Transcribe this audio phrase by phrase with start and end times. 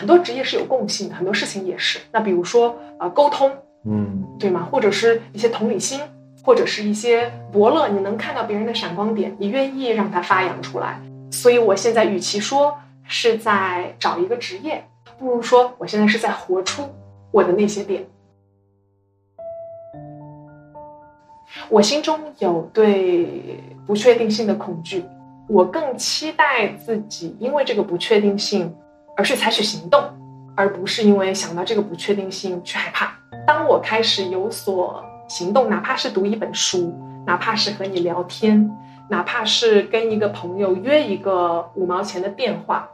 [0.00, 1.98] 很多职业是有共性的，很多事情也是。
[2.10, 3.52] 那比如说呃沟通，
[3.84, 4.66] 嗯对吗？
[4.72, 6.00] 或者是一些同理心，
[6.42, 10.98] 或者是一些伯乐，你能看到别人的闪光点，你愿意让它发扬出来。
[11.30, 14.82] 所以我现在与其说是在找一个职业，
[15.18, 16.88] 不如说我现在是在活出
[17.30, 18.06] 我的那些点。
[21.68, 25.04] 我心中有对不确定性的恐惧，
[25.46, 28.74] 我更期待自己因为这个不确定性
[29.20, 30.02] 而去采取行动，
[30.56, 33.12] 而不是因为想到这个不确定性去害怕。
[33.46, 38.74] 当我开始有所行动，哪怕是读一本书，哪怕是和你聊天，
[39.10, 42.88] 哪怕是跟一个朋友约一个五毛钱的电话，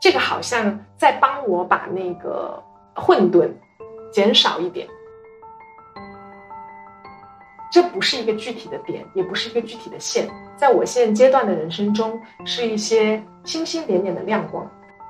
[0.00, 2.62] 这个好像在帮我把那个
[2.94, 3.50] 混沌
[4.10, 4.88] 减少一点。
[7.70, 10.26] 这不是一个具体的点，也不是一个具体的线，
[10.56, 14.66] 在我现阶段的人生中，是一些星星点点的亮光。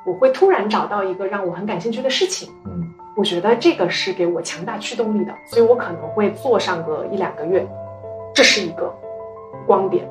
[0.09, 7.67] 我会突然找到一个让我很感兴趣的事情，嗯我觉得这个是给我强大驱动力的，所以我可能会做上个一两个月，
[8.35, 8.91] 这是一个
[9.67, 10.09] 光点，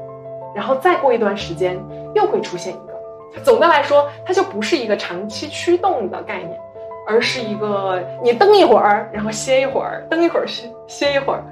[0.53, 1.79] 然后再过一段时间
[2.13, 3.41] 又会出现一个。
[3.43, 6.59] 总的来说，它就不是一个长期驱动的概念，
[7.07, 11.43] 而是一个你蹬一会儿，然后歇一会儿，蹬一会儿歇歇一会儿，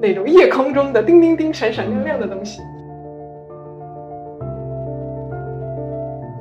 [0.00, 2.60] 那种夜空中的叮叮叮、闪闪亮亮的东西。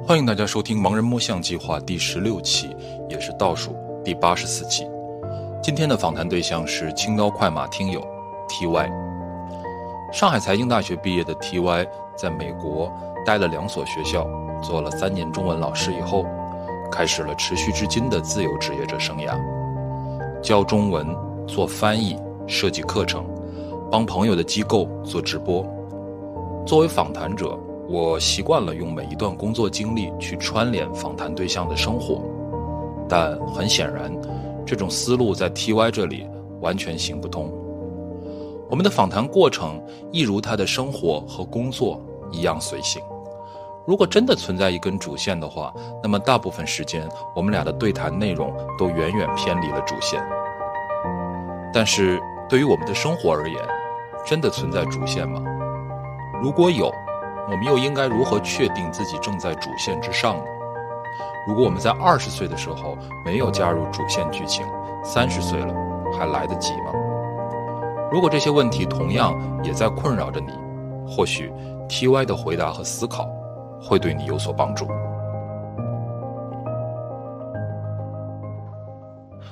[0.07, 2.73] 欢迎大家收听《盲人摸象计划》第十六期，
[3.09, 4.87] 也是倒数第八十四期。
[5.61, 8.01] 今天的访谈对象是青刀快马听友
[8.47, 8.89] T.Y。
[10.13, 11.85] 上海财经大学毕业的 T.Y，
[12.15, 12.89] 在美国
[13.25, 14.25] 待了两所学校，
[14.63, 16.25] 做了三年中文老师以后，
[16.89, 19.37] 开始了持续至今的自由职业者生涯，
[20.41, 21.05] 教中文、
[21.45, 23.25] 做翻译、设计课程，
[23.91, 25.65] 帮朋友的机构做直播。
[26.65, 27.59] 作为访谈者，
[27.89, 32.21] 我习惯了用每一段工作经历去串联访谈对象的生活，
[33.07, 34.13] 但很显然，
[34.65, 36.27] 这种思路在 TY 这里
[36.59, 37.49] 完全行不通。
[38.69, 39.81] 我们的访谈过程
[40.11, 43.01] 一如他的生活和工作一样随性。
[43.85, 50.21] 如果真的存在一根主线的话，那么大部分时间我们俩的对谈内容都远远偏离了主线。
[51.73, 53.57] 但是对于我们的生活而言，
[54.25, 55.41] 真的存在主线吗？
[56.41, 56.91] 如果有，
[57.49, 60.43] 我们又应该如何确定自己正在主线之上呢？
[61.47, 64.65] 如果我们在二十岁的时候没有加入主线剧情，
[65.01, 65.73] 三十岁了
[66.17, 66.91] 还来得及吗？
[68.11, 70.53] 如果这些问题同样也在困扰着你，
[71.07, 71.53] 或许
[71.87, 73.25] T.Y 的回答和思考
[73.81, 74.85] 会对你有所帮助。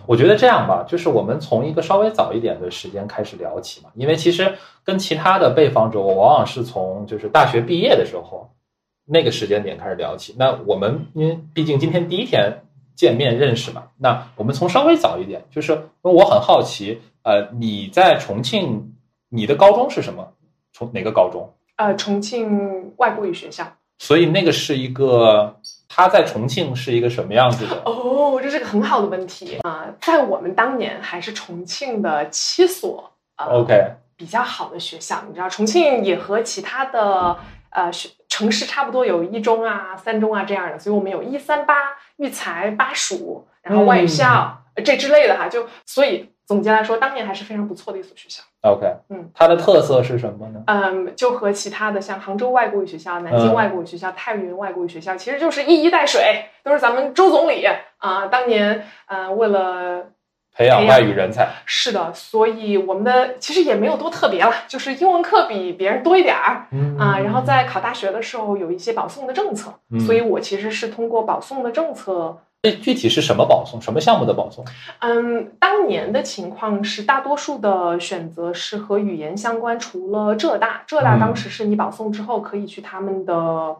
[0.07, 8.49] 我觉得这样吧，就是我们从一个稍微早一点的时间开始聊起嘛，因为其实跟其他的被访者，我往往是从就是大学毕业的时候
[9.05, 10.35] 那个时间点开始聊起。
[10.37, 12.61] 那我们因为毕竟今天第一天
[12.95, 18.93] 见面认识嘛，那我们从稍微早一点，就是因为我很好奇，呃，你在重庆，
[19.29, 20.33] 你的高中是什么？
[20.73, 21.53] 从哪个高中？
[21.77, 23.65] 呃，重庆外国语学校。
[23.97, 25.55] 所以那个是一个，
[25.95, 27.81] 他在重庆是一个什么样子的？
[27.85, 37.37] 哦，这是个很好的问题啊、在我们当年还是重庆的七所呃 OK，比较好的学校，你知道，重庆也和其他的
[37.69, 41.75] 呃学城市差不多，有一中啊、三中啊这样的，所以我们有一三八、
[42.17, 48.43] 育才、巴蜀，然后外语校、呃这之类的哈，就所以总结来说，当年还是非常不错的一所学校。
[48.61, 50.61] OK，嗯，它的特色是什么呢？
[50.67, 57.65] 嗯，就和其他的像杭州外国语学校、南京嗯外国语学校、太原外国语学校，其实就是一衣带水，都是咱们周总理
[57.97, 60.05] 啊、当年呃为了
[60.55, 61.47] 培养外语人才。
[61.65, 67.19] 是的，所以我们的其实也没有多特别了，就是英文课比别人多一点儿嗯啊。
[67.19, 72.37] 然后在考大学的时候有一些保送的政策，嗯所以我其实是通过保送的政策。
[72.65, 73.79] 这具体是什么保送？
[73.79, 74.65] 什么项目的保送？
[74.99, 83.75] 嗯，当年的情况是，大多数的选择是和语言相关，除了浙大，浙大嗯当时是你保送之后可以去他们的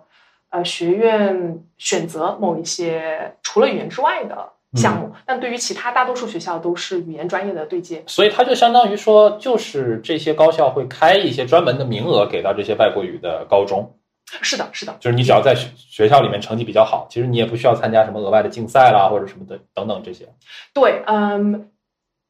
[0.52, 8.04] 呃学院选择某一些除了语言之外的项嗯目，但对于其他大多数学校都是语言专业的对接。
[8.06, 13.94] 所以它就相当于说，就是这些高校会开一些专门的名额给到这些外国语的高中，
[14.42, 20.28] 是的，是的，就是你只要在学学校里面成绩比较好，其实你也不需要参加什么额外的竞赛啦或者什么的等等这些。
[20.74, 21.70] 对，嗯，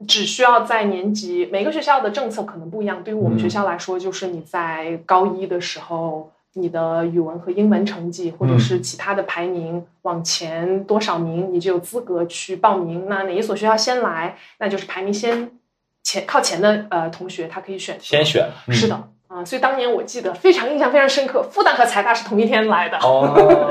[0.07, 3.03] 只需要在年级，每个学校的政策可能不一样。
[3.03, 13.07] 对于我们嗯学校来说，就是你在高一的时候，你的语文和英文成绩，或者嗯是其他的排名往前多少名，你就有资格去报名。
[13.07, 15.49] 那哪一所学校先来，那就是排名先
[16.03, 19.09] 前靠前的呃同学，他可以选先选嗯是的。
[19.27, 22.97] 啊、所以当年我记得非常印象非常深刻，复旦和财大是同一天来的。
[22.99, 23.69] 哦，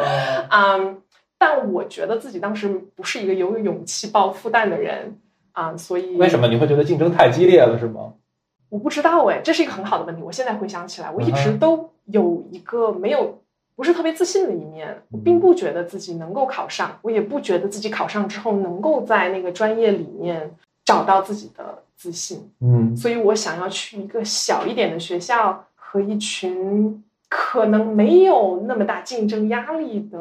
[0.50, 1.00] 嗯，
[1.38, 5.18] 但我觉得自己当时不是一个有勇气报复旦的人
[5.52, 8.12] 啊，所以为什么你会觉得竞争太激烈了，是吗？
[8.68, 10.22] 我不知道哎，这是一个很好的问题。
[10.22, 13.40] 我现在回想起来，我一直都有一个没有
[13.76, 20.50] 不是特别自信的一面，我并不觉得自己能够考上，我也不觉得自己考上之后能够在那个专业里面
[20.84, 22.50] 找到自己的自信。
[22.60, 30.18] 嗯所以我想要去一个小一点的学校，和一群可能没有那么大竞争压力的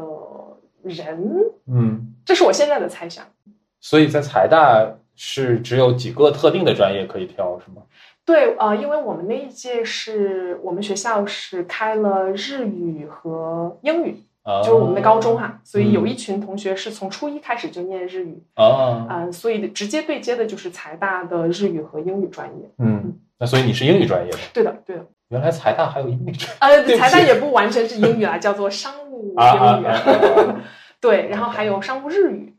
[0.81, 1.31] 人，
[1.67, 3.25] 嗯，这是我现在的猜想。
[3.79, 7.83] 所以在财大是只有几个特定的专业可以挑，是吗？
[8.25, 22.69] 对，呃，因为我们那一届是我们学校是开了日语和英语，啊，就是我们的高中哈，所以有一群同学是从初一开始就念日语，啊，嗯、所以直接对接的就是财大的日语和英语专业。
[22.77, 25.05] 嗯，那所以你是英语专业的，对的，对的。
[25.29, 29.85] 原来财大还有英语专业呃财大也不完全是英语啊，叫做商务英语。
[30.99, 32.53] 对，然后还有商务日语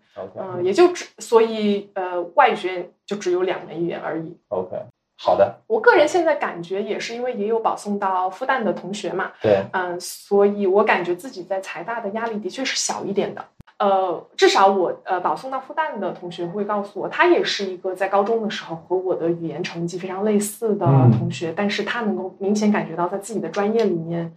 [0.62, 4.36] 也就只所以呃外语学院就只有两门语言而已。
[4.48, 4.76] OK，
[5.16, 13.44] 好的，我个人现在感觉也是因为也有保送到复旦的同学嘛，对，嗯，所以我感觉自己在财大的压力的确是小一点的。
[13.78, 24.32] 呃，至少我呃保送到复旦的同学会告诉我，他也是一个在高中的时候和我的语言成绩非常类似的嗯同学，但是他能够明显感觉到在自己的专业里面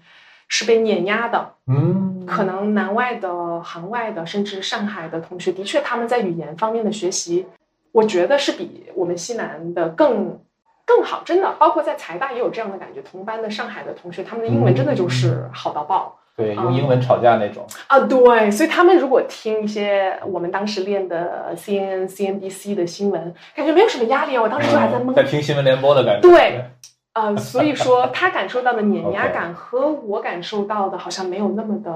[0.48, 1.54] 是被碾压的。
[1.68, 7.46] 嗯，可能南外的、杭外的，甚至上海的同学，的确他们在语言方面的学习，
[7.92, 10.40] 我觉得是比我们西南的更
[10.88, 11.52] 更好，真的。
[11.60, 16.18] 包括在财大也有这样的感觉，同班的上海的同学，他们的英文真的就是好到爆。
[16.38, 24.44] 对，用英文吵架那种，啊，对，所以他们如果听一些我们当时练的 CNN、CNBC 的新闻，感觉没有什么压力啊。
[24.44, 25.12] 我当时就还在懵。
[25.12, 26.66] 嗯在听新闻联播的感觉，对，
[27.14, 31.92] 呃，所以说他感受到的碾压 感和我感受到的好像没有那么的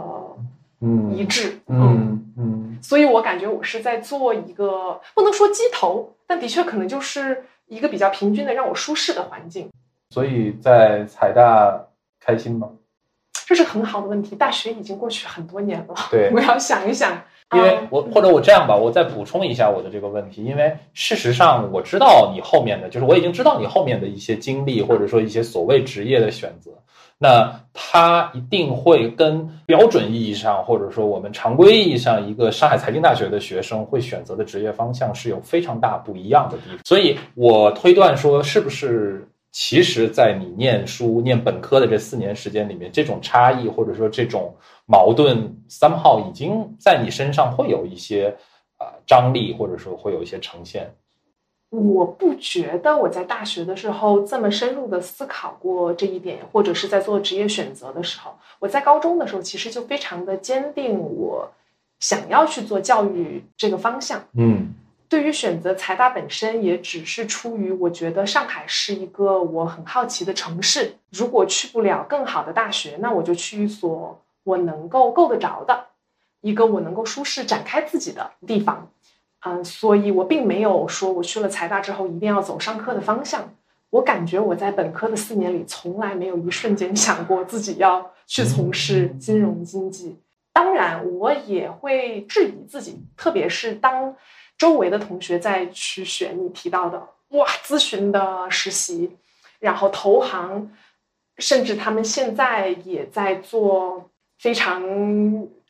[0.81, 1.59] 嗯一致。
[1.67, 9.69] 嗯嗯所以我感觉我是在做一个不能说鸡头，但的确可能就是一个比较平均的让我舒适的环境，
[10.09, 11.88] 所以在财大
[12.19, 12.69] 开心吗？
[13.47, 14.35] 这是很好的问题。
[14.35, 17.23] 大学已经过去很多年了，对 我要想一想。
[17.56, 26.71] 因为嗯我或者我这样吧，我再补充一下我的这个问题，因为事实上我知道你后面的，就是我已经知道你后面的一些经历，或者说一些所谓职业的选择，
[27.23, 44.51] 那它一定会跟标准意义上，或者说我们常规意义上一个上海财经大学的学生会选择的职业方向是有非常大不一样的地方，所以我推断说，是不是其实，在你念书、念本科的这四年时间里面，这种差异或者说这种
[44.88, 48.35] 矛盾，somehow 已经在你身上会有一些
[48.79, 50.91] 啊、张力，或者说会有一些呈现。
[51.71, 61.50] 我不觉得我在大学的时候这么深入的思考过这一点，或者是在做职业选择的时候，我在高中的时候其实就非常的坚定，我
[62.00, 64.23] 想要去做教育这个方向。
[64.33, 64.75] 嗯
[65.07, 70.95] 对于选择财大本身，也只是出于我觉得上海是一个我很好奇的城市。
[71.09, 75.88] 如果去不了更好的大学，那我就去一所我能够够得着的，
[76.39, 78.89] 一个我能够舒适展开自己的地方。
[79.43, 83.53] 嗯，所以我并没有说我去了财大之后一定要走商科的方向。
[83.89, 90.17] 我感觉我在本科的四年里，从来没有一瞬间 想过自己要去从事金融经济。
[90.53, 94.15] 当然，我也会质疑自己，特别是当
[94.57, 99.17] 周围的同学在去选你提到的哇咨询的实习，
[99.60, 100.71] 然后投行，
[101.38, 104.81] 甚至他们现在也在做非常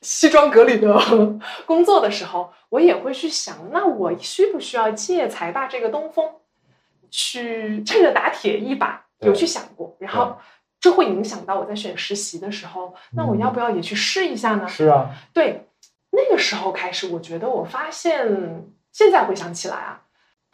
[0.01, 0.99] 西装革履的
[1.65, 6.27] 工作的时候，我也会去想，那我需不需要借财大这个东风，
[7.09, 9.05] 去趁热打铁一把？
[9.19, 10.35] 有去想过，然后
[10.79, 14.67] 这会影响到我在选实习的时候，那我要不要也去试一下呢？
[14.67, 15.67] 是啊，对，
[16.09, 20.01] 那个时候开始，我觉得我发现，现在回想起来啊，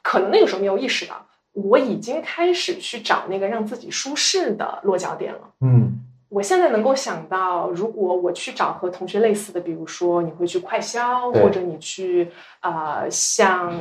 [0.04, 5.40] 可能那个时候没有意识到，我已经开始去找那个让自己舒适的落脚点了。
[5.62, 12.30] 嗯我现在能够想到，如果我去找和同学类似的，比如说你会去快销，或者你去
[12.62, 13.74] 呃像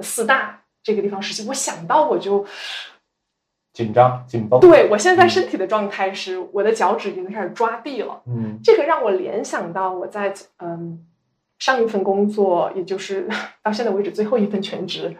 [0.00, 2.44] 四大这个地方实习，我想到我就
[3.72, 4.60] 紧张紧绷。
[4.60, 8.22] 对我现在身体的状态是，我的脚趾已经开始抓地了。
[8.26, 11.04] 嗯这个让我联想到我在嗯
[11.58, 13.28] 上一份工作，也就是
[13.62, 15.16] 到现在为止最后一份全职，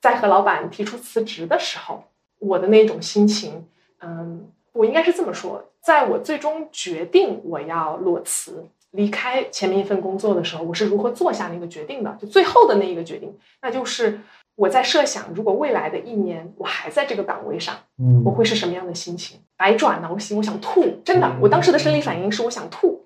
[0.00, 2.04] 在和老板提出辞职的时候，
[2.38, 3.66] 我的那种心情，
[4.00, 12.16] 嗯，我应该是这么说，在我最终决定我要裸辞离开前面一份工作的时候，我是如何做下那个决定的？
[12.18, 14.18] 就最后的那一个决定，那就是
[14.54, 17.74] 我在设想，如果未来的一年我还在这个岗位上。
[17.98, 19.38] 嗯我会是什么样的心情？
[19.58, 23.04] 百爪挠心，我想吐，真的嗯，我当时的生理反应是我想吐。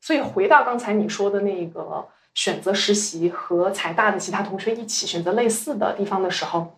[0.00, 6.76] 所以回到刚才你说的那个选择实习和财大的其他同学一起选择类似的地方的时候，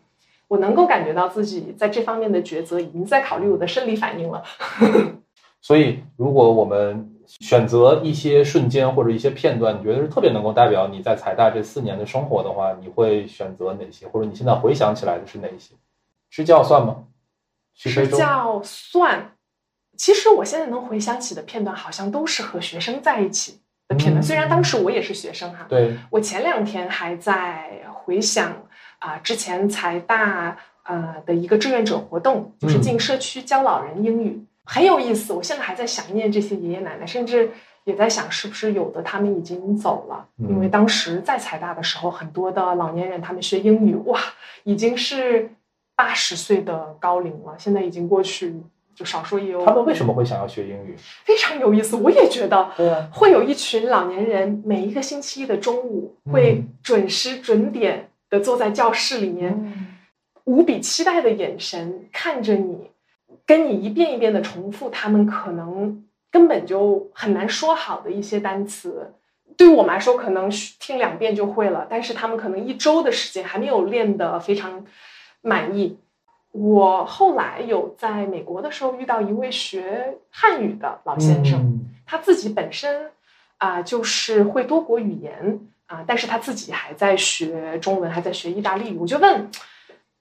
[0.49, 4.43] 我能够感觉到自己在这方面的抉择已经在考虑我的生理反应了。
[5.67, 14.07] 所以，如果我们选择一些瞬间或者一些片段，你觉得是特别能够代表你在财大这四年的生活的话，你会选择哪些？
[14.07, 15.75] 或者你现在回想起来的是哪些？
[16.31, 16.99] 支教算吗？
[17.75, 19.33] 支教算。
[19.97, 23.59] 其实我现在能回想起的片段，好像都是和学生在一起
[23.89, 24.23] 的片段。
[24.23, 25.67] 虽然当时我也是学生哈。
[25.69, 25.97] 对。
[26.11, 28.53] 我前两天还在回想
[29.01, 34.45] 啊，之前财大呃的一个志愿者活动，就是进社区教老人英语。
[34.67, 37.49] 很有意思，我现在还在想念这些爷爷奶奶，甚至
[37.85, 40.27] 也在想是不是有的他们已经走了。
[40.37, 44.21] 因为当时在财大的时候，很多的老年人他们学英语，哇，
[44.65, 45.49] 已经是
[45.95, 48.55] 八十岁的高龄了，现在已经过去，
[48.93, 49.65] 就少说也有。
[49.65, 50.97] 他们为什么会想要学英语？
[51.25, 59.87] 非常有意思，我也觉得，对啊，会有一群老年人，每一个星期一的中午会准时准点的坐在教室里面，
[60.45, 62.91] 无比期待的眼神看着你。
[63.47, 69.15] 跟你一遍一遍的重复，他们可能根本就很难说好的一些单词，
[69.57, 70.51] 对于我们来说，可能
[70.81, 71.87] 听两遍就会了。
[71.89, 74.85] 但是他们可能一周的时间还没有练得非常
[75.41, 75.99] 满意。
[76.51, 83.11] 我后来有在美国的时候遇到一位学汉语的老先生，他自己本身
[83.59, 88.97] 啊就是会多国语言啊，但是他自己还在学中文，还在学意大利语。
[88.99, 89.51] 我就问，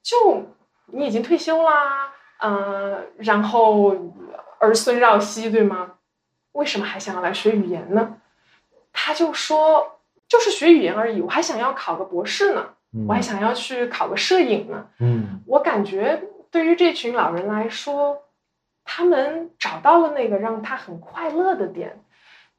[0.03, 0.44] 就
[0.88, 2.05] 你已经退休啦？
[2.39, 3.96] 嗯，然后
[4.60, 5.94] 儿孙绕膝，对吗？
[6.54, 8.18] 为什么还想要来学语言呢？
[8.94, 11.22] 他就说，就是学语言而已。
[11.22, 12.65] 我还想要考个博士呢，
[13.08, 14.88] 我还想要去考个摄影呢。
[15.00, 18.18] 嗯，我感觉对于这群老人来说，
[18.86, 22.01] 他们找到了那个让他很快乐的点。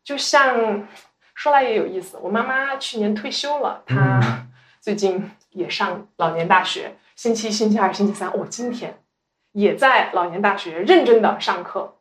[0.05, 0.87] 就像
[1.35, 4.47] 说来也有意思，我妈妈去年退休了，她
[4.81, 8.99] 最近也上老年大学，星期一、星期二、星期三，哦，今天。
[9.57, 11.95] 也在老年大学认真的上课，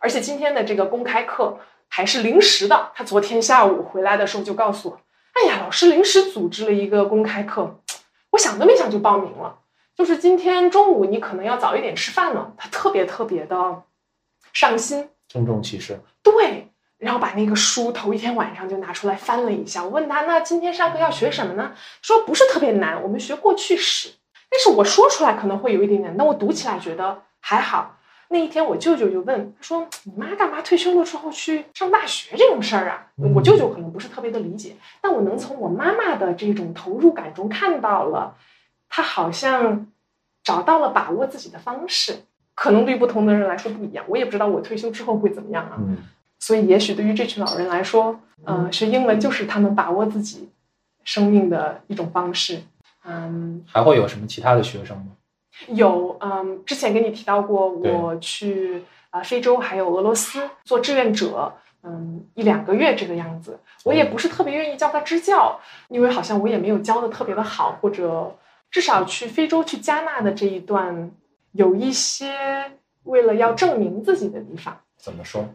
[0.00, 2.90] 而且今天的这个公开课还是临时的。
[2.96, 5.00] 他昨天下午回来的时候就告诉我
[5.34, 7.78] ：“哎呀，老师临时组织了一个公开课，
[8.30, 9.60] 我想都没想就报名了。
[9.94, 13.84] 就是今天中午你可能要早一点吃饭了。”他特别特别的
[14.52, 16.00] 上心，郑重其事。
[16.24, 19.84] 对，然后把那个书头一天晚上就拿出来翻了一下。
[19.84, 21.72] 我问他：“那今天上课要学什么呢？”
[22.02, 24.10] 说不是特别难，我们学过去史。
[24.56, 27.98] 但是我说出来可能会有一点点，但我读起来觉得还好。
[28.28, 38.34] 那一天我舅舅就问他说：“你妈干嘛退休了之后去上大学这种事儿啊？”我舅舅可能不是特别的理解，但我能从我妈妈的这种投入感中看到了，
[38.88, 39.86] 她好像
[40.42, 42.16] 找到了把握自己的方式。
[42.54, 45.76] 可能对不同的人来说不一样，我也不知道我退休之后会怎么样啊。
[46.38, 50.48] 所以也许对于这群老人来说，嗯，学英文就是他们把握自己
[51.04, 52.62] 生命的一种方式。
[53.06, 55.06] 嗯，还会有什么其他的学生吗？
[55.68, 63.58] 有，嗯，之前跟你提到过，我去啊非洲还有俄罗斯做志愿者，嗯，一两个月这个样子。
[63.84, 65.58] 我也不是特别愿意叫他支教，
[65.88, 68.36] 因为好像我也没有教的特别的好，或者
[68.70, 71.10] 至少去非洲去加纳的这一段，
[71.52, 72.72] 有一些
[73.04, 74.76] 为了要证明自己的地方。
[74.98, 75.48] 怎么说？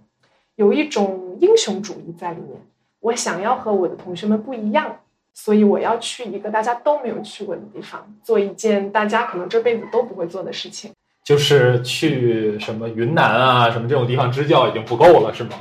[0.55, 2.59] 有一种英雄主义在里面，
[3.01, 5.00] 我想要和我的同学们不一样。
[5.33, 10.91] 所以我要去一个大家都没有去过的地方，做一件大家可能这辈子都不会做的事情，
[11.23, 15.51] 就是去什么云南啊，什么这种地方支教已经不够了，是吗？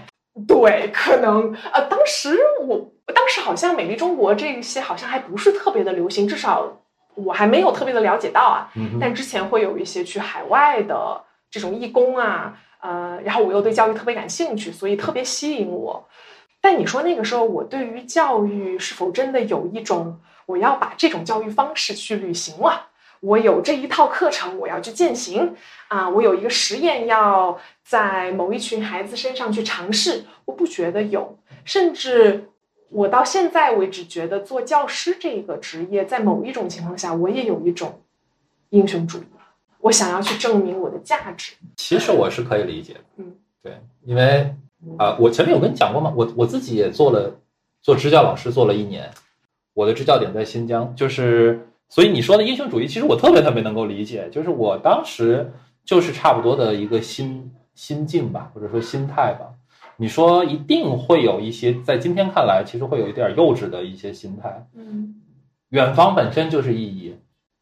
[0.47, 2.37] 对，可能呃，当时
[2.67, 6.81] 我当时好像美丽中国这些好像还不是特别的流行，至少
[7.15, 8.71] 我还没有特别的了解到啊。
[9.01, 16.09] 但之前会有一些去海外的这种义工啊，呃，然后我又对教育特别感兴趣，所以特别吸引我。
[16.61, 22.89] 但你说那个时候，我对于教育是否真的有一种我要把这种教育方式去履行了？
[23.21, 25.55] 我有这一套课程，我要去践行
[25.89, 26.09] 啊！
[26.09, 31.39] 我有一个实验要在某一群孩子身上去尝试，我不觉得有。
[31.65, 32.49] 甚至
[32.89, 38.01] 我到现在为止，觉得做教师这个职业，在某一种情况下，我也有一种
[38.71, 39.27] 英雄主义，
[39.81, 41.55] 我想要去证明我的价值。
[41.77, 44.55] 其实我是可以理解的，嗯，对，因为。
[44.99, 46.13] 啊，我前面有跟你讲过吗？
[46.17, 47.39] 我我自己也做了
[47.83, 49.11] 做支教老师，做了一年。
[49.75, 54.29] 我的支教点在新疆，就是所以你说的英雄主义，其实我特别特别能够理解。
[54.31, 55.53] 就是我当时
[55.85, 59.53] 就是差不多的一个心心境吧，或者说心态吧。
[59.97, 64.67] 你说一定会有一些在今天看来，其实会有一点幼稚的一些心态。
[64.75, 65.17] 嗯，
[65.69, 67.15] 远方本身就是意义，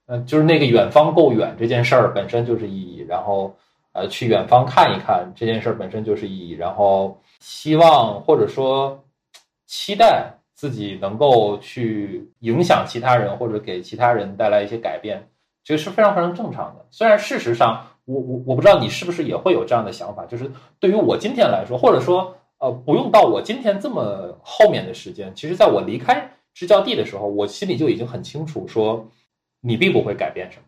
[0.06, 3.56] 嗯，就是那个远方够远这件事儿本身就是意义，然后。
[3.98, 9.02] 呃，去远方看一看这件事本身就是意义，然后希望或者说
[9.66, 15.28] 期待自己能够去影响其他人或者给其他人带来一些改变，
[15.64, 16.86] 这个是非常非常正常的。
[16.90, 29.08] 虽然事实上，我我我不知道你是不是也会有这样的想法，就是对于我今天来说，或者说呃，不用到我今天这么后面的时间，其实在我离开支教地的时候，我心里就已经很清楚，说
[29.60, 30.67] 你并不会改变什么。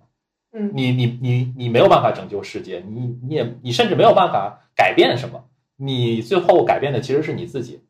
[0.52, 5.44] 嗯你你你你没有办法拯救世界，你你也你甚至没有办法改变什么，
[5.76, 7.82] 你最后改变的其实是你自己。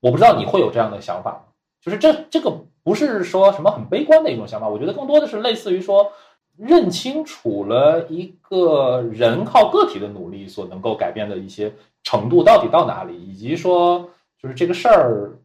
[0.00, 1.46] 我不知道你会有这样的想法？
[1.80, 6.12] 就是这这个不是说什么很悲观的一种想法，我觉得更多的是类似于说
[6.56, 11.72] 认清楚了一个人靠个体的努力所能够改变的一些
[12.02, 14.10] 程度到底到哪里，以及说
[14.40, 15.38] 就是这个事儿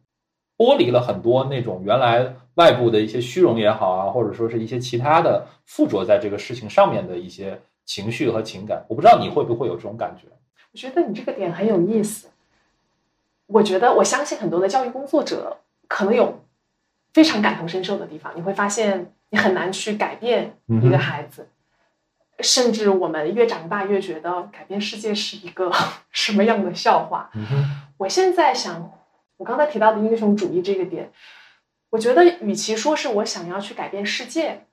[0.56, 8.84] 剥离了很多那种原来外部的一些虚荣也好啊，或者说是一些其他的附着在这个事情上面的一些情绪和情感。
[8.88, 10.28] 我不知道你会不会有这种感觉？
[10.72, 12.28] 我觉得你这个点很有意思。
[13.46, 16.40] 我觉得，我相信很多的教育工作者可能有
[17.12, 18.32] 非常感同身受的地方。
[18.34, 21.48] 你会发现，你很难去改变一个孩子，
[22.40, 25.70] 甚至我们越长大越觉得改变世界是一个
[26.10, 27.30] 什么样的笑话。
[27.34, 27.44] 嗯，
[27.98, 28.90] 我现在想，
[29.36, 31.10] 我刚才提到的英雄主义这个点，
[31.90, 34.64] 我觉得与其说是我想要去改变世界，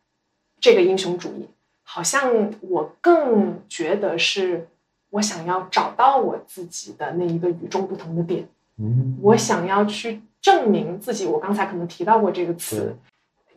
[0.60, 1.48] 这个英雄主义，
[1.84, 4.68] 好像我更觉得是
[5.10, 11.26] 我想要找到我自己的那一个与众不同的点，嗯我想要去证明自己。
[11.26, 12.96] 我刚才可能提到过这个词，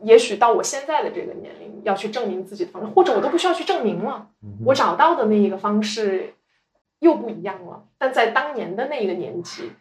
[0.01, 4.27] 也许到我现在的这个年龄，要去证明自己的方式，或者我都不需要去证明了。
[4.65, 6.33] 我找到的那一个方式
[6.99, 7.85] 又不一样了。
[7.97, 9.71] 但在当年的那一个年纪，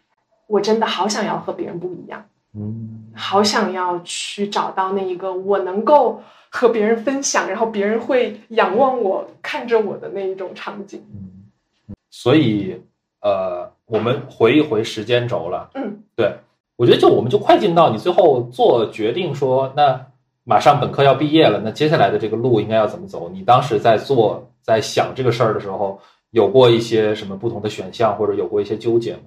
[0.47, 2.25] 我真的好想要和别人不一样，
[2.55, 6.21] 嗯好想要去找到那一个我能够
[6.51, 11.01] 和别人分享，然后别人会仰望我、看着我的那一种场景。
[11.13, 12.81] 嗯，所以
[13.21, 15.71] 呃，我们回一回时间轴了。
[15.75, 16.37] 嗯，对，
[16.77, 20.07] 我觉得就我们就快进到你最后做决定说，那
[20.45, 23.31] 马上本科要毕业了，那接下来的这个路应该要怎么走？
[23.33, 25.99] 你当时在做在想这个事儿的时候，
[26.31, 29.23] 有过一些什么不同的选项，或者有过一些纠结吗？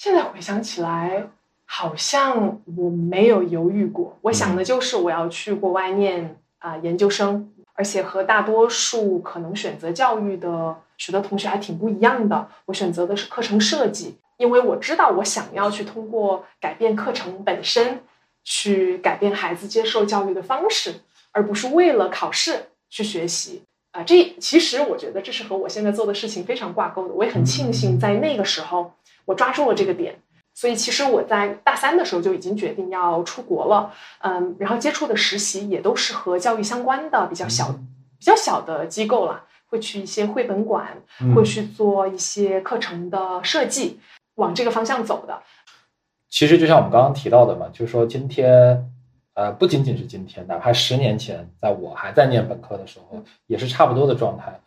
[0.00, 1.28] 现在回想起来，
[1.66, 4.16] 好像我没有犹豫过。
[4.22, 12.48] 我想的就是我要去国外念啊、研究生，而且和大多数可能选择教育的许多同学还挺不一样的。
[12.64, 18.00] 我选择的是课程设计，因为我知道我想要去通过改变课程本身，
[18.42, 20.94] 去改变孩子接受教育的方式，
[21.30, 23.64] 而不是为了考试去学习。
[23.92, 27.12] 啊、这其实我觉得这是和我现在做的事情非常挂钩的。
[27.12, 28.92] 我也很庆幸在那个时候
[29.24, 30.18] 我抓住了这个点，
[30.54, 37.72] 所以其实我在大三的时候就已经决定要出国了，嗯，然后接触的实习也都是和教育相关的比较小、
[38.18, 40.88] 比较小的机构啦，会去一些绘本馆，
[41.20, 44.00] 嗯会去做一些课程的设计，
[44.34, 45.42] 往这个方向走的。
[46.28, 48.88] 其实就像我们刚刚提到的嘛，就是说今天，
[49.34, 54.60] 呃，不仅仅是今天，哪怕十年前，在我还在念本科的时候，也是差不多的状态。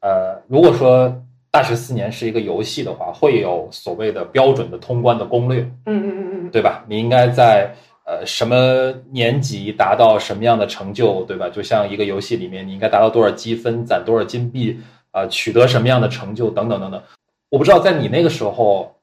[0.00, 1.10] 呃，如果说
[1.56, 6.84] 大学四年是一个游戏的话，会有所谓的标准的通关的攻略，嗯嗯嗯嗯，对吧？
[6.86, 11.48] 你应该在呃什么年级达到什么样的成就，对吧？
[11.48, 14.78] 就像一个游戏里面，你应该达到多少积分，攒多少金币，
[15.12, 17.02] 啊、取得什么样的成就，等等等等。
[17.48, 18.94] 我不知道在你那个时候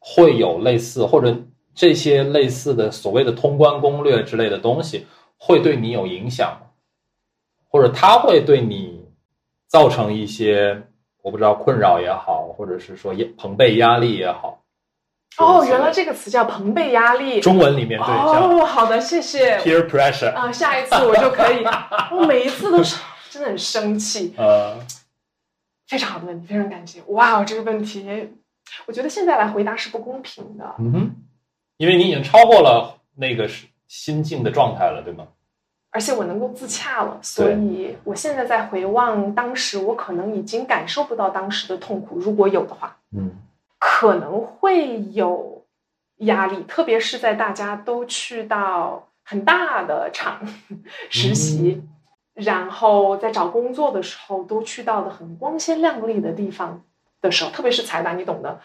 [0.00, 1.32] 会有类似或者
[1.76, 5.06] 这些类似的所谓的通关攻略之类的东西，
[5.38, 6.66] 会对你有影响吗？
[7.68, 9.00] 或者它会对你
[9.68, 10.82] 造成一些
[11.24, 14.60] 我不知道困扰也好，或者是说压朋辈压力也好？
[15.38, 17.40] 哦，原来这个词叫朋辈压力。
[17.40, 19.56] 中文里面对哦，好的，谢谢。
[19.60, 21.64] peer pressure，啊，下一次我就可以。
[22.12, 24.34] 我每一次都是真的很生气。
[24.36, 24.78] 呃，
[25.88, 27.00] 非常好的问题，非常感谢。
[27.06, 28.28] 哇，这个问题，
[28.84, 30.74] 我觉得现在来回答是不公平的。
[30.78, 31.16] 嗯哼，
[31.78, 35.26] 因为你已经超过了那个是心境的状态了，对吗？
[35.94, 43.30] 而且我能够自洽了，所以我现在在回望当时，我可能已经感受不到当时的痛苦，如果有的话，嗯。
[43.78, 45.62] 可能会有
[46.16, 50.40] 压力，特别是在大家都去到很大的厂
[51.10, 51.82] 实习，
[52.32, 56.82] 然后在找工作的时候都去到的很光鲜亮丽的地方
[57.20, 58.58] 的时候，特别是财大，你懂的。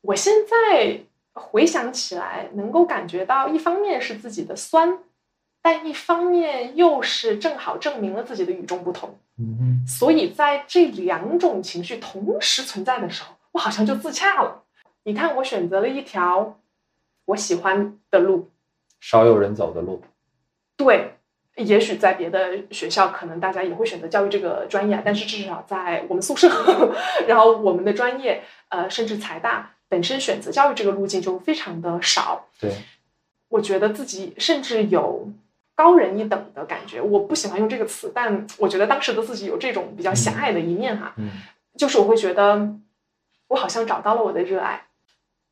[0.00, 0.98] 我现在
[1.34, 4.98] 回想起来，能够感觉到，一方面是自己的酸，
[5.62, 9.18] 但一方面又是正好证明了自己的与众不同。
[9.38, 14.64] 嗯所以在这两种情绪同时存在的时候，我好像就自洽了。
[15.04, 16.60] 你看，我选择了一条
[17.24, 18.50] 我喜欢的路，
[19.00, 20.02] 少有人走的路，
[20.76, 21.14] 对。
[21.56, 26.48] 也许在别的学校，可能大家也会选择教育这个专业，但是至少在我们宿舍，
[27.28, 32.46] 然后我们的专业，呃，甚至财大本身选择教育这个路径就非常的少。
[32.58, 32.72] 对，
[33.50, 35.28] 我觉得自己甚至有
[35.82, 37.00] 高人一等的感觉。
[37.00, 41.28] 我不喜欢用这个词，但我觉得当时的自己有这种比较狭隘的一面哈，嗯，
[41.76, 42.76] 就是我会觉得
[43.48, 44.86] 我好像找到了我的热爱。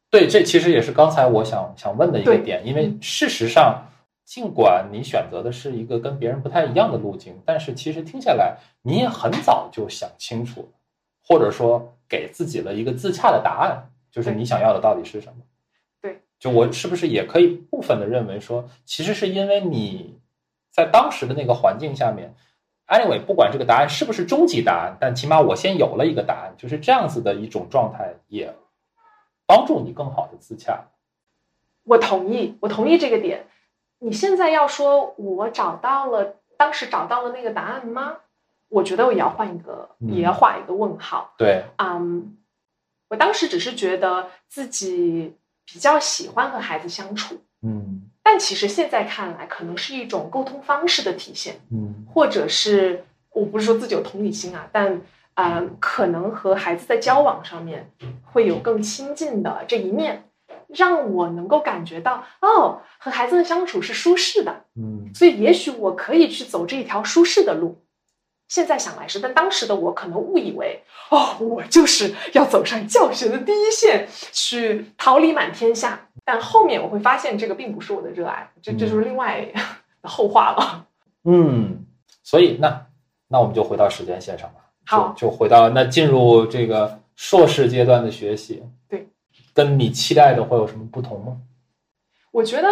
[0.09, 3.87] 对，这其实也是刚才我想想问的一个点，因为事实上，
[4.25, 10.71] 尽管你选择的是一个跟别人不太一样的路径，但是其实听下来，你也很早就想清楚，
[11.27, 15.35] 或者说给自己了一个自洽的答案，就是你想要的到底是什么。
[16.01, 20.20] 对，就我是不是也可以部分的认为说，其实是因为你
[20.81, 22.35] 在当时的那个环境下面。
[22.87, 28.53] Anyway，不管这个答案是不是终极答案，但起码我先有了一个答案，就是这样子的一种状态，也
[29.47, 30.87] 帮助你更好的自洽。
[31.85, 33.47] 我同意，我同意这个点。
[34.01, 38.17] 你现在要说我找到了，当时找到了那个答案吗？
[38.69, 41.35] 我觉得我也要换一个，嗯也要画一个问号。
[41.37, 42.39] 对，嗯，
[43.09, 55.01] 我当时只是觉得自己比较喜欢和孩子相处，嗯但其实现在看来，可能是一种沟通方式的体现，嗯或者是我不是说自己有同理心啊，但
[55.35, 57.91] 呃，可能和孩子在交往上面
[58.25, 60.25] 会有更亲近的这一面，
[60.69, 67.83] 让我能够感觉到哦，和孩子的相处是舒适的，嗯所以也许我可以去走这一条舒适的路。
[68.51, 76.09] 现在想来是，但当时的我可能误以为，哦，我就是要走上教学的第一线，去桃李满天下。
[76.25, 79.47] 但后面我会发现，这个并不是我的热爱，这这就是另外
[80.03, 80.85] 的后话了。
[81.23, 81.87] 嗯，
[82.25, 82.87] 所以那
[83.29, 89.09] 那我们就回到时间线上吧，好就就回到那进入这个硕士阶段的学习，对，
[89.55, 91.37] 跟你期待的会有什么不同吗？
[92.33, 92.69] 我觉得，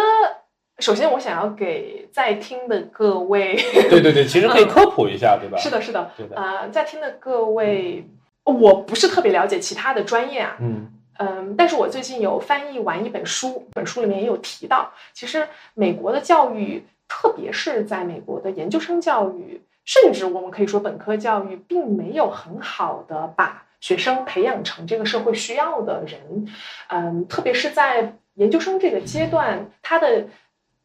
[0.79, 3.55] 首先我想要给在听的各位，
[3.89, 5.57] 对对对，其实可以科普一下，对吧？
[5.59, 8.05] 是，的，是的，呃，在听的各位，
[8.43, 26.47] 我不是特别了解其他的专业啊，嗯嗯，但是我最近有翻译完一本书，本书里面也有提到，其实美国的教育，特别是在美国的研究生教育，甚至我们可以说本科教育，并没有很好的把学生培养成这个社会需要的人。
[26.87, 30.25] 嗯，特别是在研究生这个阶段，他的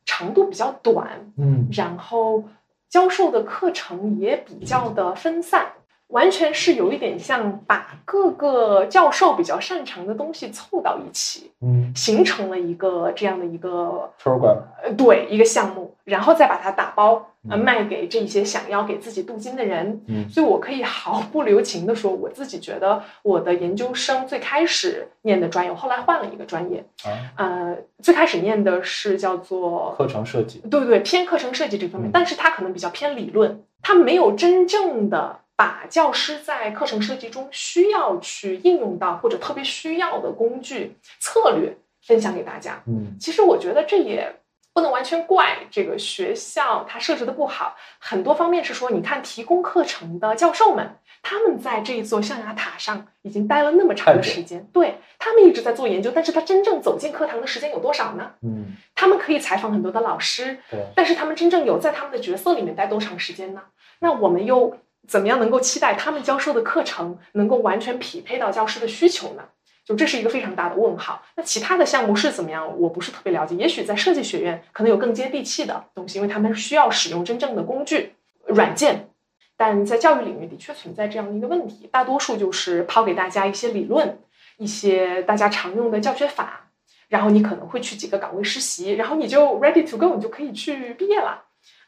[0.05, 1.69] 长度比较短，嗯。
[1.73, 2.45] 然后
[2.89, 5.73] 教授的课程也比较的分散，
[6.15, 11.93] 完全是有一点像把各个教授比较擅长的东西凑到一起，嗯。
[11.95, 17.15] 形成了一个这样的一个，program，呃对一个项目，然后再把它打包
[17.51, 17.59] 呃嗯。
[17.59, 20.01] 卖给这些想要给自己镀金的人。
[20.07, 20.29] 嗯。
[20.31, 32.13] 所以我可以毫不留情的说，我自己觉得我的研究生最开始念的专业，我后来换了一个专业，啊，呃，最开始念的是叫做课程设计，对对对，偏课程设计这方面，嗯。
[32.13, 42.83] 但是它可能比较偏理论，它没有真正的把教师在课程设计中需要去应用到或者特别需要的工具策略分享给大家。
[42.87, 44.35] 嗯其实我觉得这也
[44.73, 58.33] 不能完全怪这个学校它设置的不好，很多方面是说，你看提供课程的教授们，他们在这一座象牙塔上已经待了那么长的时间，对他们一直在做研究，但是他真正走进课堂的时间有多少呢？
[58.43, 63.63] 嗯，他们可以采访很多的老师，对，但是他们真正有在他们的角色里面待多长时间呢？
[64.01, 69.43] 那我们又怎么样能够期待他们教授的课程能够完全匹配到教师的需求呢？
[69.85, 71.23] 就这是一个非常大的问号。
[71.37, 72.81] 那其他的项目是怎么样？
[72.81, 73.55] 我不是特别了解。
[73.55, 78.15] 也许在设计学院可能有更接地气的东西，因为他们需要使用真正的工具
[78.47, 79.11] 软件。
[79.57, 84.19] 但在教育领域的确存在这样的一个问题，大多数就是抛给大家一些理论，
[84.57, 86.71] 一些大家常用的教学法，
[87.09, 91.45] 然后你可能会去几个岗位实习，然后你就 ready to go，你就可以去毕业了。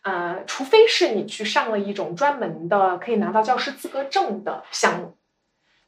[0.06, 5.16] 呃，除非是你去上了一种专门的可以拿到教师资格证的项目，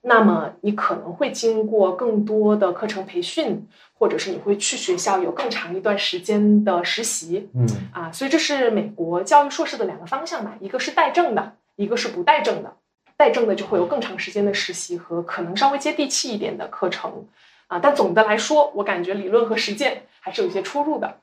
[0.00, 8.10] 那么你可能会经过更多的课程培训，或者是你会去学校有更长一段时间的实习嗯啊。
[8.10, 12.74] 所以这是美国教育硕士的两个方向吧，一个是带证的，一个是不带证的。
[13.16, 17.24] 带证的就会有更长时间的实习和可能稍微接地气一点的课程
[17.68, 17.78] 啊。
[17.78, 21.20] 但总的来说，我感觉理论和实践还是有一些出入的。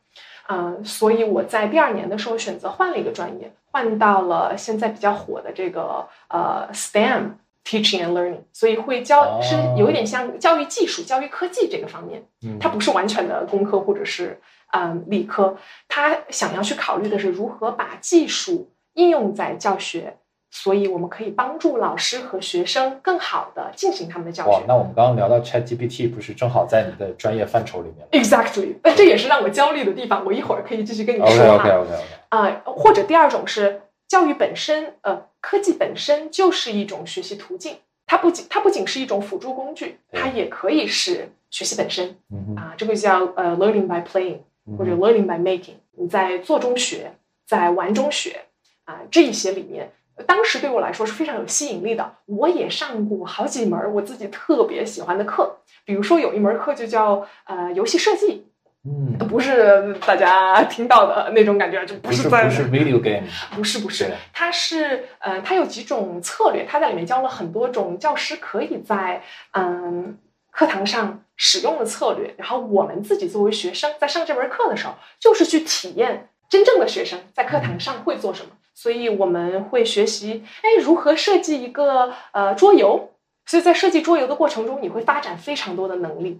[0.48, 7.32] 呃，所以我在第二年的时候选择换了一个专业，换到了现在比较火的这个呃 STEM
[7.64, 14.40] Teaching and Learning，所以会教哦是有一点像教育技术、教育科技这个方面，嗯，它不是完全的工科或者是
[14.72, 20.16] 嗯理科，它想要去考虑的是如何把技术应用在教学，
[20.58, 24.66] 所以我们可以帮助老师和学生更好的进行他们的教哇，学。
[24.70, 30.26] 那我们刚刚聊到 Chat GPT，不是正好在你的专业范畴里面 Exactly， 那这也是让我焦虑的地方。
[30.26, 31.54] 我一会儿可以继续跟你说？OK 哈。
[31.56, 37.76] OK OK OK，啊、或者第二种是教育本身，呃，科技本身就是一种学习途径，
[38.08, 47.12] 它不仅它不仅是一种辅助工具，它也可以是学习本身嗯啊，这个叫呃 learning by playing 嗯或者 learning by making，你在做中学，
[47.46, 48.40] 在玩中学
[48.86, 49.92] 啊、这一些里面，
[50.26, 52.14] 当时对我来说是非常有吸引力的。
[52.26, 58.48] 我也上过好几门我自己特别喜欢的课，比如说有一门课就叫呃游戏设计，
[58.86, 70.18] 嗯，不是大家 听到的那种感觉，就不是在不是 video game，不是不是，它是呃，它有几种策略，它在里面教了很多种教师可以在嗯
[70.52, 72.34] 课堂上使用的策略。
[72.38, 78.52] 然后我们自己作为学生，在上这门课的时候，就是去体验真正的学生在课堂上会做什么。
[78.76, 83.10] 所以我们会学习，哎，如何设计一个呃桌游。
[83.48, 86.40] 所以在设计桌游的过程中，你会发展非常多的能力。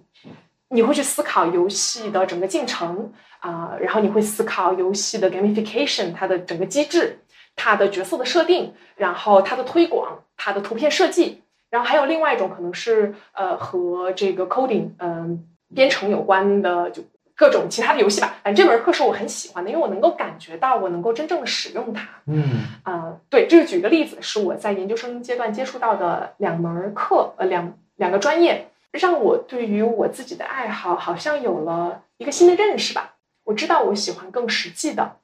[0.70, 7.20] 你会去思考游戏的整个进程啊、然后你会思考游戏的 gamification，它的整个机制，
[7.56, 17.04] 它的角色的设定，然后它的推广，它的图片设计，然后还有另外一种可能是呃和这个 coding 嗯、编程有关的就
[17.36, 18.36] 各种其他的游戏吧。
[18.44, 22.08] 反正这门课是我很喜欢的，因为我能够感觉到我能够真正的使用它。
[22.28, 33.16] 嗯啊，对，这个举个例子，是我在研究生阶段接触到的两门课，呃，两两个专业，让我对于我自己的爱好好像有了一个新的认识吧。
[33.44, 35.18] 我知道我喜欢更实际的，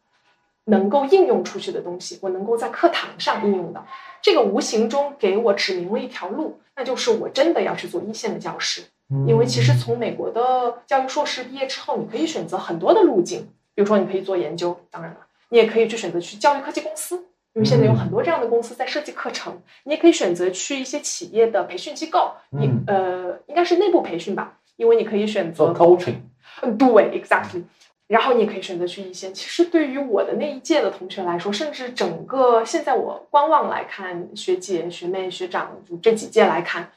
[0.65, 3.83] 能够应用出去的东西，我能够在课堂上应用的，
[4.21, 8.83] 这个无形中给我指明了一条路，那就是我真的要去做一线的教师。
[9.11, 13.41] 嗯，因为其实从美国的教育硕士毕业之后，你可以选择很多的路径，
[13.75, 15.17] 比如说你可以做研究，当然了，
[15.49, 17.15] 你也可以去选择去教育科技公司，
[17.53, 19.61] 因为现在有很多这样的公司在设计课程。
[19.83, 26.15] 你也可以选择去一些企业的培训机构，你、嗯呃应该是内部培训吧，因为你可以选择做 coaching，
[26.61, 26.87] 嗯，对
[27.21, 27.63] ，exactly。
[28.07, 29.31] 然后你也可以选择去一些。
[29.31, 36.91] 其实对于我的那一届的同学来说，甚至整个现在我观望来看，学姐、学妹、学长就这几届来看，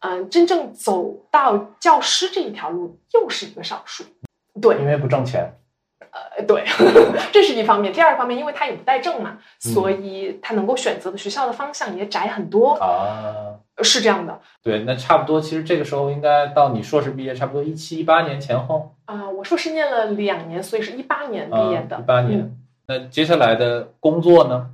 [0.00, 4.04] 嗯、真正走到教师这一条路又是一个少数。
[4.60, 5.52] 对，因为不挣钱，
[6.10, 6.64] 呃，对，
[7.32, 7.92] 这是一方面。
[7.92, 13.56] 第二方面，因为他也不带证嘛，所以他能够选择的学校的方向也窄很多，啊。
[13.80, 14.40] 是这样的。
[14.60, 21.96] 对，那差不多，其实这个时候应该到你硕士毕业，差不多一七一八年前后，啊、我硕士念了两年，所以是一八年毕业的。
[21.98, 22.40] 一八年。
[22.40, 22.54] 嗯
[22.90, 24.70] 那接下来的工作呢？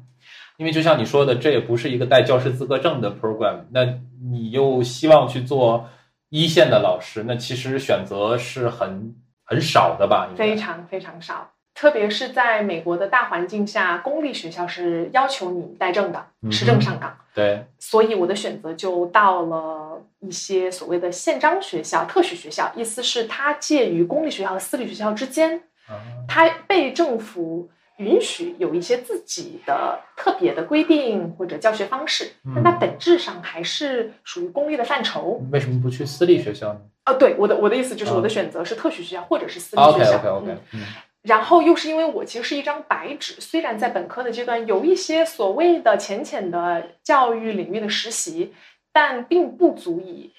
[0.56, 3.84] 因为就像你说的，这也不是一个带教师资格证的 program，那
[4.30, 5.88] 你又希望去做
[6.28, 9.14] 一线的老师，那其实选择是很
[9.44, 10.30] 很少的吧？
[10.36, 17.16] 非常非常少，特别是在美国的大环境下，公立学校是要求你带证的，持证上岗。
[17.34, 35.40] 对，所以我的选择就到了一些所谓的宪章学校、特许学校，意思是它介于公立学校和私立学校之间，啊它被政府允许有一些自己的特别的规定或者教学方式，但它嗯本质上还是属于公立的范畴。
[35.52, 40.18] 为什么不去私立学校呢啊，对，我的我的意思就是我的嗯选择是特许学校或者是私立学校。
[40.18, 40.80] OK OK，嗯嗯
[41.22, 48.52] 然后又是因为我其实是一张白纸，虽然在本科的阶段有一些所谓的浅浅的教育领域的实习，
[48.92, 50.32] 但并不足以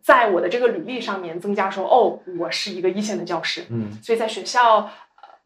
[0.00, 3.64] 在我的这个履历上面增加说哦，我是一个一线的教师。
[3.70, 4.90] 嗯所以在学校呃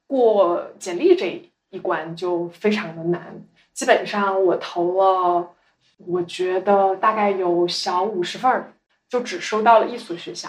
[0.06, 3.42] 过简历这一关就非常的难。
[3.72, 5.48] 基本上我投了，
[6.06, 8.72] 我觉得大概有小五十份儿，
[9.08, 10.48] 就只收到了一所学校。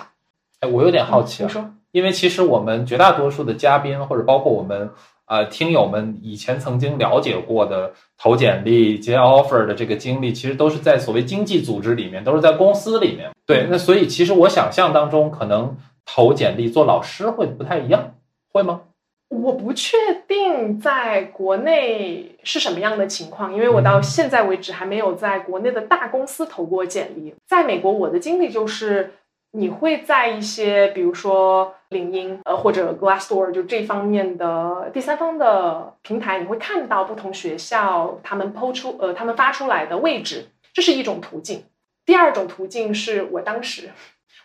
[0.61, 4.89] 哎，我有点好奇啊，你说，因为其实我们绝大多数的嘉宾，或者包括我们
[5.25, 13.31] 呃听友们以前曾经了解过的投简历接 offer 的这个经历，其实都是在所谓经济组织里面，都是在公司里面。
[13.45, 18.15] 对，那所以其实我想象当中，可能投简历做老师会不太一样，
[18.51, 18.81] 会吗？
[19.29, 27.35] 我不确定在国内是什么样的情况，因为我到现在为止还没有在国内的大公司投过简历。
[27.45, 29.11] 在美国，我的经历就是，
[29.51, 41.65] 你会在一些比如说领英呃或者 Glassdoor 就这方面的第三方的平台，你会看到不同学校他们抛出呃他们发出来的位置，这是一种途径。
[42.05, 43.89] 第二种途径是我当时，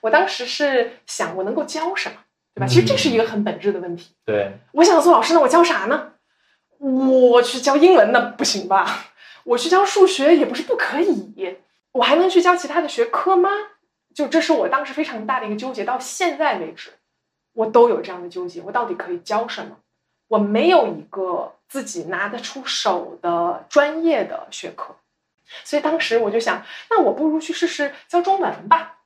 [0.00, 2.16] 我当时是想我能够教什么，
[2.54, 2.66] 对吧？
[2.66, 4.14] 其实这是一个很本质的问题。
[4.24, 6.12] 对，我想做老师，那我教啥呢？
[6.78, 9.06] 我去教英文，那不行吧？
[9.44, 11.58] 我去教数学也不是不可以，
[11.92, 13.50] 我还能去教其他的学科吗？
[14.14, 16.90] 就这是我当时非常大的一个纠结，到现在为止，
[17.54, 19.76] 我都有这样的纠结，我到底可以教什么？
[20.28, 24.96] 我没有一个自己拿得出手的专业的学科，
[25.64, 28.98] 所以当时我就想，那我不如去试试教中文吧。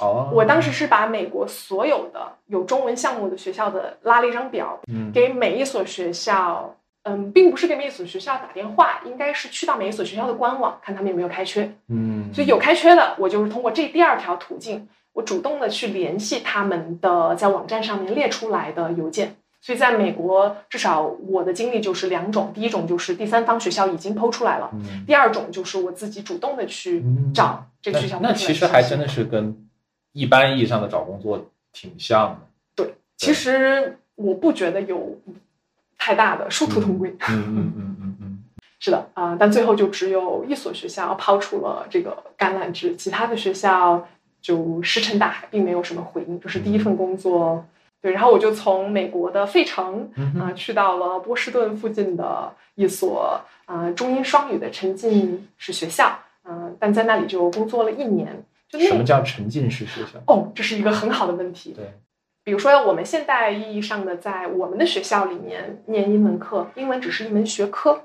[0.00, 5.10] 哦，我当时是把美国所有的有中文项目的学校的拉了一张表，嗯。
[5.12, 11.72] 给每一所学校，嗯，并不是给每一所学校打电话，应该是去到每一所学校的官网看他们有没有开缺。
[11.88, 19.36] 嗯，所以有开缺的，我就是通过这第二条途径，我主动的去联系他们的在网站上面列出来的邮件。
[19.62, 27.32] 所以在美国，至少我的经历就是两种：第一种就是第三方学校已经剖出来了；嗯，第二种就是我自己主动的去嗯。
[27.34, 29.65] 找这个学校那其实还真的是跟
[30.16, 32.38] 一般意义上的找工作挺像的。
[32.74, 35.18] 对其实我不觉得有
[35.98, 37.10] 太大的殊途同归。
[37.28, 38.44] 嗯嗯嗯嗯嗯
[38.80, 44.06] 是的啊、但最后就只有一所学校抛出了这个橄榄枝，其他的学校
[44.40, 46.38] 就石沉大海，并没有什么回应。
[46.40, 47.64] 就是第一份工作，
[48.00, 58.44] 对，然后我就从美国的费城嗯啊、去到了波士顿附近的一所啊、中英双语的沉浸式学校，嗯、但在那里就工作了一年。
[58.68, 60.18] 就什么叫沉浸式学校？
[60.26, 61.72] 哦，这是一个很好的问题。
[61.72, 61.94] 对，
[62.42, 68.02] 比如说，我们现代意义上的在我们的学校里面念英文课，英文只是一门学科。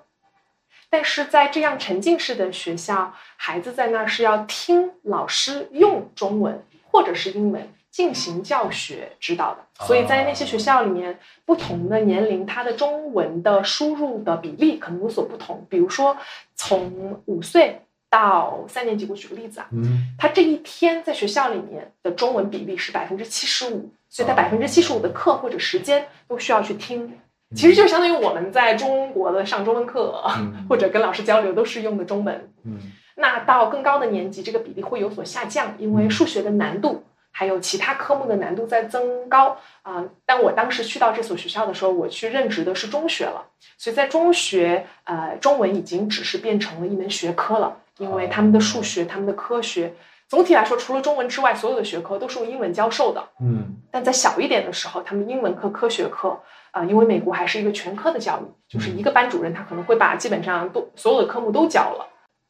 [0.90, 9.86] 但是在这样沉浸式的学校，孩子在那儿是要听老师用中文或者是英文进行教学指导的。
[9.86, 15.66] 所以在那些学校里面，不同的年龄，他的中文的输入的比例可能有所不同。
[15.70, 16.18] 比如说，
[16.56, 20.14] 从五岁到三年级，我举个例子啊，嗯。
[20.20, 24.36] 他这一天在学校里面的中文比例是百分之七十五，所以他哦。
[24.36, 27.18] 百分之七十五的课或者时间都需要去听。
[27.56, 30.66] 其实就相当于我们在中国的上中文课，嗯。
[30.70, 32.52] 或者跟老师交流都是用的中文。
[32.66, 32.78] 嗯。
[33.16, 43.46] 那到更高的年级，这个比例会有所下降，因为数学的难度还有其他科目的难度在增高啊、但我当时去到这所学校的时候，我去任职的是中学了，
[43.78, 49.94] 所以在中学，呃，中文已经只是变成了一门学科了，因为他们的数学、他们的科学，
[50.28, 53.24] 总体来说，除了中文之外，所有的学科都是用英文教授的。
[53.40, 53.78] 嗯。
[53.92, 56.40] 但在小一点的时候，他们英文课、科学课，
[56.72, 62.08] 啊、因为美国还是一个全科的教育，就是一个班主任他可能会把基本上都所有的科目都教了，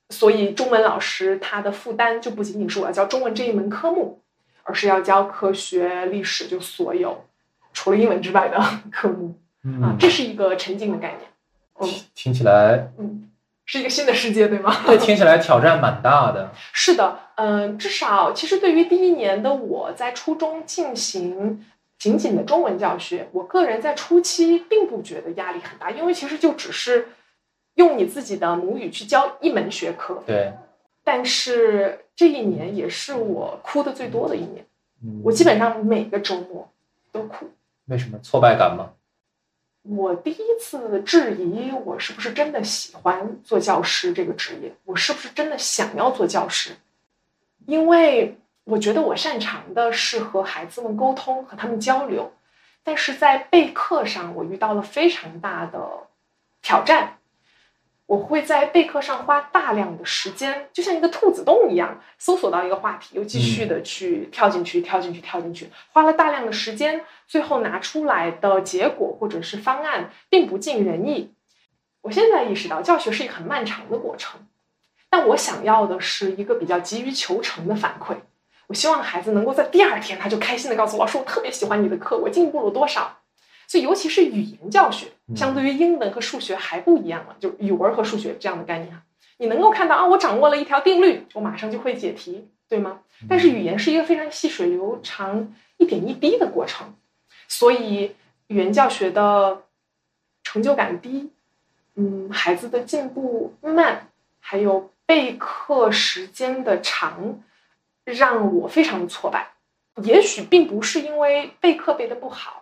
[0.10, 4.22] 所以中文老师他的负担就不仅仅是我要教中文这一门科目，
[4.64, 7.26] 而是要教科学、历史，就所有
[7.74, 8.58] 除了英文之外的
[8.92, 9.36] 科目。
[9.64, 11.30] 啊嗯，，这是一个沉浸的概念，
[11.80, 11.88] 嗯。
[12.16, 13.30] 听起来嗯，
[13.72, 14.76] 是一个新的世界，对吗？
[14.86, 16.52] 对，听起来挑战蛮大的。
[16.74, 21.66] 是的，嗯、至少其实对于第一年的我在初中进行
[21.98, 27.08] 仅仅的中文教学，我个人在初期并不觉得压力很大，因为其实就只是
[27.76, 30.22] 用你自己的母语去教一门学科。
[30.28, 30.52] 对，
[31.06, 34.66] 但是这一年也是我哭的最多的一年，
[35.02, 36.70] 嗯我基本上每个周末
[37.10, 37.50] 都哭。
[37.86, 38.90] 为什么挫败感吗？
[39.84, 46.76] 我第一次质疑我是不是真的喜欢做教师这个职业，我是不是真的想要做教师？
[47.66, 52.32] 因为我觉得我擅长的是和孩子们沟通，和他们交流，
[52.84, 56.08] 但是在备课上我遇到了非常大的
[56.62, 57.18] 挑战。
[58.12, 71.34] 我会在备课上花大量的时间，就像一个兔子洞一样，搜索到一个话题，又继续的去跳进去、跳进去、跳进去，花了大量的时间，最后拿出来的结果或者是方案并不尽人意。
[72.02, 74.42] 我现在意识到，教学是一个很漫长的过程，
[75.10, 78.18] 但我想要的是一个比较急于求成的反馈。
[78.68, 83.20] 我希望孩子能够在第二天他就开心的告诉我老师，我特别喜欢你的课，我进步了多少。
[83.72, 89.02] 所以，尤其是语言教学，相对于英文和数学还不一样了，就语文和数学这样的概念啊，
[89.38, 93.00] 你能够看到啊，我掌握了一条定律，我马上就会解题，对吗？
[93.30, 96.94] 但是语言是一个非常细水流长、一点一滴的过程，
[97.48, 98.14] 所以
[98.48, 99.62] 语言教学的
[100.44, 101.32] 成就感低，
[101.96, 104.10] 嗯，孩子的进步慢，
[104.42, 107.42] 还有备课时间的长，
[108.04, 109.54] 让我非常的挫败。
[110.04, 112.61] 也许并不是因为备课备的不好。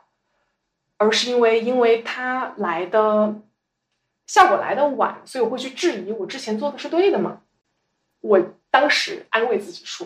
[1.00, 3.34] 而是因为因为它来的
[4.28, 7.42] 效果来的晚，所以我会去质疑我之前做的是对的吗？
[8.22, 10.06] 我当时安慰自己说，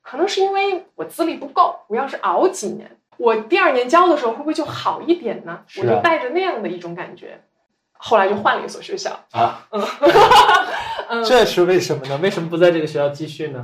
[0.00, 5.64] 可能是因为我资历不够，我要是熬几年，我第二年教的时候会不会就好一点呢？
[5.78, 7.42] 我就带着那样的一种感觉，
[7.92, 9.18] 后来就换了一所学校。
[9.32, 9.66] 啊，
[11.10, 12.16] 嗯，这是为什么呢？
[12.22, 13.60] 为什么不在这个学校继续呢？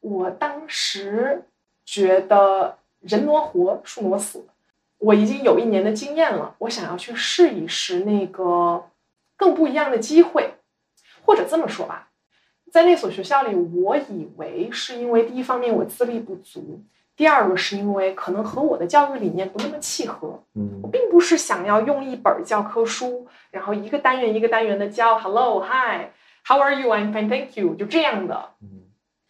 [0.00, 1.44] 我当时
[1.84, 4.46] 觉得人挪活，树挪死。
[4.98, 8.84] 我已经有一年的经验了，我想要去试一试那个
[9.36, 10.54] 更不一样的机会，
[11.24, 12.08] 或者这么说吧，
[12.72, 16.82] 在那所学校里，我以为是因为第一方面我资历不足，
[17.16, 20.42] 第二个是因为可能和我的教育理念不那么契合。
[20.54, 20.80] 嗯。
[20.82, 26.10] 我并不是想要用一本教科书，然后一个单元一个单元的教 Hello Hi
[26.44, 26.88] How are you?
[26.90, 28.86] I'm fine Thank you 就这样的，嗯。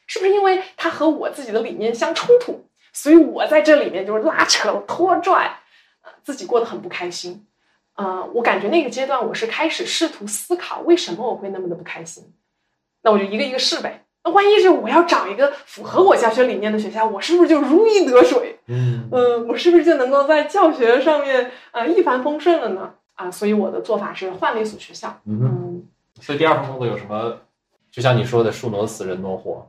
[0.06, 5.57] 是不是因为它和我自己的理念相冲突，所以我在这里面就是拉扯拖拽，呃，
[6.22, 7.46] 自己过得很不开心。
[7.94, 12.32] 呃，我感觉那个阶段我是开始试图思考为什么我会那么的不开心。
[13.02, 14.04] 那我就一个一个试呗。
[14.24, 18.58] 那万一是我要找一个符合我教学理念的学校，我是不是就如鱼得水？
[18.66, 22.94] 嗯呃，我是不是就能够在教学上面呃一帆风顺了呢？
[23.14, 25.20] 啊，所以我的做法是换了一所学校。
[25.24, 25.82] 嗯，嗯，
[26.20, 27.36] 所以第二份工作有什么？
[27.90, 29.68] 就像你说的，树挪死，人挪活。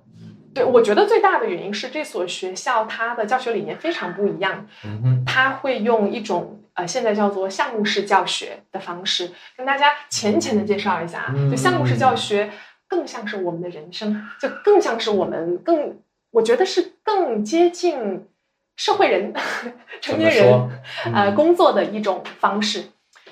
[0.60, 12.52] 对，我觉得最大的原因是这所学校它的教学理念非常不一样，嗯哼，它会用一种呃现在叫做项目式教学的方式，跟大家浅浅的介绍一下啊，嗯就项目式教学
[12.88, 15.98] 更像是我们的人生，就更像是我们更，
[16.32, 18.28] 我觉得是更接近
[18.76, 19.34] 社会人、
[20.02, 20.70] 成年人？
[21.14, 22.84] 呃嗯工作的一种方式。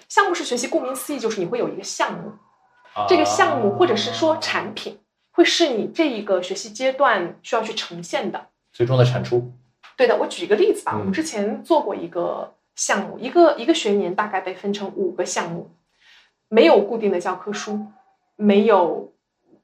[0.10, 2.32] 项目式学习顾名思义就是你会有一个项目，
[2.94, 4.98] 啊这个项目或者是说产品，
[5.38, 8.48] 会是你这一个学习阶段需要去呈现的。
[8.74, 9.54] 最终的产出。
[9.96, 15.70] 对的，我举一个例子吧，嗯我们之前做过一个项目，一个一个学年大概被分成五个项目，
[16.50, 17.86] 没有固定的教科书，
[18.36, 19.14] 没有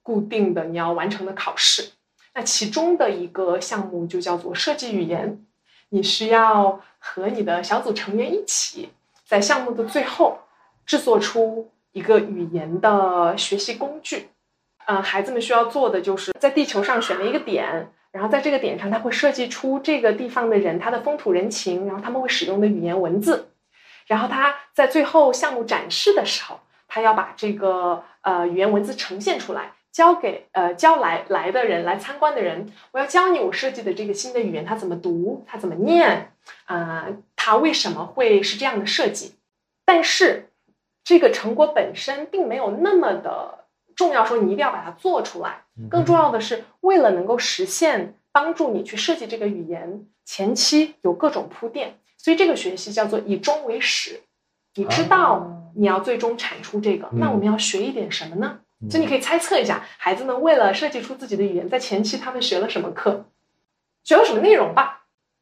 [0.03, 1.93] 固定的你要完成的考试。
[2.35, 5.43] 那其中的一个项目就叫做设计语言，
[5.89, 8.89] 你需要和你的小组成员一起，
[9.25, 10.37] 在项目的最后
[10.85, 14.27] 制作出一个语言的学习工具。
[14.85, 23.49] 呃，孩子们需要做的就是在地球上选了一个点，然后在这个点上，他会设计出这个地方的人他的风土人情，然后他们会使用的语言文字，
[24.07, 36.33] 然后他在最后项目展示的时候，他要把这个呃语言文字呈现出来，交给呃教来来的人来参观的人，我要教你我设计的这个新的语言它怎么读，它怎么念，
[36.65, 39.35] 啊、他为什么会是这样的设计？
[39.85, 40.49] 但是
[41.03, 43.62] 这个成果本身并没有那么的
[43.95, 45.63] 重要，说你一定要把它做出来。
[45.89, 54.21] 更重要的是，为了能够实现帮助你去设计这个语言，前期有各种铺垫，所以这个学习叫做以终为始。
[54.75, 58.59] 你知道你要最终产出这个，那我们要学一点什么呢？
[58.89, 63.25] 所以你可以猜测一下，孩子们为了设计出自己的语言，在前期他们学了什么课，
[64.03, 64.99] 学了什么内容吧？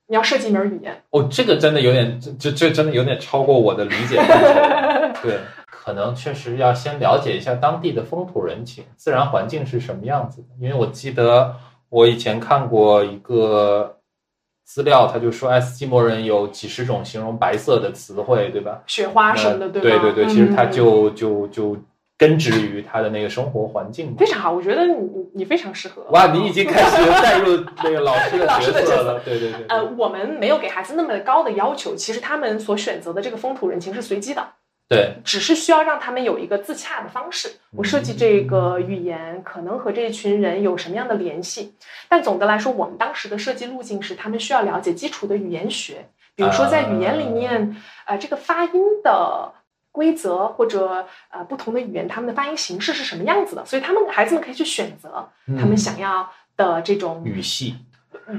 [0.07, 5.13] 你要设计一门语言，哦，这个真的有点，这这这真的有点超过我的理解范畴了。
[5.23, 5.39] 对，
[5.83, 10.47] 可能确实要先了解一下当地的风土人情、自然环境是什么样子的。
[10.59, 11.55] 因为我记得
[11.89, 13.97] 我以前看过一个
[14.63, 18.83] 资料，他就说爱斯基摩人有几十种形容白色的词汇，对吧？
[18.85, 20.03] 雪花什么的，对吧？
[20.03, 21.75] 对对对，其实它嗯就就就
[22.15, 24.15] 根植于他的那个生活环境。
[24.15, 26.03] 非常好，我觉得你你你非常适合。
[26.11, 29.57] 哇，你已经开始带入那个老师的角色 角色了，对对对。
[29.63, 34.47] 对呃，我们没有给孩子那么高的要求，其实他们所选择的这个风土人情是随机的，
[34.91, 37.49] 对，只是需要让他们有一个自洽的方式。
[37.77, 41.73] 我设计这个语言可能和这一群人有什么样的联系，
[42.09, 49.53] 但总的来说，我们当时的设计路径是他们需要了解基础的语言学，比如说在语言里面，呃，这个发音的。
[49.93, 53.65] 规则或者呃不同的语言，他们的发音形式是什么样子的？
[53.65, 55.27] 所以他们孩子们可以去选择
[55.59, 57.75] 他们想要的这种语系，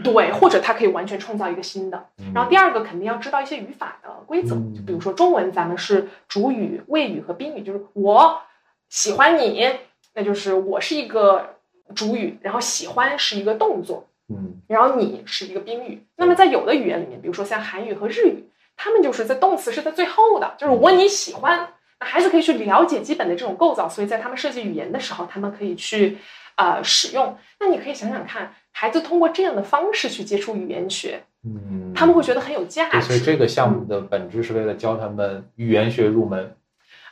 [0.02, 2.06] 对，或者他可以完全创造一个新的。
[2.18, 8.40] 嗯然后第二个肯定要知道一些语法的规则，嗯就比如说中文，咱们是主语、谓语和宾语，就是我
[8.88, 9.68] 喜欢你，
[10.14, 11.56] 那就是我是一个
[11.94, 16.02] 主语，然后喜欢是一个动作，嗯然后你是一个宾语。
[16.16, 21.68] 那么在有的语言里面，比如说像韩语和日语，他们就是在动词是在最后的，就是我你喜欢。
[22.00, 26.18] 那孩子可以去了解基本的这种构造，所以在他们设计语言的时候，他们可以去
[26.62, 27.36] 呃使用。
[27.60, 33.20] 那你可以想想看，孩子通过这样的方式去接触语言学，嗯，他们会觉得很有价值，所以。
[33.20, 36.56] 这个项目的本质是为了教他们语言学入门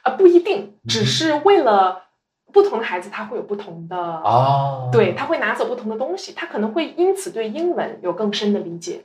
[0.03, 2.03] 呃，不一定，只是为了
[2.53, 9.05] 不同的孩子，他会有不同的，啊，对，他会拿走不同的东西，他可能会因此对英文有更深的理解，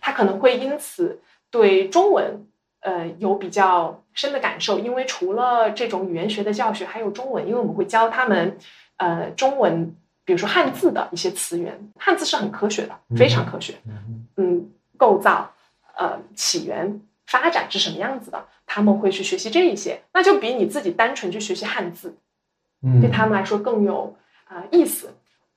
[0.00, 1.20] 他可能会因此
[1.50, 2.46] 对中文
[2.82, 8.56] 呃有比较深的感受，因为除了这种语言学的教学，还有中文，因为我们会教他们
[8.96, 15.50] 呃中文，比如说汉字的一些词源，汉字是很科学的，非常科学，嗯嗯，构造、
[15.96, 22.16] 呃起源、发展是什么样子的，他们会去学习这一些，那就比你自己单纯去学习汉字，
[22.82, 24.16] 嗯，对他们来说更有
[24.46, 25.14] 啊、呃意思。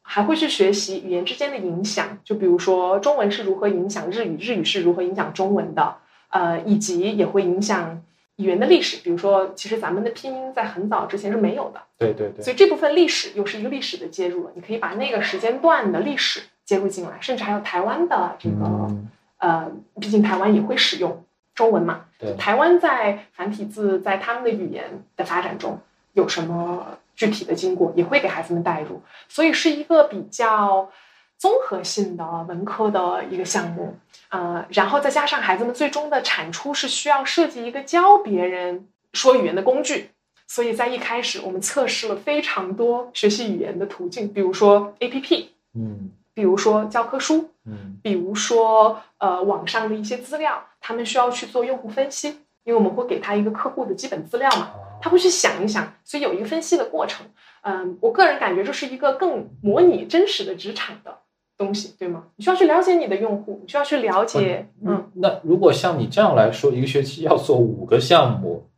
[0.09, 5.97] 还会去学习语言之间的影响，就比如说中文是如何影响日语，日语是如何影响中文的，
[6.29, 8.01] 呃，以及也会影响
[8.38, 8.97] 语言的历史。
[9.03, 14.51] 比如说，其实咱们的拼音在很早之前是没有的，对对对，所以这部分历史又是一个历史的介入了。
[14.55, 21.23] 你可以把那个时间段的历史接入进来，甚至还有台湾的这个、嗯呃，毕竟台湾也会使用
[21.53, 22.05] 中文嘛。
[22.17, 25.79] 对台湾在繁体字在他们的语言的发展中
[26.13, 30.89] 有什么具体的经过，也会给孩子们带入，所以是一个比较
[31.38, 33.95] 综合性的文科的一个项目。
[34.29, 40.11] 呃，然后再加上孩子们最终的产出是需要设计一个教别人说语言的工具。
[40.49, 52.29] 所以在一开始，我们测试了非常多学习语言的途径，比如说 APP，嗯比如说教科书，嗯比如说呃网上的一些资料，他们需要去做用户分析，
[52.63, 54.71] 因为我们会给他一个客户的基本资料嘛，
[55.01, 57.25] 他会去想一想，所以有一个分析的过程。
[57.63, 61.17] 嗯，我个人感觉这是一个更模拟真实的职场的
[61.57, 62.23] 东西，对吗？
[62.35, 68.69] 你需要去了解你的用户，你需要去了解，嗯，那如果像你这样来说，一个学期要做五个项目，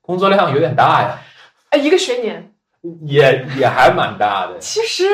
[0.00, 1.20] 工作量有点大呀，
[1.70, 2.52] 哎，一个学年
[3.02, 4.58] 也也还蛮大的。
[4.58, 5.04] 其实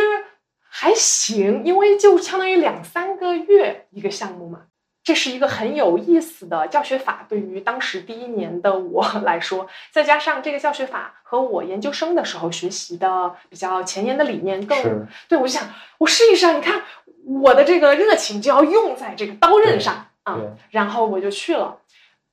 [0.69, 4.63] 还行，因为就相当于两三个月一个项目嘛。
[5.03, 16.83] 这是一个很有意思的教学法，对于当时第一年的我 来说，再加上这个教学法和我研究生的时候学习的比较前沿的理念更对，我就想我试一试啊，你看
[17.25, 21.79] 我的这个热情就要用在这个刀刃上啊，对，然后我就去了。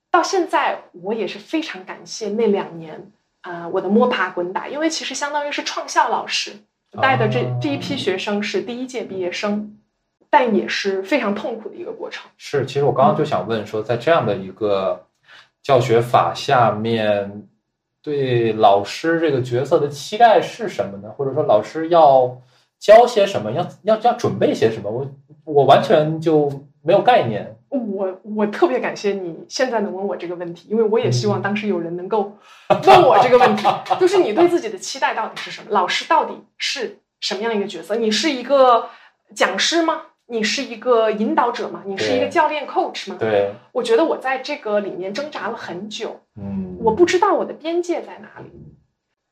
[0.09, 3.11] 到现在我也是非常感谢那两年
[3.41, 6.53] 啊、呃我的摸爬滚打，因为其实相当于是创校老师
[7.01, 9.76] 带的这、哦这一批学生是第一届毕业生，
[10.38, 12.30] 但也是非常痛苦的一个过程。
[12.38, 15.04] 是，其实我刚刚就想问说，在这样的一个
[15.64, 17.48] 教学法下面，
[18.04, 21.10] 对老师这个角色的期待是什么呢？
[21.10, 22.40] 或者说老师要
[22.78, 24.92] 教些什么，要要要准备些什么？
[24.92, 25.10] 我
[25.44, 26.48] 我完全就
[26.84, 27.56] 没有概念。
[27.70, 32.38] 我我特别感谢你现在能问我这个问题，因为我也希望当时有人能够
[32.70, 33.66] 问我这个问题，
[34.00, 35.70] 就是你对自己的期待到底是什么？
[35.72, 37.96] 老师到底是什么样一个角色？
[37.96, 38.88] 你是一个
[39.34, 40.04] 讲师吗？
[40.28, 41.84] 你是一个引导者吗？
[41.86, 43.15] 你是一个教练 coach 吗？
[43.19, 48.51] 对，我觉得我在这个里面挣扎了很久，嗯，我不知道我的边界在哪里。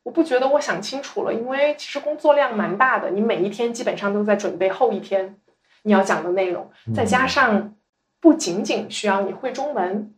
[0.03, 5.35] 我不觉得我想清楚了，因为其实工作量蛮大的，你每一天基本上都在准备后一天
[5.83, 7.75] 你要讲的内容，再加上
[8.21, 10.14] 不仅仅需要你会中文，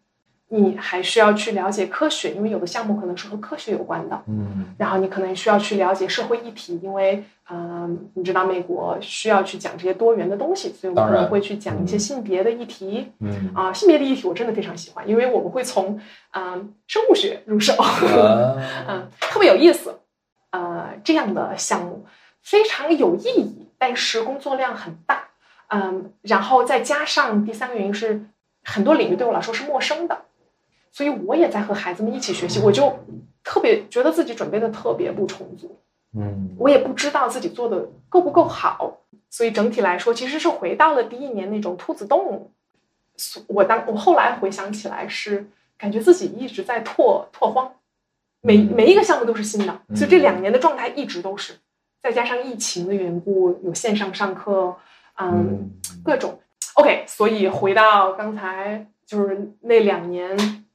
[0.49, 4.21] 你还需要去了解科学，因为有的项目可能是和科学有关的。
[4.27, 13.11] 嗯然后你可能需要去了解社会议题，因为嗯，你知道美国需要去讲这些多元的东西，所以我们可能会去讲一些性别的议题。
[13.19, 15.99] 嗯啊，性别的议题我真的非常喜欢，因为我们会从
[16.31, 18.55] 嗯生物学入手， 啊
[18.87, 19.99] 嗯，特别有意思。
[20.51, 22.05] 呃，这样的项目
[22.41, 25.25] 非常有意义，但是工作量很大。
[25.67, 28.25] 嗯，然后再加上第三个原因是，
[28.63, 30.17] 很多领域对我来说是陌生的，
[30.97, 32.91] 所以我也在和孩子们一起学习，我就
[33.43, 35.77] 特别觉得自己准备的特别不充足，
[36.17, 36.55] 嗯。
[36.57, 38.97] 我也不知道自己做的够不够好，
[39.29, 42.51] 所以整体来说其实是回到了第一年那种兔子洞。
[43.15, 47.71] 所我当我后来回想起来是感觉自己一直在拓拓荒，
[48.41, 48.73] 每嗯。
[48.75, 51.53] 每一个项目都是新的，嗯所以这两年的状态一直都是，
[52.01, 54.75] 再加上疫情的缘故，有线上上课，
[55.17, 55.71] 嗯，嗯。
[56.03, 56.39] 各种。
[56.73, 57.05] OK。
[57.07, 60.65] 所以回到刚才，就是那两年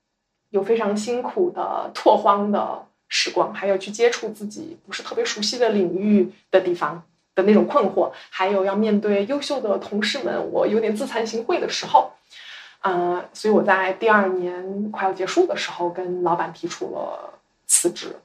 [0.52, 7.02] 有非常辛苦的拓荒的时光，还有去接触自己不是特别熟悉的领域的地方
[7.34, 12.12] 的那种困惑，还有要面对优秀的同事们，我有点自惭形秽的时候。
[12.80, 17.32] 呃，所以我在第二年快要结束的时候，跟老板提出了
[17.66, 18.16] 辞职。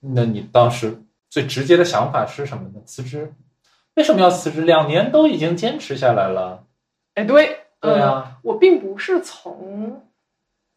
[0.00, 2.80] 那你当时最直接的想法是什么呢？
[2.84, 3.32] 辞职？
[3.94, 4.62] 为什么要辞职？
[4.62, 6.64] 两年都已经坚持下来了。
[7.14, 10.02] 哎，对，对啊，我并不是从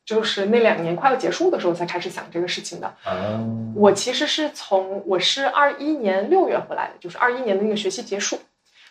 [0.06, 2.88] 就是那两年快要结束的时候才开始想这个事情的。
[3.04, 3.40] 啊，
[3.76, 8.40] 我其实是从我是二一年六月回来的，就是二一年的那个学期结束，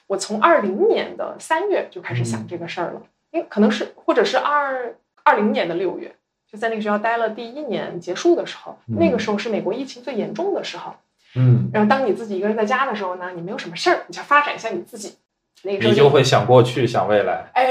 [0.06, 6.14] 我从二零年的三月就开始想这个事儿了，因为可能是或者是二二零年的六月，
[6.50, 10.94] 就在那个学校待了第一年结束的时候，嗯那个时候是美国疫情最严重的时候。
[11.34, 15.16] 嗯，然后当你自己一个人在家的时候呢，你没有什么事儿，你就发展一下你自己。
[15.62, 17.48] 那个时候你就会想过去，想未来。
[17.54, 17.66] 哎，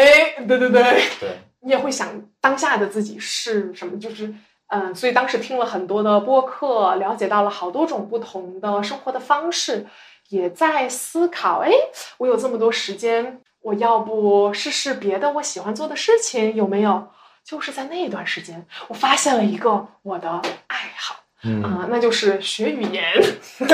[0.48, 0.82] 对对对，
[1.20, 1.30] 对，
[1.62, 2.09] 你也会想
[2.39, 4.28] 当下的自己是什么，就是
[4.68, 9.86] 嗯、呃所以当时听了很多的播客，了解到了好多种不同的生活的方式，
[10.30, 11.72] 也在思考，哎，
[12.18, 17.07] 我有这么多时间，我要不试试别的我喜欢做的事情，有没有？
[17.43, 20.30] 就是在那段时间，我发现了一个我的
[20.68, 23.03] 爱好嗯啊、那就是学语言。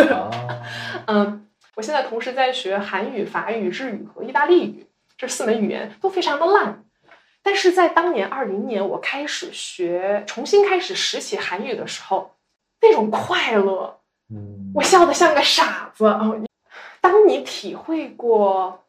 [0.10, 0.32] 啊，
[1.08, 6.86] 嗯，我现在同时在学韩语、法语、日语和意大利语，这四门语言都非常的烂。
[7.48, 12.36] 但是在当年二零年，我开始学，重新开始拾起韩语的时候，
[12.82, 16.30] 那种快乐，嗯，我笑得像个傻子啊！
[17.00, 18.84] 当你体会过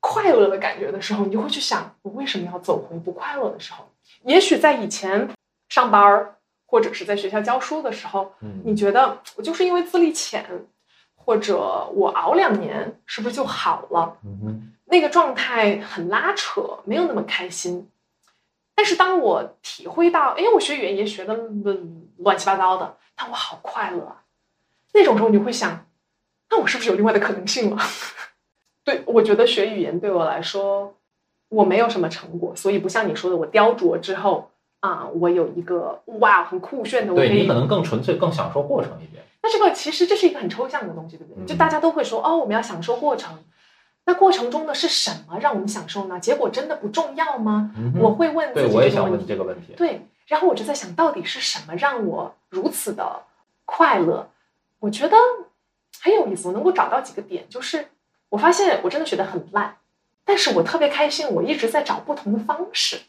[0.00, 3.88] 快乐的感觉的时候，你就会去想，我为什么要走回不快乐的时候？
[4.24, 5.30] 也许在以前
[5.68, 6.34] 上班儿
[6.66, 10.44] 或者是在学校教书的时候，嗯你觉得我就是因为资历浅，
[11.14, 14.16] 或者我熬两年，是不是就好了？
[14.24, 17.88] 嗯哼那个状态很拉扯，没有那么开心。
[18.80, 21.34] 但是当我体会到，哎，我学语言也学的
[22.16, 24.22] 乱七八糟的，但我好快乐啊。
[24.94, 25.84] 那种时候你会想，
[26.48, 27.82] 那我是不是有另外的可能性了？
[28.82, 30.94] 对我觉得学语言对我来说，
[31.50, 34.50] 我没有什么成果，所以不像你说的，我雕琢之后
[34.80, 39.22] 啊，我有一个哇很酷炫的，我可以对你可能更纯粹、更享受过程一点。
[39.42, 41.44] 那这个其实这是一个很抽象的东西，对不对？
[41.44, 43.38] 嗯就大家都会说哦，我们要享受过程。
[44.10, 46.18] 那过程中的是什么让我们享受呢？
[46.18, 47.70] 结果真的不重要吗？
[47.76, 49.66] 嗯我会问自对，己我也想问这个问题。
[49.68, 50.00] 这个问题。
[50.00, 53.22] 对，然后我就在想到底是什么让我如此的
[53.64, 54.28] 快乐？
[54.80, 55.16] 我觉得
[56.02, 57.86] 很有意思，我能够找到几个点，就是
[58.30, 59.76] 我发现我真的学得很烂，
[60.24, 63.02] 但是我特别开心，我一直在找不同的方式。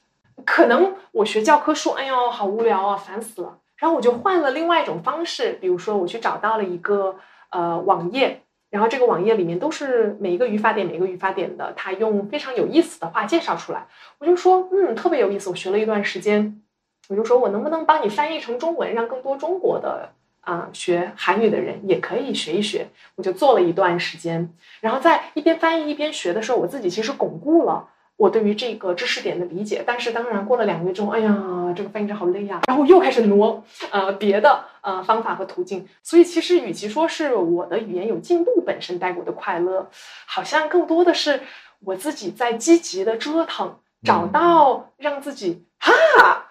[0.45, 3.57] 可能我学教科书，哎呦，好无聊啊，烦死了。
[3.77, 7.15] 然后我就换了另外一种方式，比如说我去找到了一个
[7.49, 13.85] 呃网页，然后这个网页里面都是每一个语法点每一个语法点的，他用非常有意思的话介绍出来。
[14.17, 15.49] 我就说，嗯，特别有意思。
[15.49, 16.61] 我学了一段时间，
[17.09, 20.09] 我就说我能不能帮你翻译成中文，让更多中国的
[20.39, 22.87] 啊、学韩语的人也可以学一学。
[23.15, 24.49] 我就做了一段时间，
[24.79, 27.89] 然后在一边翻译一边学的时候，我自己其实巩固了。
[28.21, 39.89] 我对于这个知识点的理解，但是当然过了两个月之后，哎呀，这个翻译真好累呀，然后又开始挪呃别的呃方法和途径，所以其实与其说是我的语言有进步本身带给我的快乐，
[40.27, 41.39] 好像更多的是
[41.83, 46.45] 我自己在积极的折腾，找到让自己哈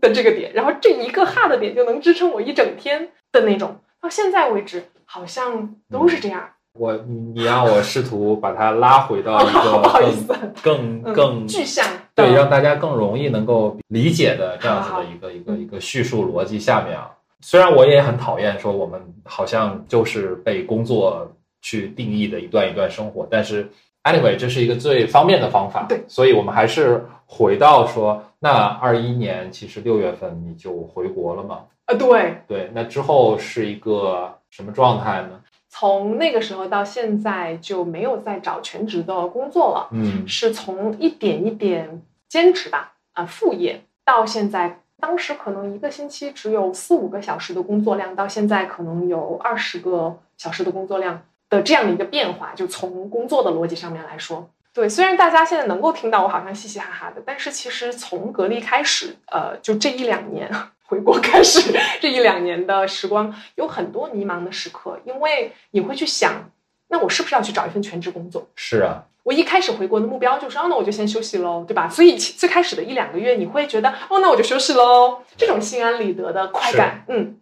[0.00, 3.76] 的这个点，然后这一个哈的点就能支撑我一整天的那种。
[4.00, 6.54] 到现在为止，好像都是这样。
[6.78, 17.10] 我你你让我试图把它拉回到一个 思更更嗯更具象对，让大家更容易能够理解的这样子的一个一个一个叙述逻辑下面啊。
[17.40, 23.68] 虽然我也很讨厌说我们好像就是被工作去定义的一段一段生活，但是
[24.04, 31.60] anyway 这是一个最方便的方法，对，所以我们还是回到说，那二一年其实六月份你就回国了嘛？
[31.86, 35.40] 啊，对，对，那之后是一个什么状态呢？
[35.74, 54.50] 从那个时候到现在就没有再找全职的工作了，嗯是从一点一点兼职吧，啊、副业到现在，当时可能一个星期只有四五个小时的工作量，到现在可能有二十个小时的工作量的这样的一个变化，就从工作的逻辑上面来说。
[54.74, 60.50] 对，虽然大家现在能够听到我好像嘻嘻哈哈的，但是其实从隔离开始，呃，就这一两年
[60.92, 61.72] 回国开始，
[62.02, 66.50] 这一两年的时光有很多迷茫的时刻，因为你会去想，
[66.88, 68.46] 那我是不是要去找一份全职工作？
[68.54, 71.88] 是啊，我一开始回国的目标就是，哦，那我就先休息喽，对吧？
[71.88, 77.38] 所以最开始的一两个月，你会觉得，哦，那我就休息喽，这种心安理得的快感，嗯。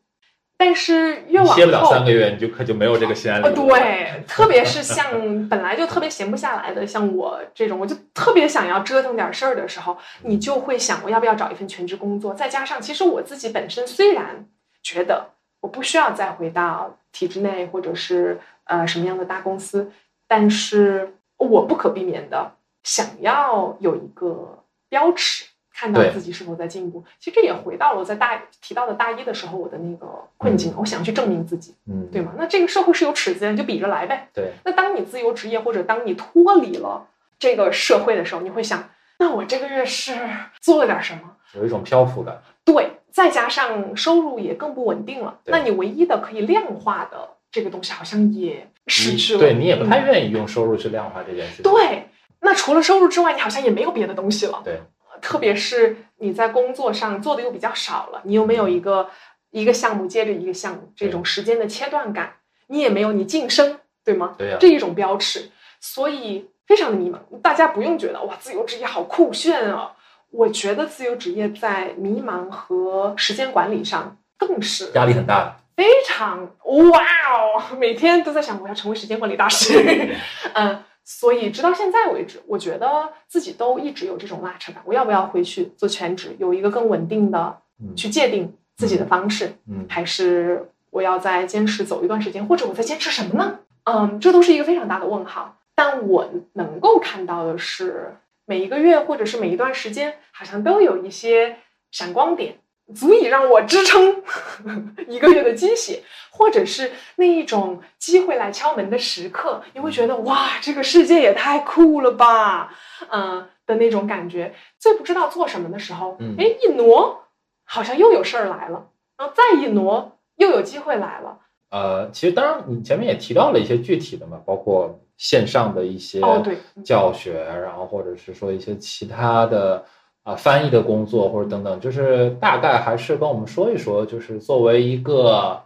[0.60, 3.62] 但是越往后歇不了后，三个月，你就可就没有这个心安理呃，得。
[3.66, 12.34] 对，特别是像本来就特别闲不下来的，像我这种，我就特别想要折腾点事儿的时候，你就会想，我要不要找一份全职工作？
[12.34, 14.44] 再加上，其实我自己本身虽然
[14.82, 15.30] 觉得
[15.62, 19.90] 我不需要再回到体制内或者是呃什么样的大公司，
[20.28, 22.52] 但是我不可避免的
[22.82, 25.46] 想要有一个标尺。
[25.72, 30.06] 看到自己是否在进步，其实这也回到了我在大提到的大一的时候我的那个
[30.36, 32.32] 困境，我想去证明自己，嗯，对吗？
[32.36, 34.28] 那这个社会是有尺子的，你就比着来呗。
[34.34, 37.06] 对，那当你自由职业或者当你脱离了
[37.38, 40.14] 这个社会的时候，你会想，那我这个月是
[40.60, 41.36] 做了点什么？
[41.54, 42.42] 有一种漂浮感。
[42.64, 49.40] 对，再加上收入也更不稳定了，那你唯一的可以量化的这个东西好像也失去了。
[49.40, 51.72] 对你也不太嗯愿意用收入去量化这件事情。
[51.72, 52.08] 对，
[52.40, 54.60] 那除了收入之外，你好像也没有别的东西了。
[54.62, 54.80] 对，
[55.20, 59.08] 特别是你在工作上做的又比较少了，你又没有一个
[59.50, 62.34] 一个项目接着一个项目这种时间的切断感，
[62.68, 64.34] 你也没有你晋升，对吗？
[64.38, 65.50] 对呀这一种标尺，
[65.80, 67.18] 所以非常的迷茫。
[67.42, 69.92] 大家不用觉得哇，自由职业好酷炫啊！
[70.30, 75.56] 我觉得自由职业在迷茫和时间管理上更是压力很大的。
[75.76, 79.74] 非常哇哦，每天都在想我要成为时间管理大师。
[80.54, 84.82] 嗯，所以直到现在为止，我觉得自己都一直有这种拉扯感。
[84.84, 93.60] 我要不要回去做全职，有一个更稳定的嗯去界定自己的方式，嗯还是我要再坚持走一段时间，或者我在坚持什么呢？
[93.84, 95.56] 嗯，这都是一个非常大的问号。
[95.74, 101.56] 但我能够看到的是，每一个月或者是每一段时间，好像都有一些
[101.90, 102.58] 闪光点，
[102.94, 104.22] 足以让我支撑
[105.08, 112.72] 一个月的惊喜，或者是那一种机会来敲门的时刻，你会觉得哇，这个世界也太酷了吧，
[113.10, 114.54] 嗯、的那种感觉。
[114.78, 117.24] 最不知道做什么的时候，嗯哎，一挪，
[117.64, 121.38] 好像又有事儿来了，然后再一挪，又有机会来了。
[121.70, 129.84] 呃，其实当然你前面也提到了一些具体的嘛，包括线上的一些哦对嗯教学，然后或者是说一些其他的
[130.30, 135.62] 啊翻译的工作或者等等，就是大概还是跟我们说一说，就是作为一个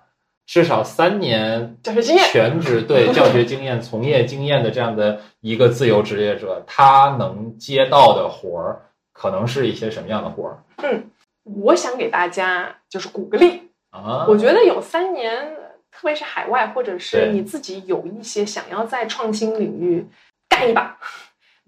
[0.47, 11.11] 至少三年教学经验全职对教学经验、从业经验的这样的一个自由职业者，他能接到的活儿可能是一些什么样的活儿嗯
[11.45, 13.61] 我想给大家就是鼓个励，
[13.91, 14.25] 啊？
[14.27, 15.55] 我觉得有三年，
[15.93, 20.07] 特别是海外，或者是你自己有一些想要在创新领域
[20.49, 20.99] 干一把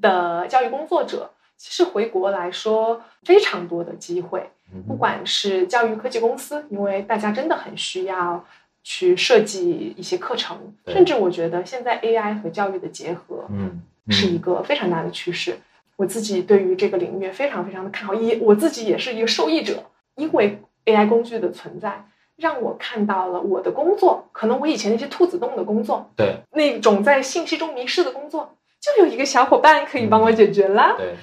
[0.00, 8.44] 的教育工作者，其实回国来说非常多的机会，嗯不管是教育科技公司，因为大家真的很需要
[8.82, 15.58] 去设计一些课程，甚至我觉得现在 AI 和教育的结合，嗯是一个非常大的趋势。
[15.96, 19.82] 我自己对于这个领域非常非常的看好，也我自己也是一个受益者，
[20.14, 30.94] 因为 AI 工具的存在，让我看到了我的工作，可能我以前那些兔子洞的工作，对那种在信息中迷失的工作，就有一个小伙伴可以帮我解决啦。
[30.98, 31.14] 对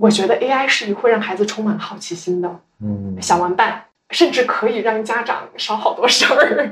[0.00, 2.48] 我觉得 AI 是一个会让孩子充满好奇心的
[2.80, 6.70] 嗯小玩伴，甚至可以让家长少好多事儿，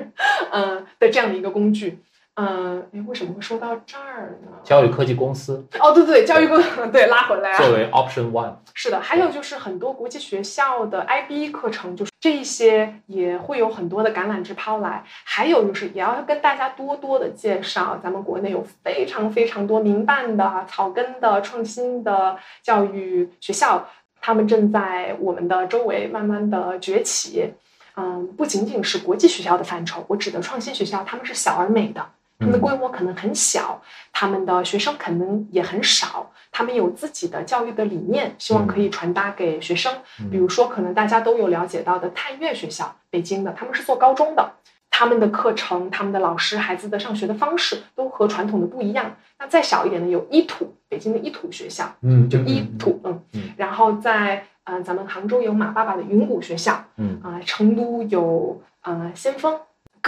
[0.51, 1.99] 嗯、 的这样的一个工具。
[2.41, 4.53] 嗯，哎，为什么会说到这儿呢？
[4.63, 6.63] 教育科技公司哦，对对，教育公
[6.93, 7.59] 对拉回来啊。
[7.59, 15.03] 作为 option one，是的，还有就是很多国际学校的 IB 课程，就是这一些也会有很多的橄榄枝抛来。
[15.25, 23.89] 还有就是也要跟大家多多的介绍，咱们国内有非常非常多民办的、草根的、创新的教育学校，
[24.21, 27.53] 他们正在我们的周围慢慢的崛起。
[27.97, 32.07] 嗯，不仅仅是国际学校的范畴，我指的创新学校，他们是小而美的，
[32.39, 33.83] 他们的嗯规模可能很小，
[34.13, 39.93] 他们的学生可能也很少，他们有自己的教育的理念，希望可以传达给学生。
[40.21, 44.53] 嗯比如说，可能大家都有了解到的探月学校，北京的，他们是做高中的，
[44.91, 49.17] 他们的课程、他们的老师、孩子的上学的方式都和传统的不一样。
[49.39, 59.59] 那再小一点的有一土，北京的一土学校，嗯就一土，嗯嗯然后在呃咱们杭州有马爸爸的云谷学校，嗯啊、成都有呃先锋，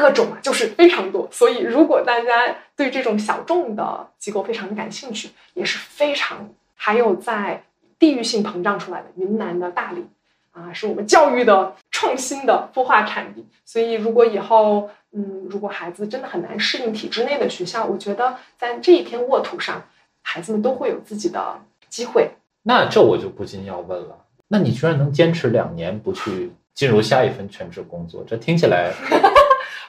[0.00, 1.28] 各种啊，就是非常多。
[1.30, 6.48] 所以如果大家对这种小众的机构非常的感兴趣，也是非常。
[6.74, 7.62] 还有在
[7.98, 10.06] 地域性膨胀出来的云南的大理
[10.52, 13.46] 啊，是我们教育的创新的孵化产地。
[13.66, 19.82] 所以如果以后嗯，如果孩子真的很难适应体制内的学校，我觉得在这一片沃土上，
[20.22, 22.30] 孩子们都会有自己的机会。
[22.62, 24.16] 那这我就不禁要问了，
[24.48, 28.92] 那你居然能坚持两年不去进入下一份全职工作，这听起来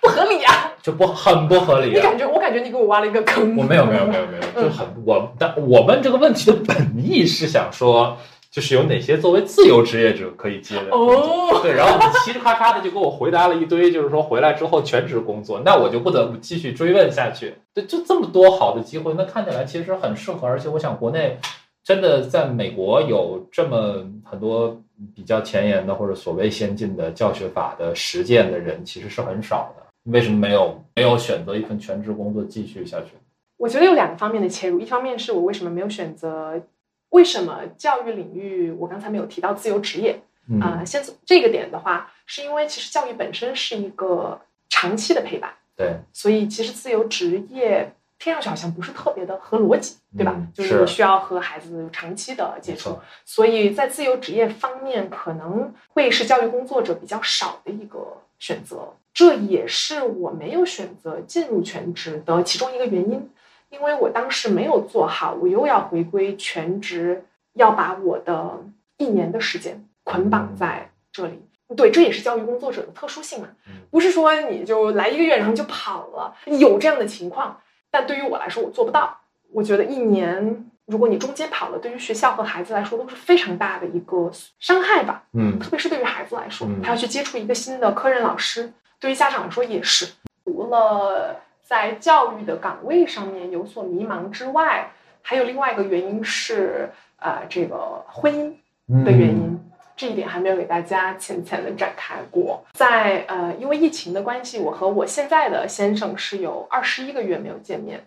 [0.02, 0.74] 不合理啊！
[0.82, 1.94] 就不很不合理啊！
[1.96, 3.56] 你感觉，我感觉你给我挖了一个坑。
[3.56, 8.18] 我没有没有没有没有，就很我但我问这个问题的本意是想说，
[8.50, 17.54] 就是有哪些作为自由职业者可以接的哦，对，然后你嘁哩咔嚓的就给我回答了一堆，就是说回来之后全职工作，那我就不得不继续追问下去。
[17.74, 21.38] 对，就这么多好的机会，那看起来其实很适合，而且我想国内
[21.84, 24.82] 真的在美国有这么很多
[25.16, 29.81] 比较前沿的或者所谓先进的教学法的实践的人，其实是很少的。
[30.06, 33.12] 为什么没有没有选择一份全职工作继续下去？
[33.58, 36.62] 我觉得有两个方面的切入，一方面是我为什么没有选择，
[37.10, 50.34] 为什么教育领域我刚才没有提到自由职业嗯啊、先从这个点的话，是因为其实教育本身是一个长期的陪伴，对，所以其实自由职业听上去好像不是特别的合逻辑，对吧？
[50.36, 58.00] 嗯就是你需要和孩子长期的接触，所以在自由职业方面，可能会是教育工作者比较少的一个
[58.42, 58.94] 选择。
[59.14, 63.30] 这也是我没有选择进入全职的其中一个原因，
[63.70, 68.58] 因为我当时没有做好，我又要回归全职，要把我的
[68.98, 71.40] 一年的时间捆绑在这里。
[71.76, 79.20] 对，这也是教育工作者的特殊性嘛嗯，不是说你就来一个月然后就跑了，有这样的情况，但对于我来说，我做不到。
[79.54, 84.30] 我觉得一年，如果你中间跑了，对于学校和孩子来说都是非常大的一个
[84.60, 85.24] 伤害吧。
[85.32, 90.06] 嗯特别是对于孩子来说嗯，他要去接触一个新的科任老师，对于家长来说也是。
[90.44, 96.90] 除了在教育的岗位上面有所迷茫之外，还有另外一个原因是，
[97.20, 98.54] 呃，这个婚姻
[98.90, 99.58] 嗯的原因。
[99.96, 102.66] 这一点还没有给大家浅浅的展开过。
[102.74, 108.04] 在呃，因为疫情的关系，我和我现在的先生是有二十一个月没有见面。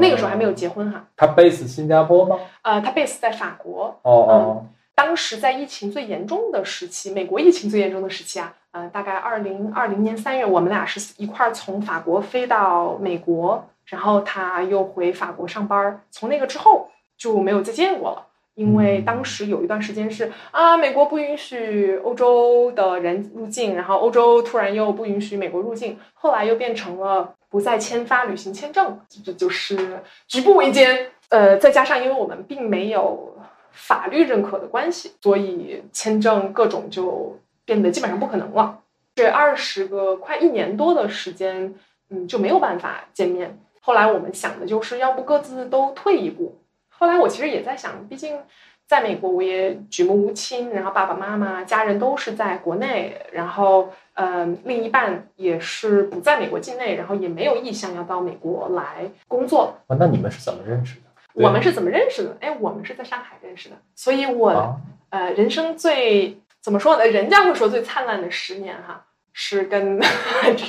[0.00, 1.04] 那个时候还没有结婚哈。
[1.16, 2.38] 他 base 新加坡吗？
[2.62, 16.00] 呃，他 base 在法国，哦哦，当时在疫情最严重的时期，美国疫情最严重的时期啊，呃，大概二零二零年三月，我们俩是一块儿从法国飞到美国，然后他又回法国上班儿。
[16.10, 31.10] 从那个之后就没有再见过了，因为当时有一段时间是啊，美国不允许欧洲的人入境，然后欧洲突然又不允许美国入境，后来又变成了不再签发旅行签证，这就是举步维艰。
[31.28, 33.36] 呃，再加上因为我们并没有
[33.70, 38.80] 法律认可的关系，所以签证各种就变得基本上不可能了。
[39.14, 41.74] 这二十个快一年多的时间，
[42.08, 43.58] 嗯，就没有办法见面。
[43.80, 46.58] 后来我们想的就是要不各自都退一步。
[46.88, 48.38] 后来我其实也在想，毕竟
[48.92, 59.74] 在美国我也举目无亲，然后爸爸妈妈、家人都是在国内，然后嗯，另一半也是不在美国境内，然后也没有意向要到美国来工作。
[59.86, 61.02] 啊，那你们是怎么认识的？
[61.32, 62.36] 我们是怎么认识的？
[62.42, 64.76] 哎，我们是在上海认识的，所以我、啊
[65.08, 67.06] 呃，人生最怎么说呢？
[67.06, 70.66] 人家会说最灿烂的十年哈，是跟这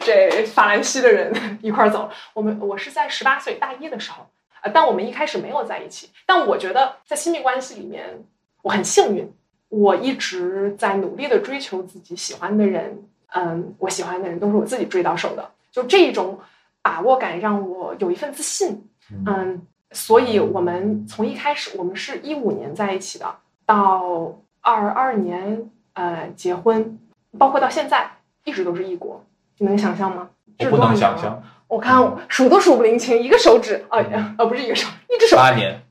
[0.02, 1.32] 这法兰西的人
[1.62, 2.10] 一块儿走。
[2.34, 4.26] 我们我是在十八岁大一的时候，
[4.62, 6.10] 呃，但我们一开始没有在一起。
[6.26, 8.24] 但我觉得在亲密关系里面，
[8.62, 9.32] 我很幸运，
[9.68, 13.04] 我一直在努力的追求自己喜欢的人。
[13.34, 16.38] 嗯，我喜欢的人都是我自己追到手的，就这一种
[16.80, 18.88] 把握感让我有一份自信。
[19.26, 23.26] 嗯，所以我们从一开始，我们是一五年在一起的，
[23.66, 26.98] 到二二年呃结婚，
[27.38, 28.10] 包括到现在
[28.44, 29.22] 一直都是异国，
[29.58, 30.30] 你能想象吗？
[30.60, 30.96] 我不能。
[30.96, 35.82] 想象，我看数都数不灵清，一个手指，哎呀呃不是一个手，一只手八年，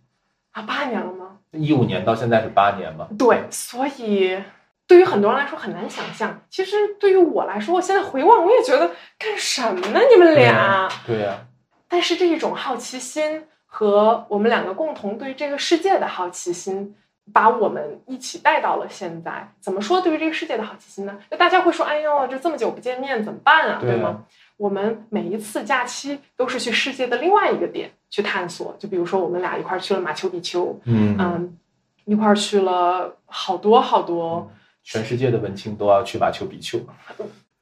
[0.52, 1.38] 啊，八年了吗？
[1.52, 3.08] 一五年到现在是八年嘛？
[3.18, 4.38] 对，所以
[4.86, 6.42] 对于很多人来说很难想象。
[6.50, 10.00] 其实对于我来说，我现在回望，我也觉得干什么呢？
[10.12, 10.90] 你们俩。
[11.06, 11.46] 对呀、
[11.88, 16.96] 但是这一种好奇心和我们两个共同对这个世界的好奇心，
[17.32, 19.52] 把我们一起带到了现在。
[19.62, 21.18] 怎么说对于这个世界的好奇心呢？
[21.30, 24.24] 就大家会说：“哎呦，这这么久不见面怎么办啊？”对啊对吗？
[24.58, 28.76] 我们每一次假期都是去世界的另外一个点去探索。
[28.80, 31.58] 就比如说，我们俩一块儿去了马丘比丘，嗯，嗯，
[32.06, 34.52] 一块儿去了好多好多。
[34.84, 36.80] 全世界的文青都要去马丘比丘。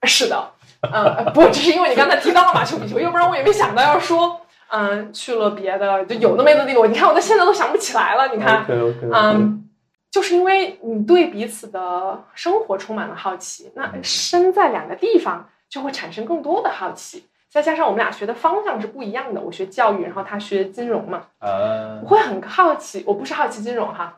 [0.03, 4.39] 是的，呃，不，只是因为你刚才提到了马丘比丘，要不然我也没想到要说，
[4.69, 6.87] 嗯、去了别的，就有的没的地方。
[6.87, 8.27] 你看，我到现在都想不起来了。
[8.33, 8.63] 你看
[9.11, 9.67] 嗯，
[10.11, 17.25] 就是因为你对彼此的生活充满了好奇，那身在两个地方就会产生更多的好奇。
[17.49, 24.17] 再加上我们俩学的方向是不一样的，我学教育，然后他学金融嘛，啊我，会很好奇，我不是好奇金融哈，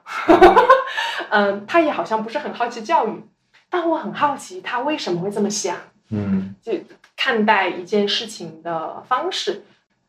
[1.29, 3.23] 嗯，他也好像不是很好奇教育，
[3.69, 5.75] 但我很好奇他为什么会这么想。
[6.09, 6.71] 嗯就
[7.17, 9.61] 看待一件事情的方式，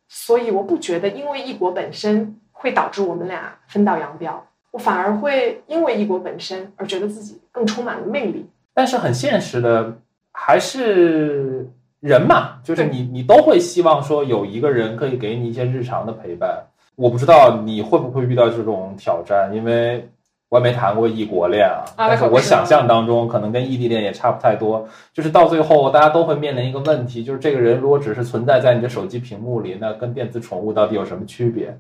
[0.09, 8.49] 所以我不觉得因为异国本身会导致我们俩分道扬镳，我反而会因为异国本身而觉得自己更充满了魅力。
[8.73, 9.99] 但是很现实的，
[10.41, 11.69] 还是
[12.01, 16.65] 人嘛，就是你你都会希望说有一个人可以给你一些日常的陪伴。
[16.95, 20.09] 我不知道你会不会遇到这种挑战，因为
[20.49, 31.77] 我也没谈过异国恋啊，啊但是我想象当中可能跟异地恋也差不太多，就是到最后大家都会面临一个问题，就是这个人如果只是存在在你的手机屏幕里，那跟电子宠物到底有什么区别？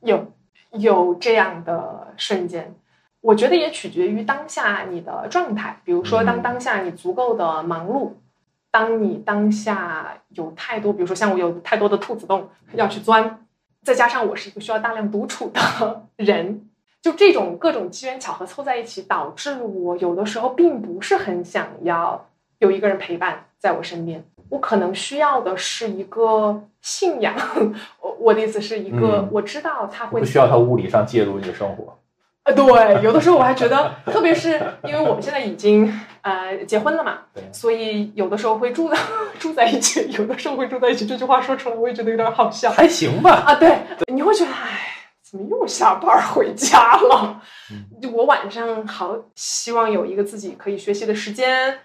[0.00, 0.24] 有
[0.72, 2.72] 有这样的瞬间，
[3.26, 5.80] 我觉得也取决于当下你的状态。
[5.84, 8.12] 比如说，当嗯当下你足够的忙碌，
[8.70, 13.44] 当你当下有太多，比如说像我有太多的兔子洞要去钻，
[13.82, 16.68] 再加上我是一个需要大量独处的 人，
[17.02, 22.28] 就这种各种机缘巧合凑在一起，导致我有的时候并不是很想要
[22.60, 24.24] 有一个人陪伴在我身边。
[24.50, 27.34] 我可能需要的是一个信仰，
[28.00, 31.98] 我我的意思是一个、嗯我知道他会不需要他物理上介入你的生活。
[32.46, 34.50] 呃，对，有的时候我还觉得，特别是
[34.84, 35.92] 因为我们现在已经
[36.22, 37.18] 呃结婚了嘛，
[37.52, 38.96] 所以有的时候会住在
[39.40, 41.04] 住在一起，有的时候会住在一起。
[41.04, 43.56] 这句话说出来，我也觉得有点好笑还行吧，啊。
[43.56, 43.76] 对，
[44.14, 44.78] 你会觉得，哎，
[45.22, 47.42] 怎么又下班回家了？
[48.00, 51.80] 就我晚上好希望有一个自己可以学习的时间。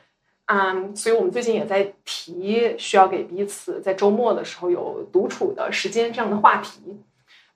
[0.45, 6.99] 嗯，所以我们最近也在提需要给彼此在周末的时候有独处的时间这样的话题。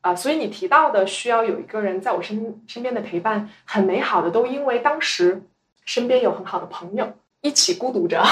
[0.06, 5.42] 啊、所以你提到的需要有一个人在我身身边的陪伴，很美好的，都因为当时
[5.84, 8.24] 身边有很好的朋友一起孤独着，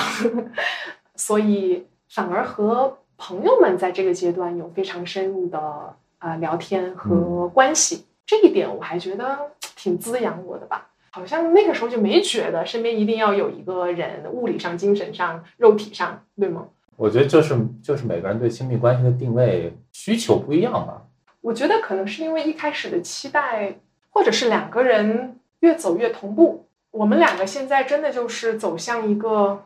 [1.18, 9.40] 所以反而和朋友们在这个阶段有非常深入的啊、呃聊天和关系，这一点我还觉得
[9.76, 10.90] 挺滋养我的吧。
[11.10, 16.68] 好像那个时候就没觉得身边一定要有一个人，物理上、精神上、肉体上，对吗？
[16.96, 21.02] 我觉得就是就是每个人对亲密关系的定位需求不一样吧。
[21.44, 23.76] 我觉得可能是因为一开始的期待，
[24.10, 26.66] 或者是两个人越走越同步。
[26.91, 29.66] 我们两个现在真的就是走向一个，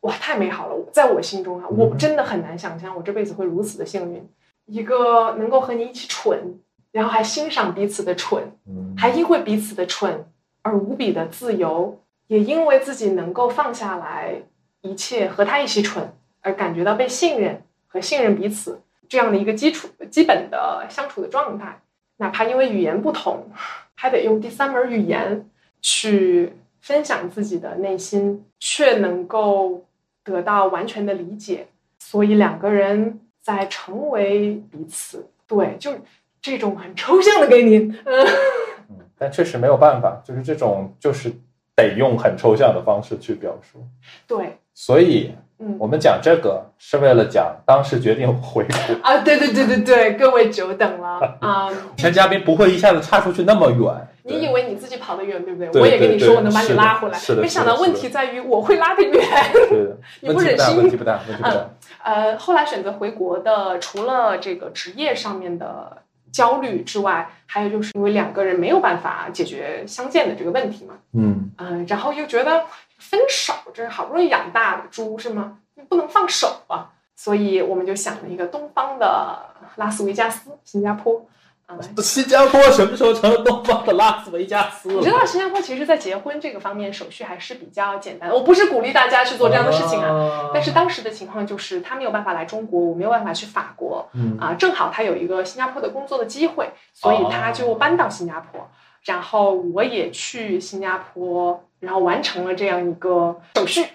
[0.00, 0.76] 哇，太美好了！
[0.92, 4.28] 在我心中啊，嗯我真的很难想象我这辈子会如此的幸运，
[4.66, 6.60] 一个能够和你一起蠢，
[6.92, 10.26] 然后还欣赏彼此的蠢，嗯，还因为彼此的蠢
[10.60, 14.42] 而无比的自由，也因为自己能够放下来
[14.82, 16.12] 一切和他一起蠢，
[16.42, 21.80] 而感觉到被信任和信任彼此这样的一个基础基本的相处的状态。
[22.16, 23.50] 哪怕因为语言不同，
[23.94, 25.50] 还得用第三门语言
[25.82, 29.84] 去分享自己的内心，却能够
[30.22, 31.66] 得到完全的理解。
[31.98, 35.90] 所以两个人在成为彼此，对，就
[36.40, 38.26] 这种很抽象的概念，嗯，
[38.90, 41.32] 嗯，但确实没有办法，就是这种就是
[41.74, 43.84] 得用很抽象的方式去表述。
[44.26, 48.94] 对，所以嗯我们讲这个是为了讲当时决定回国。
[49.02, 51.70] 啊，对对对对对，各位久等了 啊！
[51.96, 54.08] 前嘉宾不会一下子岔出去那么远。
[54.26, 55.68] 你以为你自己跑得远，对不对？
[55.70, 59.22] 对我也跟你说我能把你拉回来，没想到问题在于我会拉得远。
[60.20, 61.68] 你不忍心问题不大，问题不大。
[62.02, 65.98] 呃，后来选择回国的，除了这个职业上面的
[66.32, 70.94] 焦虑之外，还有就是因为两个人没有办法解决相见的这个问题嘛。
[71.12, 72.64] 嗯，嗯、然后又觉得
[73.10, 75.58] 分手，这好不容易养大的猪是吗？
[75.74, 76.90] 你不能放手啊！
[77.16, 79.38] 所以我们就想了一个东方的
[79.76, 81.26] 拉斯维加斯，新加坡。
[81.66, 84.96] 啊、 新加坡什么时候成了东方的拉斯维加斯了？
[84.96, 88.30] 你知道新加坡其实，在结婚这个方面手续还是比较简单。
[88.30, 98.68] 我不是鼓励大家去做这样的事情啊，啊但是当时的情况就是他没有办法来中国，我没有办法去法国嗯啊，正好他有一个新加坡的工作的机会，所以他就搬到新加坡，
[99.04, 103.86] 然后我也去新加坡，然后完成了这样一个手续。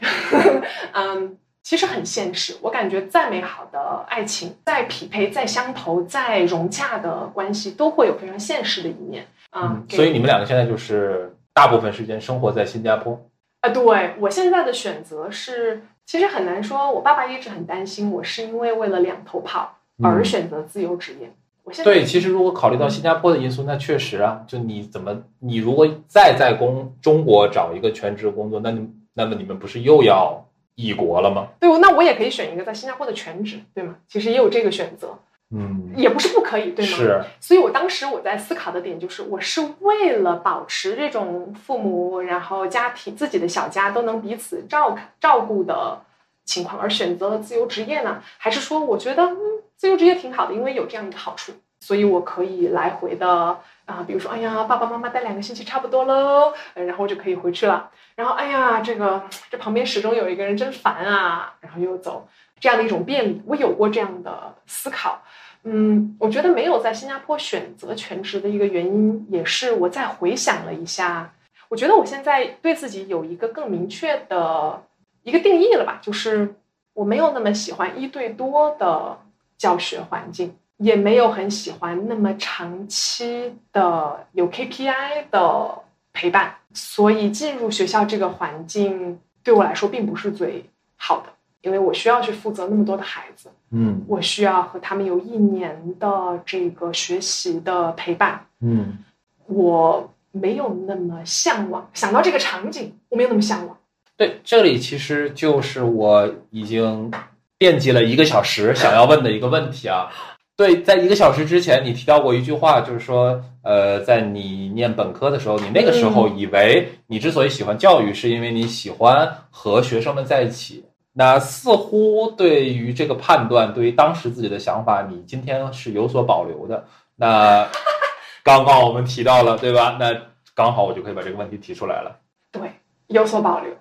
[0.93, 9.85] 嗯，其实很现实，我感觉再美好的爱情、再匹配、再相投、再融洽的关系，都会有非常现实的一面啊嗯。
[9.89, 13.19] 所以你们两个现在就是大部分时间生活在新加坡。
[13.61, 16.89] 啊，对我现在的选择是，其实很难说。
[16.91, 21.31] 我爸爸一直很担心我是因为为了两头跑而嗯选择自由职业。
[21.69, 30.43] 我现在对，其实如果考虑到新加坡的因素，那确实啊，就你怎么，你如果再在工中国找一个全职工作，那你那么你们不是又要
[30.73, 31.49] 异国了吗？
[31.59, 33.97] 对，那我也可以选一个在新加坡的全职，对吗？
[34.07, 35.15] 其实也有这个选择，
[35.51, 36.91] 嗯，也不是不可以，对吗？
[36.91, 46.01] 是，所以我当时我在思考的点就是，我是为了保持这种父母，然后家庭自己的小家都能彼此照看照顾的
[46.45, 48.23] 情况而选择了自由职业呢？
[48.39, 49.37] 还是说我觉得嗯
[49.79, 57.89] 自由职业挺好的，因为有这样一个好处，所以我可以来回的啊、比如说哎呀爸爸妈妈待两个星期差不多喽，然后我就可以回去了。
[58.17, 62.27] 然后哎呀这个这旁边始终有一个人真烦啊，然后又走，
[62.59, 65.21] 这样的一种便利，我有过这样的思考。
[65.63, 71.33] 嗯，我觉得没有在新加坡选择全职的一个原因，也是我再回想了一下，
[71.69, 74.83] 我觉得我现在对自己有一个更明确的
[75.23, 76.55] 一个定义了吧，就是
[76.93, 79.17] 我没有那么喜欢一对多的
[79.59, 90.63] 教学环境，也没有很喜欢那么长期的有 KPI 的陪伴，所以进入学校这个环境对我来说并不是最
[90.95, 91.27] 好的，
[91.61, 93.51] 因为我需要去负责那么多的孩子。
[93.71, 98.97] 嗯我需要和他们有一年的这个学习的陪伴，嗯
[99.45, 101.87] 我没有那么向往。
[101.93, 103.77] 想到这个场景，我没有那么向往。
[104.17, 107.11] 对，这里其实就是我已经
[107.59, 110.09] 惦记了一个小时想要问的一个问题啊。
[110.55, 120.85] 对，在一个小时之前，你提到过一句话，就是说，呃，在你念本科的时候，你那个时候以为你之所以喜欢教育，是因为你喜欢和学生们在一起。
[121.13, 126.85] 那似乎对于这个判断，对于当时自己的想法，你今天是有所保留的。
[127.15, 127.67] 那
[128.43, 129.97] 刚刚我们提到了，对吧？
[129.99, 130.13] 那
[130.53, 132.19] 刚好我就可以把这个问题提出来了。
[132.51, 132.61] 对，
[133.07, 133.73] 有所保留。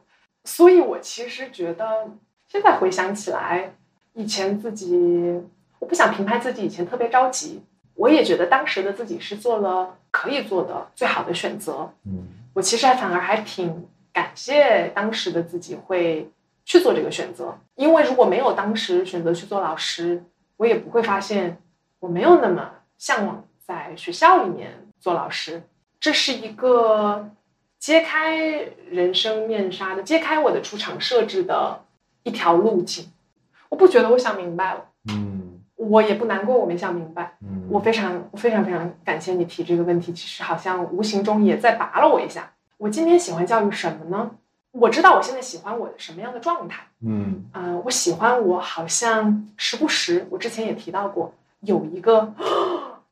[0.45, 1.85] 所以我其实觉得，
[2.49, 3.75] 现在回想起来，
[4.15, 4.97] 以前自己，
[5.79, 7.63] 我不想评判自己以前特别着急。
[7.95, 11.93] 我也觉得当时的自己是做了可以做的最好的选择。
[12.05, 16.29] 嗯我其实还反而还挺感谢当时的自己会
[16.65, 20.25] 去做这个选择，因为如果没有当时选择去做老师，
[20.57, 21.59] 我也不会发现
[22.01, 25.63] 我没有那么向往在学校里面做老师。
[26.01, 27.31] 这是一个
[27.79, 28.37] 揭开
[28.91, 31.85] 人生面纱的、揭开我的出场设置的
[32.29, 33.07] 一条路径。
[33.71, 37.37] 我不觉得我想明白了，嗯我也不难过，我没想明白。
[37.41, 42.51] 嗯，我非常非常非常感谢你提这个问题，其实好像无形中也在拔了我一下。
[42.77, 44.31] 我今天喜欢教育什么呢？
[44.73, 46.83] 我知道我现在喜欢我什么样的状态。
[47.01, 52.33] 嗯啊、我喜欢我好像时不时，我之前也提到过，有一个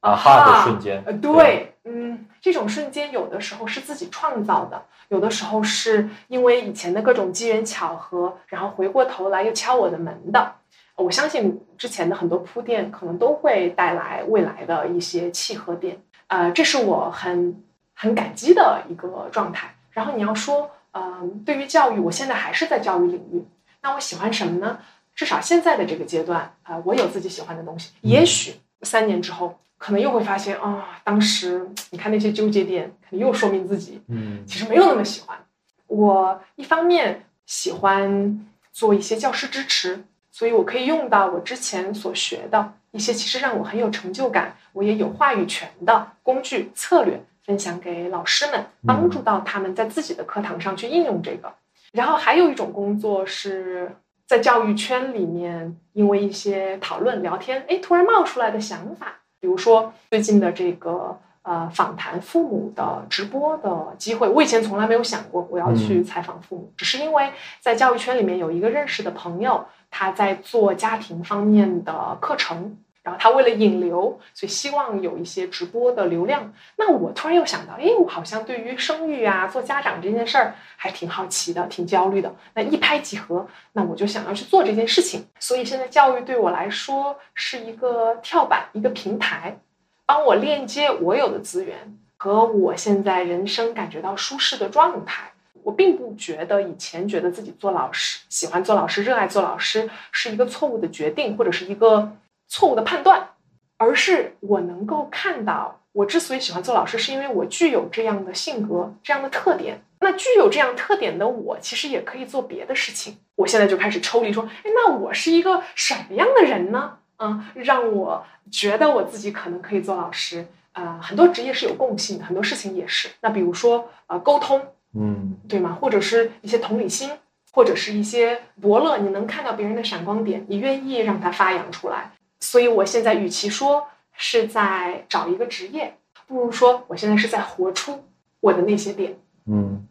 [0.01, 10.53] 啊哈的瞬间呃，对，嗯，这种瞬间有的时候是自己创造的，有的时候是因为以前的各种机缘巧合，然后回过头来又敲我的门的。
[10.97, 15.97] 我相信之前的很多铺垫，可能都会带来未来的一些契合点。
[16.27, 17.63] 呃，这是我很
[17.95, 19.77] 很感激的一个状态。
[19.91, 23.45] 然后你要说，嗯、对于教育，我现在还是在教育领域，
[23.83, 24.79] 那我喜欢什么呢？
[25.15, 27.93] 至少现在的这个阶段，啊、我有自己喜欢的东西。
[28.01, 35.39] 也许三年之后，可能又会发现啊，当时你看那些纠结点，可能又说明自己嗯其实没有那么喜欢。
[35.87, 51.53] 我一方面喜欢做一些教师支持，所以我可以用到我之前所学的一些其实让我很有成就感，我也有话语权的工具策略，分享给老师们，帮助到他们在自己的课堂上去应用这个。
[51.93, 53.95] 然后还有一种工作是
[54.27, 67.31] 在教育圈里面，因为一些讨论聊天，哎，突然冒出来的想法，比如说最近的这个呃访谈父母的直播的机会，我以前从来没有想过我要去采访父母，只是因为
[67.61, 72.77] 在教育圈里面有一个认识的朋友，他在做家庭方面的课程。
[73.07, 76.53] 然后他为了引流，所以希望有一些直播的流量。
[76.75, 82.35] 那我突然又想到，哎，我好像对于生育啊、做家长这件事儿还挺好奇的，挺焦虑的。
[82.55, 85.25] 那一拍即合，那我就想要去做这件事情。
[85.39, 89.57] 所以现在教育对我来说是一个跳板，一个平台，
[90.05, 95.31] 帮我链接我有的资源和我现在人生感觉到舒适的状态。
[95.63, 102.17] 我并不觉得以前觉得自己做老师、喜欢做老师、热爱做老师是一个错误的决定，或者是一个。
[102.49, 103.29] 错误的判断，
[103.77, 109.83] 而是我能够看到，我之所以喜欢做老师，是因为我具有这样的性格、这样的特点。
[110.01, 113.17] 那具有这样特点的我，其实也可以做别的事情。
[113.35, 116.99] 我现在就开始抽离，说，哎，那我是一个什么样的人呢？
[117.19, 120.47] 嗯，让我觉得我自己可能可以做老师。
[120.73, 123.09] 啊，很多职业是有共性的，很多事情也是。
[123.23, 124.61] 那比如说，呃，沟通，
[124.95, 125.79] 嗯，对吗？
[125.81, 127.11] 或者是一些同理心，
[127.51, 132.13] 或者是一些伯乐，你能看到别人的闪光点，你愿意让他发扬出来。
[132.41, 135.95] 所以，我现在与其说是在找一个职业，
[136.27, 138.05] 不如说我现在是在活出
[138.41, 139.17] 我的那些点。
[139.47, 139.87] 嗯，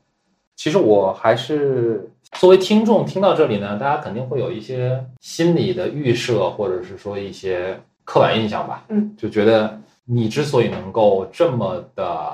[0.55, 8.85] 其实我还是作为听众听到这里呢，大家肯定会有一些心理的预设，或者是说一些刻板印象吧。
[8.89, 12.31] 嗯，就觉得你之所以能够这么的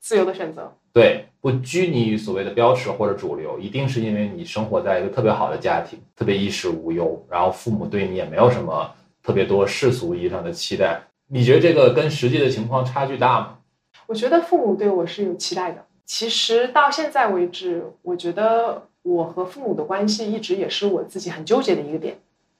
[0.00, 8.90] 自由的选择，对，不拘泥于所谓的标尺或者主流，一定是因为你生活在一个特别好的家庭，特别衣食无忧，然后父母对你也没有什么。
[9.24, 13.58] 特别多世俗意义上的期待，你觉得这个跟实际的情况差距大吗？
[14.06, 15.82] 我觉得父母对我是有期待的。
[16.04, 22.18] 其实到现在为止，我觉得我和父母的关系一直也是我自己很纠结的一个点。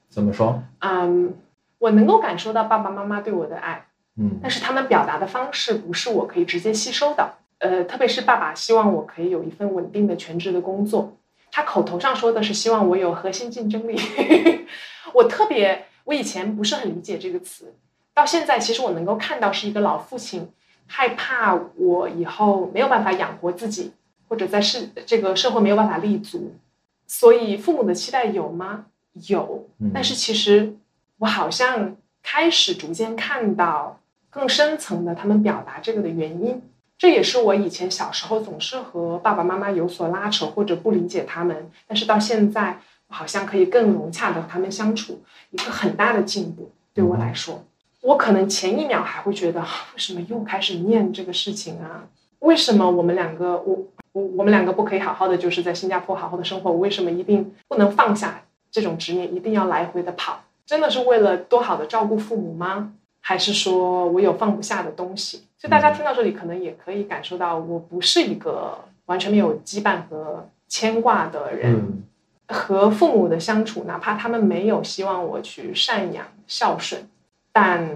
[0.09, 0.59] 怎么说？
[0.79, 1.35] 嗯，
[1.77, 3.85] 我能够感受到爸爸妈妈对我的爱，
[4.17, 7.35] 嗯，但是他们表达的方式不是我可以直接吸收的。
[7.59, 11.15] 呃，特别是爸爸希望我可以有一份稳定的全职的工作，
[11.51, 13.95] 他口头上说的是希望我有核心竞争力，
[15.13, 15.84] 我特别。
[16.05, 17.73] 我以前不是很理解这个词，
[18.13, 20.47] 到现在其实我能够看到是一个老父亲
[20.87, 23.91] 害怕我以后没有办法养活自己，
[24.27, 26.53] 或者在社这个社会没有办法立足，
[27.07, 28.85] 所以父母的期待有吗？
[29.27, 30.75] 有，但是其实
[31.17, 33.99] 我好像开始逐渐看到
[34.29, 36.61] 更深层的他们表达这个的原因，
[36.97, 42.79] 这也是我以前小时候总是和爸爸妈妈有所拉扯或者不理解他们，但是到现在。
[43.09, 47.63] 好像可以更融洽的和他们相处，一个很大的进步对我来说。
[48.01, 52.03] 我可能前一秒还会觉得，为什么又开始念这个事情啊？
[52.39, 56.71] 为什么我们两个，我我我们两个不可以好好的，就是在新加坡好好的生活？
[56.71, 60.43] 我为什么一定不能放下这种执念，一定要来回的跑？
[60.65, 62.93] 真的是为了多好的照顾父母吗？
[63.21, 65.37] 还是说我有放不下的东西？
[65.57, 68.77] 所以大家听到这里，可能也可以感受到，我不是一个
[69.07, 72.03] 完全没有羁绊和牵挂的人。
[72.47, 77.07] 和父母的相处，哪怕他们没有希望我去赡养孝顺，
[77.51, 77.89] 但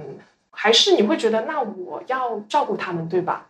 [0.49, 3.47] 还是你会觉得，那我要照顾他们，对吧？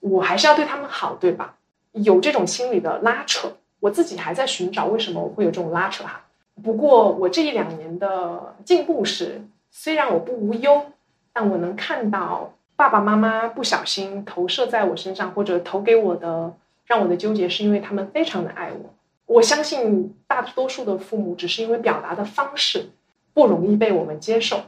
[0.00, 1.54] 我还是要对他们好，对吧？
[1.92, 6.24] 有这种心理的拉扯，我自己还在寻找为什么我会有这种拉扯哈。
[6.62, 10.86] 不过我这一两年的进步是，虽然我不无忧，
[11.32, 16.52] 但我能看到爸爸妈妈不小心投射在我身上，或者投给我的，
[16.84, 18.94] 让我的纠结是因为他们非常的爱我。
[19.32, 22.90] 我相信大多数的父母只是因为表达的方式
[23.32, 24.60] 不容易被我们接受，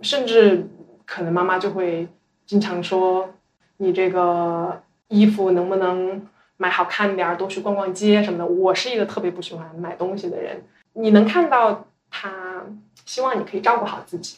[0.00, 0.68] 甚至
[1.04, 2.08] 可能妈妈就会
[2.46, 3.34] 经常说
[3.78, 6.24] ：“你这个衣服能不能
[6.56, 10.62] 买好看点儿，多去逛逛街什么的。”我是一个特别不喜欢买东西的人，
[10.92, 12.64] 你能看到他
[13.04, 14.36] 希望你可以照顾好自己，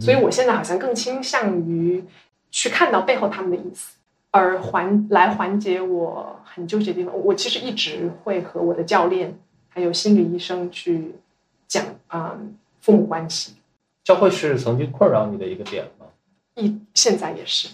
[0.00, 2.02] 所以我现在好像更倾向于
[2.50, 3.98] 去看到背后他们的意思。
[4.32, 9.38] 而缓来缓解我很纠结的地方，我其实一直会和我的教练
[9.68, 11.16] 还有心理医生去
[11.66, 12.38] 讲啊，
[12.80, 13.54] 父母关系。
[14.04, 16.06] 教会是曾经困扰你的一个点吗？
[16.54, 17.68] 一现在也是。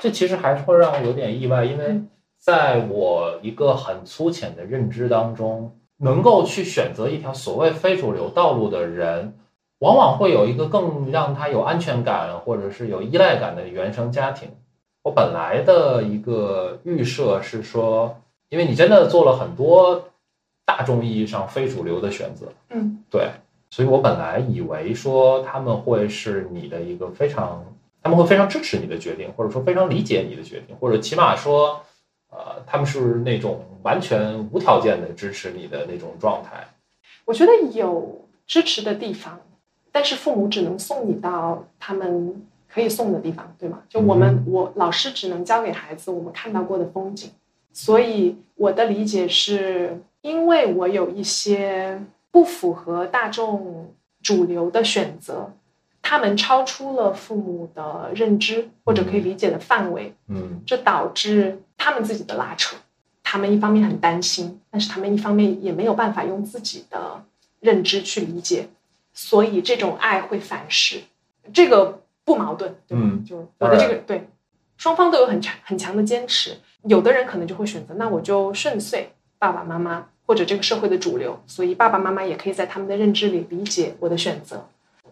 [0.00, 2.00] 这其实还是会让我有点意外，因为
[2.38, 9.34] 在我一个很粗浅的认知当中，能够去选择一条所谓非主流道路的人，
[9.78, 14.50] 往往会有一个更让他有安全感或者是有依赖感的原生家庭。
[15.06, 20.02] 我本来的一个预设是说，因为你真的做了很多
[20.64, 23.30] 大众意义上非主流的选择，嗯，对，
[23.70, 27.64] 所以我本来以为说他们会是你的一个非常，
[28.02, 31.80] 他们会非常支持你的决定，或者说非常理解你的决定，或者起码说，
[32.32, 36.66] 呃，他们是那种完全无条件的支持你的那种状态。
[37.24, 39.38] 我觉得有支持的地方，
[39.92, 42.44] 但是父母只能送你到他们
[42.76, 43.80] 可以送的地方，对吗？
[43.88, 47.30] 就我们，我老师只能教给孩子我们看到过的风景。
[47.72, 51.98] 所以我的理解是，因为我有一些
[52.30, 53.90] 不符合大众
[54.22, 55.50] 主流的选择，
[56.02, 62.76] 他们超出了父母的认知或者可以理解的范围，嗯这导致他们自己的拉扯。
[63.22, 67.24] 他们一方面很担心，但是他们一方面也没有办法用自己的
[67.60, 68.68] 认知去理解，
[69.14, 71.00] 所以这种爱会反噬。
[71.54, 73.02] 这个不矛盾，对吧？
[73.02, 74.28] 嗯就是我的这个对，
[74.76, 76.58] 双方都有很强很强的坚持。
[76.82, 84.68] 有的人可能就会选择，那我就顺遂爸爸妈妈或者这个社会的主流，所以爸爸妈妈也可以在他们的认知里理解我的选择。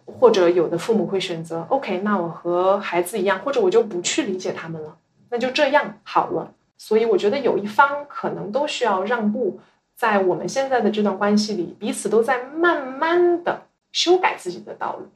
[0.07, 4.95] 或者有的父母会选择，OK，那我和孩子一样，或者我就不去理解他们了，
[5.31, 6.53] 那就这样好了。
[6.77, 9.59] 所以我觉得有一方可能都需要让步，
[9.97, 13.63] 在我们现在的这段关系里，彼此都在慢慢的
[13.93, 15.07] 修改自己的道路，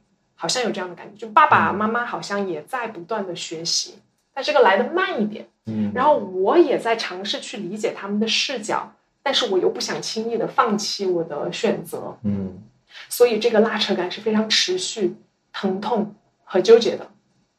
[0.41, 3.95] 好像有这样的感觉，就爸爸妈妈好像也在不断的学习，
[4.33, 5.45] 但这个来的慢一点。
[5.65, 12.63] 嗯，然后我也在尝试去理解他们的视角，但是我又不想轻易的放弃我的选择，嗯
[13.09, 15.13] 所以这个拉扯感是非常持续、
[15.51, 17.05] 疼痛和纠结的。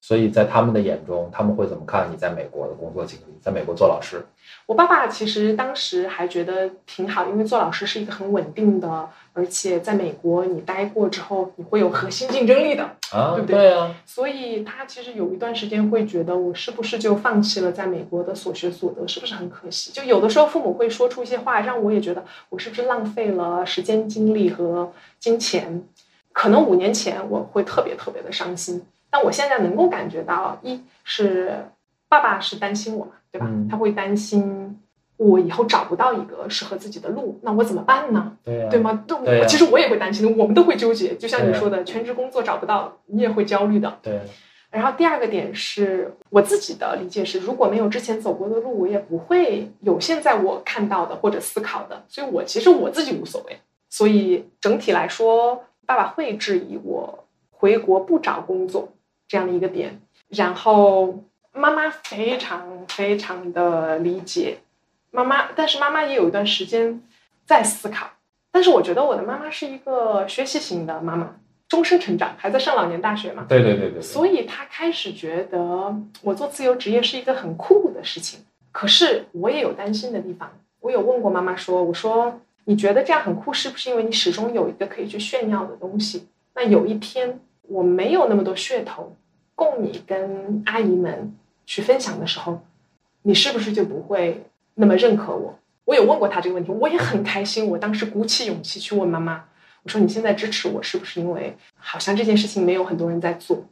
[0.01, 3.24] 所以在他们的眼中，他们会怎么看你在美国的工作经历？
[3.40, 4.22] 在美国做老师，
[4.66, 12.82] 我爸爸其实当时还觉得挺好，因为做老师是一个很稳定的，而且在美国你待过之后，你会有核心竞争力的，
[13.12, 19.90] 啊，对不对对啊，所以他其实有一段时间会觉得我是不是就放弃了在美国的所学所得，是不是很可惜？
[19.93, 25.82] 就有的时候父母会说出一些话，让我也觉得我是不是浪费了时间、精力和金钱。
[26.32, 31.66] 可能五年前我会特别特别的伤心，但我现在能够感觉到，一是
[32.08, 33.46] 爸爸是担心我嘛，对吧？
[33.48, 34.78] 嗯他会担心
[35.16, 38.36] 我以后找不到一个适合自己的路，那我怎么办呢？
[38.42, 38.80] 对啊，对？
[38.80, 39.04] 吗？
[39.06, 41.14] 对，其实我也会担心的，我们都会纠结。
[41.16, 43.98] 就像你说的，全职工作找不到，你也会焦虑的。
[44.00, 44.20] 对，
[44.70, 52.02] 然后第二个点是我自己的理解是，如果没有之前走过的路，我也不会有现在我看到的或者思考的。
[52.08, 53.58] 所以我其实我自己无所谓。
[53.90, 58.88] 所以整体来说，爸爸会质疑我回国不找工作
[59.31, 64.59] 这样的一个点，然后妈妈非常非常的理解
[65.12, 67.01] 妈妈，但是妈妈也有一段时间
[67.47, 68.11] 在思考。
[68.51, 71.36] 但是我觉得我的妈妈是一个学习型的妈妈，
[71.69, 73.47] 终身成长，还在上老年大学嘛。
[73.48, 78.40] 对对对对对，所以她开始觉得我做自由职业是一个很酷的事情。
[78.73, 80.51] 可是我也有担心的地方，
[80.81, 86.27] 我有问过妈妈说：“我说你觉得这样很酷，是不是因为你始终有一个可以去炫耀的东西？
[86.55, 87.39] 那有一天
[87.70, 89.16] 我没有那么多噱头
[89.55, 91.32] 供你跟阿姨们
[91.64, 92.60] 去分享的时候，
[93.22, 94.44] 你是不是就不会
[94.74, 95.56] 那么认可我？”
[95.86, 97.66] 我有问过他这个问题，我也很开心。
[97.68, 99.44] 我当时鼓起勇气去问妈妈，
[99.82, 103.64] 我说：“你现在支持我，是不是因为好像这件事情没有很多人在做？”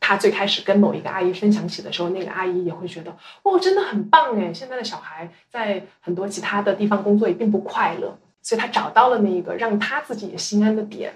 [0.00, 4.52] 他最开始跟某一个阿姨分享起的时候，那个阿姨也会觉得，哦，真的很棒哎！
[4.52, 11.14] 现在的小孩在很多其他的地方工作也并不快乐，所以他找到了那一个让他自己也心安的点，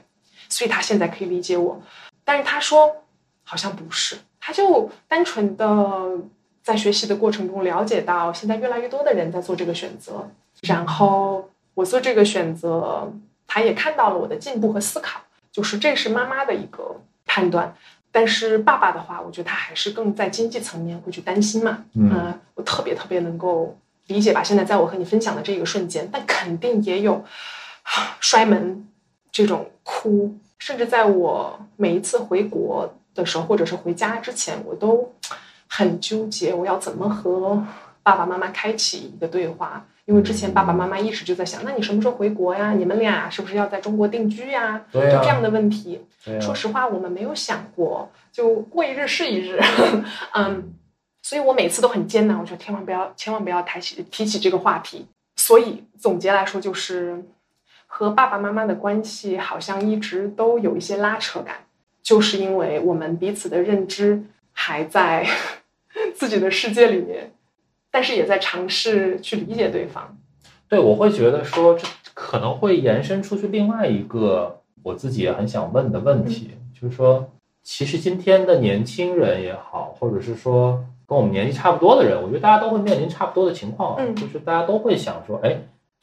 [0.48, 1.82] 所以他现在可以理解我。
[2.26, 3.04] 但是他说，
[3.44, 5.68] 好像不是，他就单纯的
[6.62, 10.28] 在学习的过程中了解到，现在越来越多的人在做这个选择，
[10.62, 13.10] 然后我做这个选择，
[13.46, 15.20] 他也看到了我的进步和思考，
[15.52, 17.74] 就是这是妈妈的一个判断。
[18.10, 21.84] 但是爸爸的话，我觉得他还是更在经济层面会去担心嘛。
[21.94, 24.42] 嗯呃我特别特别能够理解吧。
[24.42, 27.22] 现在在我和你分享的这个瞬间，但肯定也有
[27.82, 28.88] 啊摔门
[29.30, 35.12] 这种哭，甚至在我每一次回国的时候，或者是回家之前，我都
[35.68, 37.62] 很纠结，我要怎么和
[38.02, 39.86] 爸爸妈妈开启一个对话。
[40.06, 42.72] 因为之前爸爸妈妈一直就在想，那你什么时候回国呀？
[42.72, 44.84] 你们俩是不是要在中国定居呀？
[44.92, 46.00] 对啊就这样的问题。
[46.26, 49.60] 啊说实话，我们没有想过，就过一日是一日，
[50.34, 50.74] 嗯，
[51.22, 55.06] 所以我每次都很艰难，我说千万不要，千万不要抬起提起这个话题。
[55.34, 57.20] 所以总结来说，就是
[57.98, 61.56] 和爸爸妈妈的关系好像一直都有一些拉扯感，
[62.02, 65.26] 就是因为我们彼此的认知还在
[66.14, 67.32] 自己的世界里面，
[67.90, 70.14] 但是也在尝试去理解对方。
[70.68, 77.26] 对，我会觉得说这可能会延伸出去另外一个我自己也很想问的问题，就是说，
[77.62, 84.14] 其实今天的年轻人也好，或者是说跟我们年纪差不多的人，我觉得大家都会面临差不多的情况，嗯。
[84.14, 85.56] 就是大家都会想说，哎，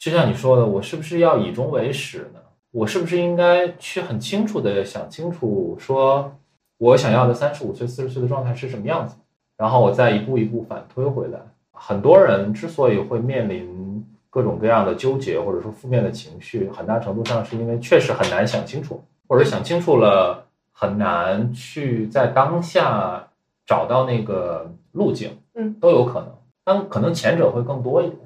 [0.04, 2.40] 就像你说的，我是不是要以终为始呢？
[2.72, 6.30] 我是不是应该去很清楚的想清楚，说
[6.76, 9.16] 我想要的三十五岁、四十岁的状态是什么样子，
[9.56, 11.40] 然后我再一步一步反推回来。
[11.72, 23.26] 很多人之所以会面临各种各样的纠结，或者说负面的情绪，很大程度上是因为确实很难想清楚，或者想清楚了很难去在当下
[23.64, 26.28] 找到那个路径，嗯，都有可能，
[26.62, 28.18] 但可能前者会更多一点。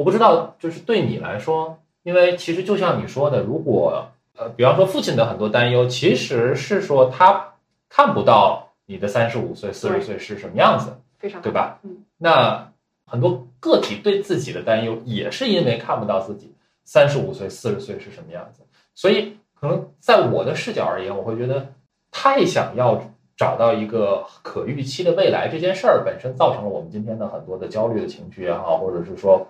[0.00, 7.52] 我不知道，就是对你来说，因为其实就像你说的，如果呃，比方说父亲的很多担忧，其实是说他
[7.86, 11.78] 看不到你的三十五岁、四十岁是什么样子，非常对吧？
[11.82, 12.72] 嗯，那
[13.04, 16.50] 很多个体对自己的担忧，也是因为看不到自己
[16.82, 18.62] 三十五岁、四十岁是什么样子，
[18.94, 21.74] 所以可能在我的视角而言，我会觉得
[22.10, 22.98] 太想要
[23.36, 29.46] 找到一个可预期的未来这件事儿本身，造成了我们今天的很多的焦虑的情绪也好，或者是说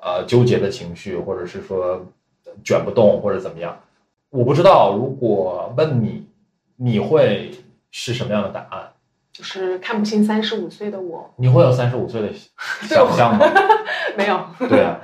[0.00, 2.04] 呃纠结的情绪，或者是说
[2.64, 3.78] 卷不动或者怎么样。
[4.30, 6.26] 我不知道，如果问你，
[6.76, 7.50] 你会
[7.90, 8.92] 是什么样的答案？
[9.32, 12.32] 就是看不清三十五岁的我，你会有三十五岁的
[12.82, 13.46] 想象吗？
[14.18, 15.00] 没有对啊，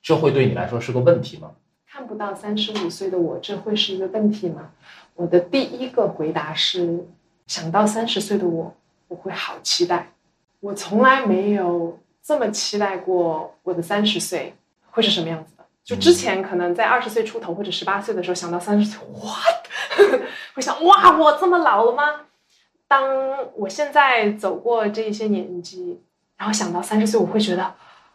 [0.00, 1.50] 这会对你来说是个问题吗？
[1.86, 4.70] 看不到三十五岁的我，这会是一个问题吗？
[5.16, 7.04] 我的第一个回答是，
[7.48, 8.72] 想到三十岁的我，
[9.08, 10.12] 我会好期待。
[10.60, 11.98] 我从来没有
[12.30, 14.54] 这么期待过我的三十岁
[14.92, 15.64] 会是什么样子的。
[15.82, 20.22] 就之前可能在二十岁出头或者十八岁的时候，想到三十岁，what？
[20.54, 22.04] 会想哇，我这么老了吗？
[22.86, 23.02] 当
[23.56, 26.00] 我现在走过这一些年纪，
[26.36, 27.74] 然后想到三十岁，我会觉得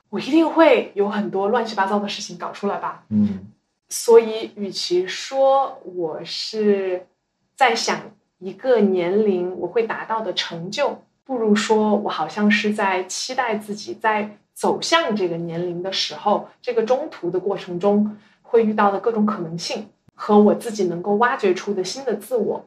[0.10, 3.04] 我一定会有很多乱七八糟的事情搞出来吧。
[3.10, 3.52] 嗯
[3.90, 7.06] 所以，与其说我是
[7.54, 8.00] 在想
[8.40, 22.66] 一个年龄我会达到的成就，不如说我好像是在期待自己在走向这个年龄的时候，这个中途的过程中会遇到的各种可能性和我自己能够挖掘出的新的自我。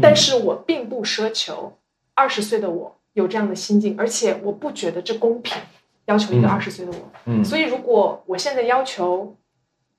[0.00, 1.76] 但是我并不奢求
[2.14, 5.60] 二十岁的我有这样的心境，而且我不觉得这公平，
[6.04, 7.10] 要求一个嗯二十岁的我。
[7.24, 9.36] 嗯，所以，如果我现在要求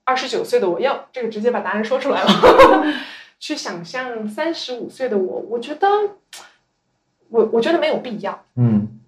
[0.04, 2.84] 二十九岁的我要这个直接把答案说出来了，
[3.38, 5.86] 去想象三十五岁的我，我觉得
[7.32, 9.00] 我我觉得没有必要，嗯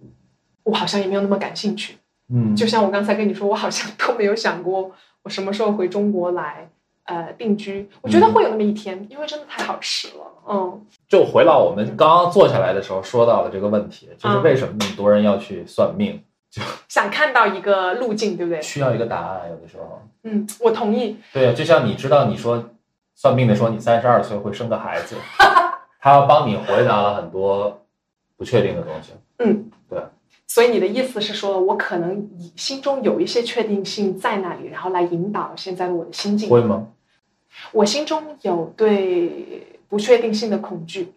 [0.65, 1.99] 我好像也没有那么感兴趣。
[2.33, 4.91] 嗯，就像我刚才跟你说，我好像都没有想过
[5.23, 6.67] 我什么时候回中国来
[7.05, 7.87] 呃定居。
[8.01, 10.25] 我觉得会有那么一天，因为真的太好吃了。
[10.49, 18.63] 嗯，就回到我们刚刚坐下来的时候说到的这个问题，就是嗯为什么那么多人要去算命，就 想看到一个路径，对不对？
[18.63, 20.01] 需要一个答案，有的时候。
[20.23, 21.19] 嗯，我同意。
[21.31, 22.71] 对啊，就像你知道，你说
[23.15, 25.15] 算命的说你三十二岁会生个孩子，
[26.01, 27.84] 他要帮你回答了很多
[28.37, 29.13] 不确定的东西。
[29.39, 30.03] 嗯，对。
[30.47, 36.49] 所以你的意思是说，我可能以心中有一些确定性在那里，然后来引导现在的我的心境。
[36.49, 36.89] 会吗？
[37.73, 41.13] 我心中有对不确定性的恐惧，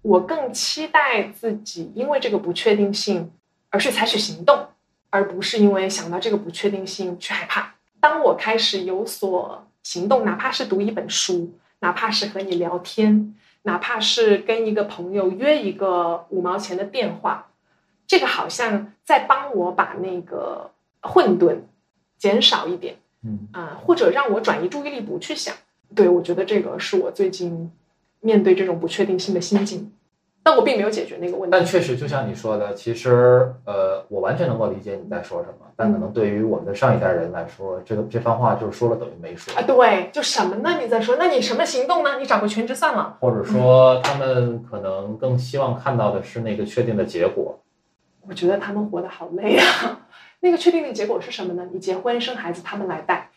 [0.00, 3.30] 我更期待自己因为这个不确定性
[3.70, 4.66] 而去采取行动，
[5.10, 7.74] 而不是因为想到这个不确定性去害怕。
[8.00, 17.48] 当我开始有所行动，哪怕是读一本书，哪怕是和你聊天，哪怕是跟一个朋友约一个五毛钱的电话，
[18.06, 20.70] 这个好像在帮我把那个
[21.00, 21.56] 混沌
[22.18, 22.96] 减少一点。
[23.24, 25.54] 嗯啊、或者让我转移注意力，不去想。
[25.94, 27.70] 对我觉得这个是我最近
[28.18, 29.92] 面对这种不确定性的心境，
[30.44, 31.48] 但我并没有解决那个问题。
[31.52, 40.78] 但确实，就像你说的，其实呃，我完全能够理解你在说什么，但可能对于我们的上一代人来说，这个这番话就是说了等于没说啊，，对，就什么呢？
[40.80, 42.18] 你在说，那你什么行动呢？
[42.18, 43.16] 你找个全职算了。
[43.20, 47.58] 或者说他们可能更希望看到的是那个确定的结果。
[48.28, 50.00] 我觉得他们活得好累啊。
[50.40, 51.68] 那个确定的结果是什么呢？
[51.72, 53.30] 你结婚生孩子，他们来带。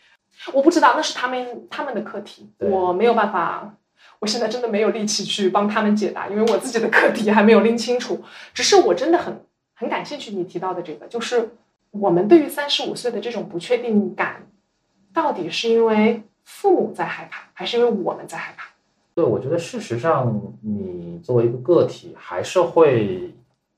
[0.52, 3.72] 我不知道，那是他们他们的课题，我没有办法。
[4.18, 8.22] 我现在真的没有力气去帮他们解答，因为我自己的课题还没有拎清楚。
[8.54, 9.40] 只是我真的很
[9.74, 11.50] 很感兴趣你提到的这个，就是
[11.90, 14.46] 我们对于三十五岁的这种不确定感，
[15.12, 18.66] 到底是因为父母在害怕，还是因为我们在害怕？
[19.14, 23.32] 对，我觉得事实上，你作为一个个体，还是会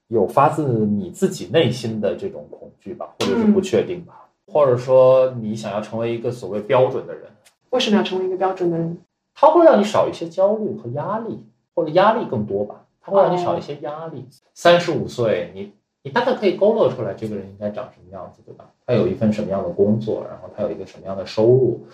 [0.09, 7.25] 有发自你自己内心的这种恐惧吧，或者是不确定吧，或者说你想要成为一个所谓标准的人，
[7.71, 8.99] 为什么要成为一个标准的人？
[9.41, 14.27] 它会让你少一些焦虑和压力，或者压力更多吧，它会让你少一些压力。
[14.53, 18.65] 三十五岁，你你大概可以勾勒出来这个人应该长什么样子，对吧？
[18.85, 21.87] 他有一份什么样的工作，然后他有一个什么样的收入，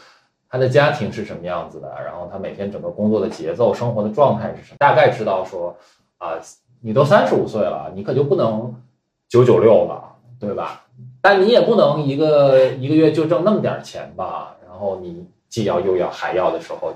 [0.49, 5.77] 他的家庭是什么样子的，然后他每天整个工作的节奏、生活的状态是什么，大概知道说
[6.17, 6.41] 啊，
[6.81, 8.75] 你都三十五岁了，你可就不能
[9.29, 10.87] 九九六了，对吧？
[11.21, 14.57] 但你也不能一个一个月就挣那么点钱吧？
[14.67, 16.95] 然后你既要又要还要的时候，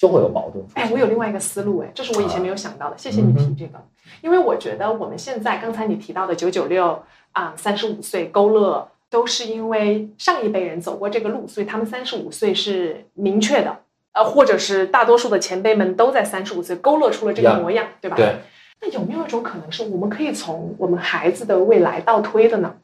[0.00, 0.64] 就会有矛盾。
[0.72, 3.78] 哎，我有另外一个思路，哎，这是我以前没有想到的，谢谢你提这个，
[4.22, 7.02] 因为我觉得我们现在刚才你提到的九九六
[7.32, 13.76] 啊，三十五岁勾勒，都是因为上一辈人走过这个路，所以他们三十五岁是明确的，
[14.12, 18.16] 呃，或者是大多数的前辈们都在三十五岁勾勒出了这个模样，对吧？
[18.16, 18.36] 对。
[18.80, 22.74] 那有没有一种可能是我们可以从我们孩子的未来倒推的呢？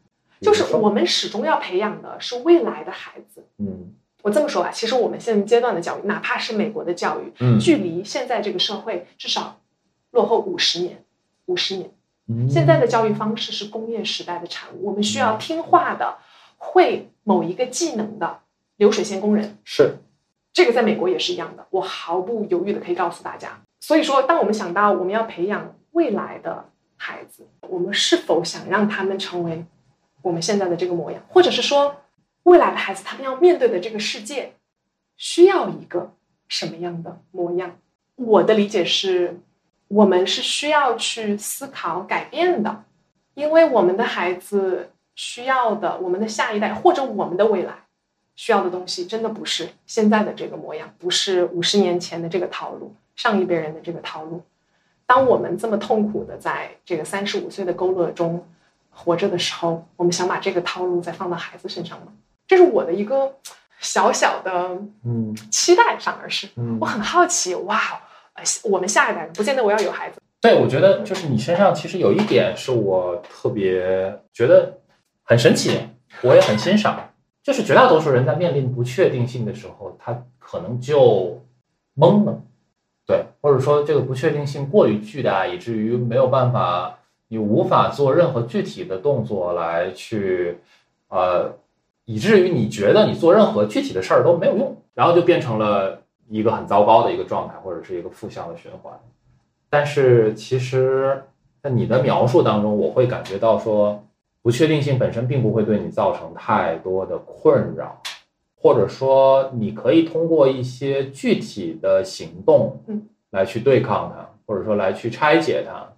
[0.43, 3.43] 就是我们始终要培养的是未来的孩子。
[3.57, 3.95] 嗯，
[4.27, 9.61] 我这么说吧，其实我们现阶段的教育，哪怕是美国的教育，嗯距离现在这个社会至少
[10.11, 11.05] 落后五十年，
[11.45, 11.89] 五十年。
[12.29, 16.17] 嗯现在的教育方式是工业时代的产物，我们需要听话的、
[16.57, 18.41] 会某一个技能的
[18.79, 19.57] 流水线工人。
[19.63, 19.99] 是
[20.53, 23.61] 这个在美国也是一样的，我毫不犹豫的可以告诉大家。
[23.79, 26.65] 所以说，当我们想到我们要培养未来的
[26.97, 29.65] 孩子，我们是否想让他们成为
[30.23, 31.95] 我们现在的这个模样，或者是说，
[32.47, 34.53] 未来的孩子他们要面对的这个世界，
[35.17, 36.15] 需要一个
[36.47, 37.77] 什么样的模样？
[38.15, 39.41] 我的理解是，
[39.89, 42.85] 我们是需要去思考改变的，
[43.35, 47.75] 因为我们的孩子需要的，我们的下一代或者我们的未来
[48.37, 54.41] 需要的东西，真的不是现在的这个模样，不是五十年前的这个套路，上一辈人的这个套路。
[55.05, 58.47] 当我们这么痛苦的在这个三十五岁的勾勒中
[58.91, 62.13] 活着的时候，我们想把这个套路再放到孩子身上吗？
[62.47, 63.35] 这是我的一个
[63.81, 65.35] 小小的嗯。
[65.51, 66.79] 期待，反而是嗯。
[66.81, 67.79] 我很好奇，哇，
[68.35, 74.79] 呃我们下一代不见得我要有孩子，对，我觉得就是你身上其实有一点是我特别觉得
[75.23, 75.81] 很神奇，
[76.23, 77.11] 我也很欣赏，
[77.43, 81.43] 就是绝大多数人在面临不确定性的时候，他可能就
[81.97, 82.41] 懵了，
[83.07, 86.99] 对，或者说这个不确定性过于巨大，以至于没有办法，
[87.29, 90.59] 你无法做任何具体的动作来去，
[91.09, 91.51] 呃，
[92.07, 98.99] 以至于你觉得你做任何具体的事儿都没有用，然后就变成了一个很糟糕的一个状态，或者是一个负向的循环。
[99.69, 101.25] 但是其实，
[101.61, 104.03] 在你的描述当中，我会感觉到说，
[104.41, 108.01] 不确定性本身并不会对你造成太多的困扰，
[108.55, 115.93] 或者说你可以通过一些具体的行动，嗯，来去对抗它，或者说来去拆解它。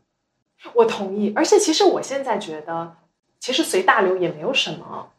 [0.75, 1.33] 我同意。
[1.37, 2.97] 而且其实我现在觉得，
[3.39, 5.11] 其实随大流也没有什么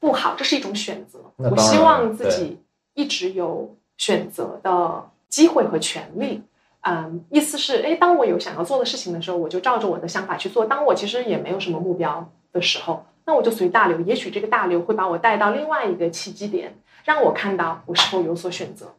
[0.00, 1.20] 不好，这是一种选择。
[1.36, 2.58] 我希望自己
[2.94, 6.42] 一直有选择的机会和权利。
[6.80, 10.64] 嗯，意思是，哎，当我有想要做的事情的时候，我就照着我的想法去做。
[10.64, 14.00] 当我其实也没有什么目标的时候，那我就随大流。
[14.00, 16.74] 也许这个大流会把我带到另外一个契机点，
[17.04, 18.94] 让我看到我是否有所选择。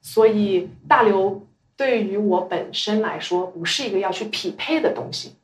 [0.00, 1.42] 所以，大流
[1.76, 5.34] 对于我本身来说，不是一个要去匹配的东西。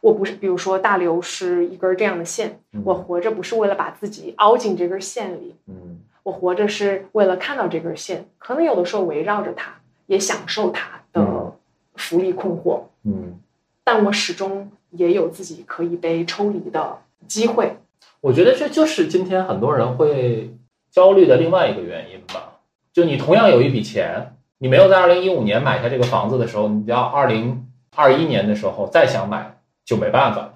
[0.00, 9.72] 我不是，比如说大刘是一根这样的线，嗯我活着不是为了把自己凹进这根线里，嗯我活着是为了看到这根线，可能有的时候围绕着它，
[10.06, 11.52] 也享受它的嗯
[11.96, 13.40] 浮力困惑，嗯，
[13.82, 17.76] 但我始终也有自己可以被抽离的机会。
[18.20, 20.54] 我觉得这就是今天很多人会
[20.90, 22.60] 焦虑的另外一个原因吧。
[22.92, 29.57] 就你同样有一笔钱，你没有在二零一五年买下这个房子的时候，你要二零二一年的时候再想买
[29.88, 30.52] 就没办法了。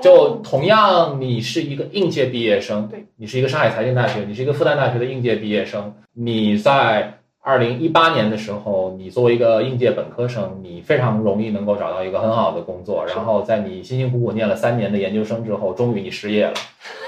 [0.00, 16.54] 就同样，你是一个应届毕业生，对你是一个上海财经大学，你是一个复旦大学的应届毕业生，你在二零一八年的时候，你作为一个应届本科生，你非常容易能够找到一个很好的工作，然后在你辛辛苦苦念了三年的研究生之后，终于你失业了，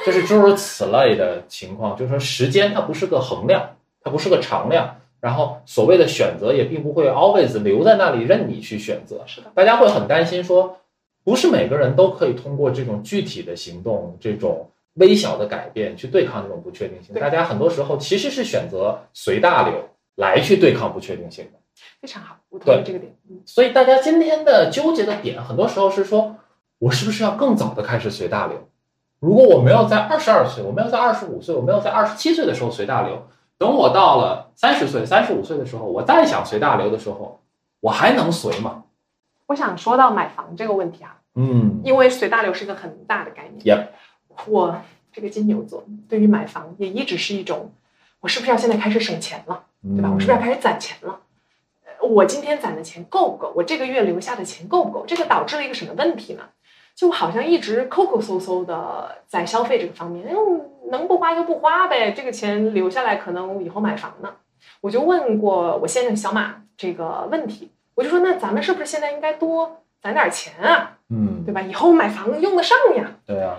[0.04, 1.96] 就是诸如此类的情况。
[1.96, 3.70] 就是说，时间它不是个衡量，
[4.02, 9.22] 它不是个常量，然后所谓的选择也并不会 always 留在那里任你去选择。
[9.26, 10.76] 是的，大家会很担心说，
[11.24, 17.14] 不是每个人都可以通过这种具体的行动、这种微小的改变去对抗这种不确定性。
[17.14, 21.58] 大家很多时候其实是选择随大流来去对抗不确定性的。
[22.00, 23.16] 非常好，我同意对这个点。
[23.28, 26.36] 嗯，所以大家今天的纠结的点，很多时候是说，
[26.78, 28.68] 我是不是要更早的开始随大流？
[29.18, 33.26] 如果我没有在二十二岁，我没有在二十五岁，我没有在二十七岁的时候随大流，
[33.56, 37.40] 等我到了三十岁、三十五岁的时候，我再想随大流的时候，
[37.80, 38.84] 我还能随吗？
[39.46, 43.76] 我想说到买房这个问题啊，嗯，因为随大流是一个很大的概念。
[43.76, 43.88] Yep
[44.46, 44.80] 我
[45.12, 47.72] 这个金牛座对于买房也一直是一种，
[48.20, 50.10] 我是不是要现在开始省钱了，对吧？
[50.12, 51.20] 我是不是要开始攒钱了？
[52.00, 53.52] 呃我今天攒的钱够不够？
[53.56, 55.04] 我这个月留下的钱够不够？
[55.06, 56.42] 这个导致了一个什么问题呢？
[56.94, 60.26] 就好像一直抠抠搜搜的在消费这个方面，
[60.90, 64.34] 能不花就不花呗，这个钱留下来可能以后买房呢。
[64.80, 71.60] 我就问过我先生小马这个问题，我就说那咱们是不是现在应该多攒点钱啊，嗯，对吧？
[71.60, 73.10] 以后买房用得上呀。
[73.26, 73.56] 对啊，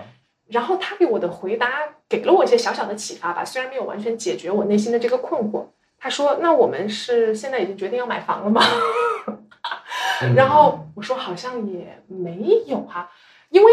[0.48, 1.70] 然后他给我的回答
[2.08, 5.66] 给了我一些小小的启发吧，虽然没有完全解决我内心的这个困惑。
[5.98, 8.60] 他说：“那我们是现在已经决定要买房了吗？”
[10.22, 13.10] 嗯 然后我说：“好像也没有哈、
[13.48, 13.72] 因为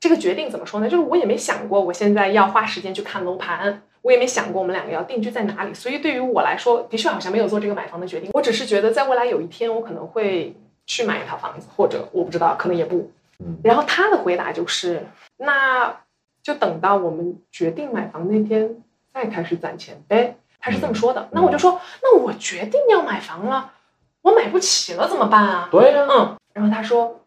[0.00, 0.88] 这个决定怎么说呢？
[0.88, 8.30] 就是我也没想过我现在要花时间去看楼盘，我也没想过我们两个要定居在哪里，所以对于我来说，的确好像没有做这个买房的决定。
[8.34, 10.54] 我只是觉得在未来有一天，我可能会
[10.86, 13.10] 去买一套房子，或者我不知道，可能也不。
[13.40, 15.04] 嗯然后他的回答就是：
[15.38, 16.02] 那
[16.40, 18.76] 就等到我们决定买房那天
[19.12, 20.36] 再开始攒钱呗。
[20.60, 21.28] 他是这么说的。
[21.32, 23.72] 那我就说：那我决定要买房了，
[24.22, 25.68] 我买不起了怎么办啊？
[25.68, 27.24] 对啊，嗯，然后他说，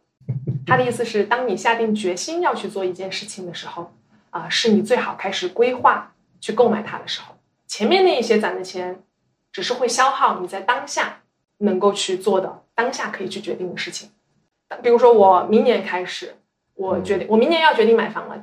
[0.66, 3.92] 他的意思是，当你下定决心要去做一件事情的时候，
[4.30, 7.36] 啊、是你最好开始规划去购买它的时候。
[7.68, 9.04] 前面那一些攒的钱，
[9.52, 11.22] 只是会消耗你在当下
[11.60, 14.10] 能够去做的、当下可以去决定的事情。
[14.84, 16.36] 比如说，我明年开始，
[16.76, 18.42] 我决定，我明年要决定买房了。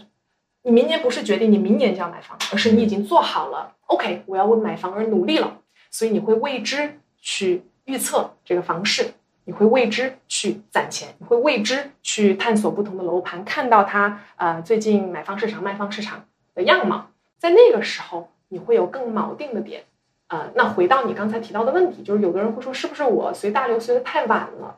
[0.62, 5.58] 你明年不是决定你明年就要买房，而是你已经做好了，OK，我要为买房而努力了，
[5.90, 9.14] 所以你会为之去预测这个房市，
[9.44, 16.24] 你会为之去攒钱，你会为之去探索不同的楼盘，看到它呃最近买方市场、卖方市场
[16.56, 17.06] 的样貌，
[17.38, 19.84] 在那个时候你会有更锚定的点。
[20.28, 24.76] 呃，那回到你刚才提到的问题，就是有的人会说，是不是我随大流随的太晚了？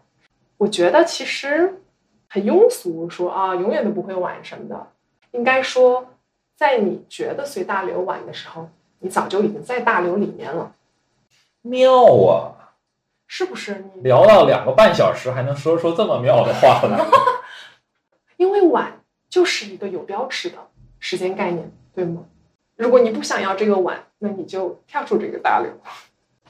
[0.58, 1.80] 我觉得其实
[2.28, 4.88] 很庸俗，说啊永远都不会晚什么的。
[5.30, 6.06] 应该说，
[6.56, 8.68] 在你觉得随大流晚的时候，
[8.98, 10.74] 你早就已经在大流里面了，
[11.62, 12.74] 妙啊！
[13.26, 13.84] 是不是？
[13.94, 17.06] 你聊了两个半小时，还能说出这么妙的话来，
[18.36, 20.56] 因为晚就是一个有标尺的
[20.98, 22.24] 时间概念，对吗？
[22.78, 25.70] 如果你不想要这个碗，那你就跳出这个大流，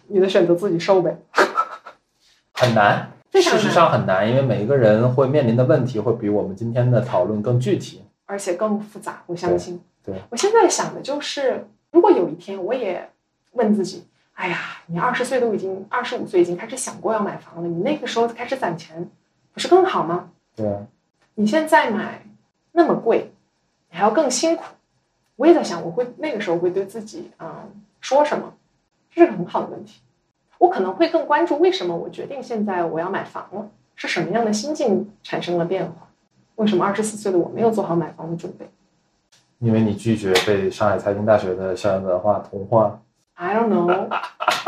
[0.09, 1.19] 你的选择自己受呗。
[2.53, 3.11] 很难。
[3.31, 8.03] 非常难事实上很难，因为每一个人会面临的问题会比我们今天的讨论更具体。
[8.27, 9.23] 而且更复杂。
[9.27, 9.81] 我相信。
[10.05, 13.11] 对对我现在想的就是，如果有一天我也
[13.53, 19.09] 问自己，哎呀，你二十岁都已经二十五岁已经开始想过要买房了，你那个时候开始攒钱，
[19.55, 20.31] 不是更好吗？
[20.55, 20.87] 对啊，
[21.35, 22.23] 你现在买
[22.73, 23.31] 那么贵，
[23.91, 24.65] 你还要更辛苦。
[25.39, 27.49] 我也在想，我会那个时候会对自己嗯
[28.01, 28.53] 说什么？
[29.15, 30.01] 这是个很好的问题。
[30.59, 36.09] 我可能会更关注为什么我决定现在我要买房了，是什么样的心境产生了变化？
[36.57, 38.69] 为什么二十四岁的我没有做好买房的准备
[39.61, 43.01] 因为你拒绝被上海财经大学的校园文化同化。
[43.35, 44.09] ？I don't know。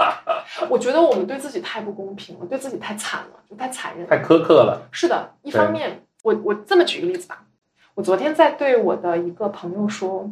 [0.70, 4.06] 我觉得我们对自己太不公平了，对自己太惨了，就太残忍。
[4.06, 4.88] 太苛刻了。
[4.92, 7.44] 是的，一方面，我我这么举个例子吧，
[7.94, 10.30] 我昨天在对我的一个朋友说，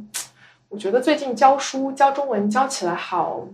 [0.69, 3.47] 我觉得最近教书教中文教起来好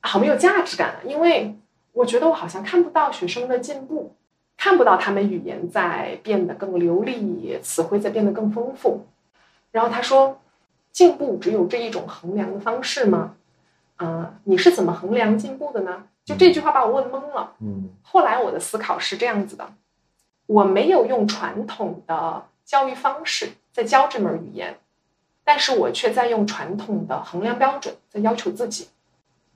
[0.00, 1.56] 好没有价值感啊，因为
[1.92, 4.14] 我觉得我好像看不到学生的进步，
[4.56, 9.06] 看不到他们语言在变得更流利，词汇在变得更丰富。
[9.70, 10.40] 然后他说，
[10.92, 13.34] 进步只有这一种衡量的方式吗？
[13.96, 16.04] 啊、你是怎么衡量进步的呢？
[16.24, 17.54] 就这句话把我问懵了。
[17.60, 19.72] 嗯后来我的思考是这样子的：
[20.46, 24.78] 我没有用传统的教育方式在教这门语言，
[25.50, 28.86] 但是我却在用传统的衡量标准在要求自己，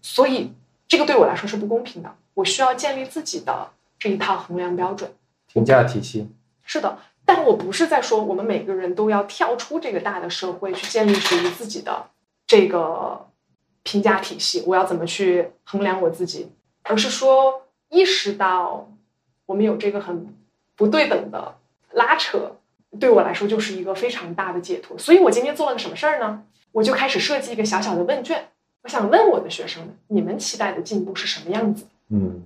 [0.02, 0.52] 所以
[0.88, 2.12] 这个对我来说是不公平的。
[2.34, 5.14] 我需要建立自己的这一套衡量标准。
[5.46, 6.28] 评价体系。
[6.64, 12.06] 是的，但我不是在说我们每个人都要跳出这个大的社会去建立属于自己的
[12.44, 13.28] 这个
[13.84, 16.50] 评价体系，我要怎么去衡量我自己，
[16.82, 18.90] 而是说意识到
[19.46, 20.34] 我们有这个很
[20.74, 21.54] 不对等的
[21.92, 22.56] 拉扯，
[22.98, 24.96] 对我来说就是一个非常大的解脱。
[24.98, 26.42] 所以我今天做了个什么事儿呢？
[26.72, 28.48] 我就开始设计一个小小的问卷，
[28.82, 31.86] 我想问我的学生们，你们期待的进步是什么样子？
[32.10, 32.42] 嗯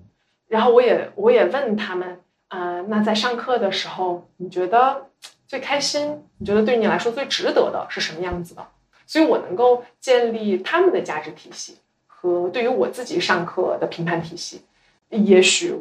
[0.49, 5.07] 然后我也我也问他们，呃，那在上课的时候，你觉得
[5.47, 6.23] 最开心？
[6.39, 8.67] 你觉得对你来说最值得的是什么样子的？
[9.07, 11.77] 所以我能够建立他们的价值体系
[12.07, 14.63] 和对于我自己上课的评判体系。
[15.11, 15.75] 也许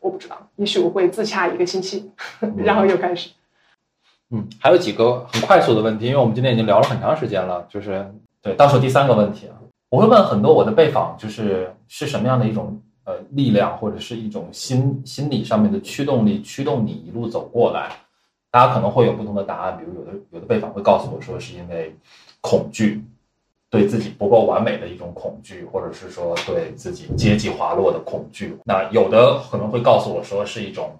[0.00, 2.10] 我不知道，也许我会自洽一个星期，
[2.58, 3.30] 然后又开始。
[4.30, 8.06] 嗯，还有几个很快速的问题，因为我们今天已经聊了很长时间了，就是
[8.42, 9.56] 对，倒数第三个问题啊，
[9.90, 17.90] 我会问很多我的被访，就是是什么样的一种呃力量，或者是一种心心理上面的驱动力，驱动你一路走过来。
[18.50, 21.94] 大家可能会有不同的答案，比如有的有的被访会告诉我说是因为
[22.40, 23.04] 恐惧，
[23.68, 28.56] 对自己不够完美的一种恐惧，或者是说对自己阶级滑落的恐惧。
[28.64, 30.96] 那有的可能会告诉我说是一种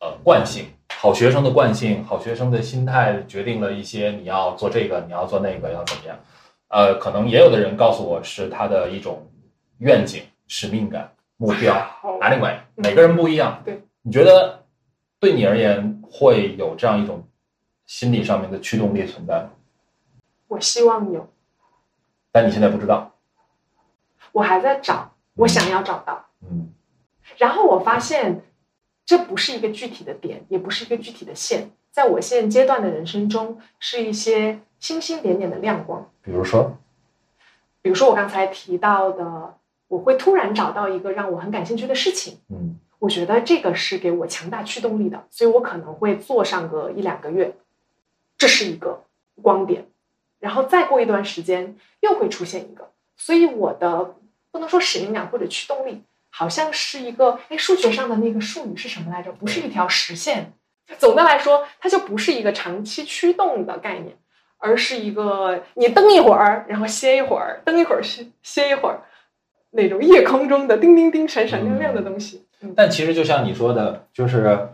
[0.00, 0.66] 呃惯性，
[1.00, 6.18] 好学生的惯性，好学生的心态决定了一些你要做这个，你要做那个，要怎么样。
[6.70, 9.24] 呃，可能也有的人告诉我是他的一种
[9.78, 11.72] 愿景，使命感、目标。
[12.02, 13.62] 好 Anyway，每个人不一样。
[13.64, 14.64] 对，你觉得
[15.20, 17.22] 对你而言会有这样一种
[17.86, 19.50] 心理上面的驱动力存在吗？
[20.48, 21.32] 我希望有，
[22.32, 23.12] 但你现在不知道。
[24.32, 26.26] 我还在找，我想要找到。
[26.42, 26.72] 嗯
[27.36, 28.42] 然后我发现，
[29.08, 36.10] 这不是一个具体的点，也不是一个具体的线，在我现阶段的人生中，是一些星星点点的亮光。
[36.20, 36.76] 比如说，
[37.80, 39.56] 比如说我刚才提到的，
[39.88, 42.78] 我会突然找到一个让我很感兴趣的事情，嗯。
[42.98, 47.56] 我觉得这个是给我强大驱动力的，所以我可能会做上个一两个月，
[48.36, 49.04] 这是一个
[49.40, 49.86] 光点，
[50.38, 54.16] 然后再过一段时间又会出现一个，所以我的
[54.50, 56.02] 不能说使命感或者驱动力，
[56.38, 59.32] 好像是一个，哎，数学上的那个术语是什么来着？
[59.32, 60.52] 不是一条实线。
[60.96, 64.16] 总的来说，它就不是一个长期驱动的概念，
[64.58, 69.02] 而是一个你蹬一会儿，然后歇一会儿，蹬一会儿歇歇一会儿，
[69.72, 72.46] 那种夜空中的叮叮叮、闪闪亮亮的东西。
[72.60, 74.68] 嗯，但其实就像你说的，就是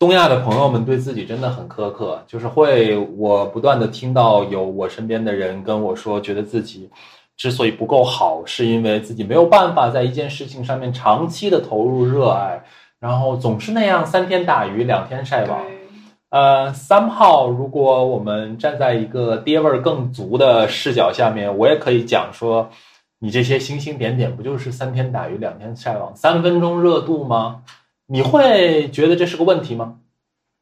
[0.00, 6.90] 东亚的朋友们对自己真的很苛刻，就是会我不断的听到有我身边的人跟我说，觉得自己
[7.36, 12.62] 之所以不够好，是因为自己没有办法在一件事情上面长期的投入热爱，
[13.00, 15.64] 然后总是那样三天打鱼两天晒网。
[15.64, 15.88] 对，
[16.30, 22.70] 呃，三号，如果我们站在一个爹味儿更足的视角下面，我也可以讲说，
[23.18, 27.62] 你这些星星点点不就是三天打鱼两天晒网，三分钟热度吗？
[28.06, 29.98] 你会觉得这是个问题吗？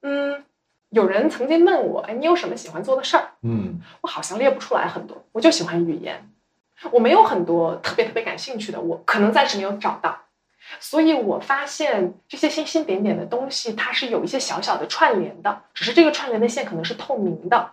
[0.02, 0.44] 嗯，
[0.90, 3.30] 有人曾经问我，哎，你有什么喜欢做的事儿？
[3.42, 6.28] 嗯我好像列不出来很多，我就喜欢语言，
[6.90, 10.18] 我没有很多特别特别感兴趣的，我可能暂时没有找到。
[10.80, 17.72] 所以我发现这些星星点点的东西，它是有一些小小的串联的，只是这个串联的线可能是透明的。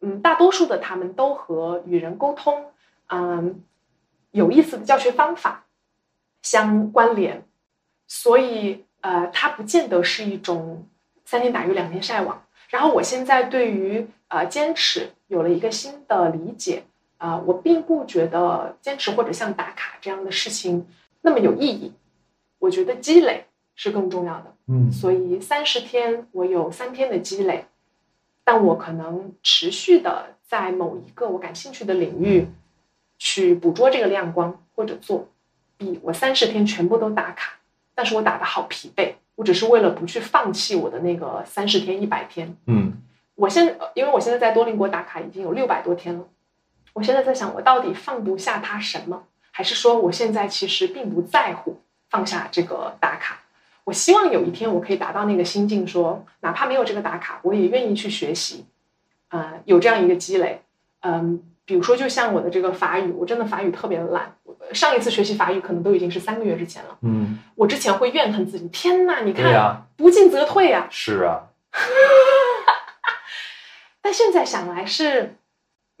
[0.00, 2.72] 嗯，大多数的他们都和与人沟通，
[3.08, 3.62] 嗯，
[4.32, 5.64] 有意思的教学方法
[6.42, 7.44] 相关联，
[8.08, 10.88] 所以呃，它不见得是一种
[11.24, 12.44] 三天打鱼两天晒网。
[12.68, 16.82] 然后我现在对于呃坚持有了一个新的理解
[17.22, 20.84] 啊、我并不觉得坚持或者像打卡这样的事情
[21.20, 21.92] 那么有意义，
[22.58, 23.44] 我觉得积累
[23.76, 24.52] 是更重要的。
[24.66, 27.66] 嗯所以三十天我有三天的积累，
[28.42, 32.48] 但我可能持续的在某一个我感兴趣的领域
[33.18, 35.28] 去捕捉这个亮光或者做，
[35.76, 37.52] 比我三十天全部都打卡，
[37.94, 42.56] 但是我打的好疲惫，我只是为了不去放弃我的那个三十天一百天。
[42.66, 42.92] 嗯
[43.36, 46.24] 我现呃因为我现在在多邻国打卡已经有六百多天了，
[46.92, 49.22] 我现在在想，我到底放不下他什么？
[49.50, 53.38] 还是说我现在其实并不在乎放下这个打卡？
[53.84, 58.64] 我希望有一天我可以达到那个心境说，哪怕没有这个打卡，我也愿意去学习，
[59.30, 60.62] 呃，有这样一个积累。
[61.00, 64.34] 嗯，比如说，就像我的这个法语，我真的法语特别烂。
[64.72, 66.96] 上一次学习法语可能都已经是三个月之前了。
[67.02, 71.50] 嗯，我之前会怨恨自己，天呐，你看，呀、不进则退呀、是啊，
[74.00, 75.34] 但现在想来是，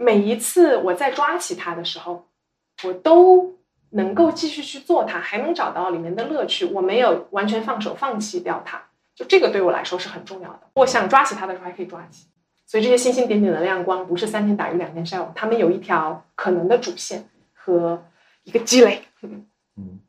[0.02, 2.26] 每一次我在抓起它的时候，
[2.84, 3.54] 我都
[3.90, 6.64] 能够继续去做它，还能找到里面的乐趣。
[6.66, 8.82] 我没有完全放手放弃掉它，
[9.14, 10.60] 就这个对我来说是很重要的。
[10.74, 12.26] 我想抓起它的时候还可以抓起，
[12.66, 18.02] 所以这些星星点点的亮光不是三天打鱼两天晒网，它们有一条可能的主线和
[18.42, 19.02] 一个积累。
[19.76, 20.00] 嗯，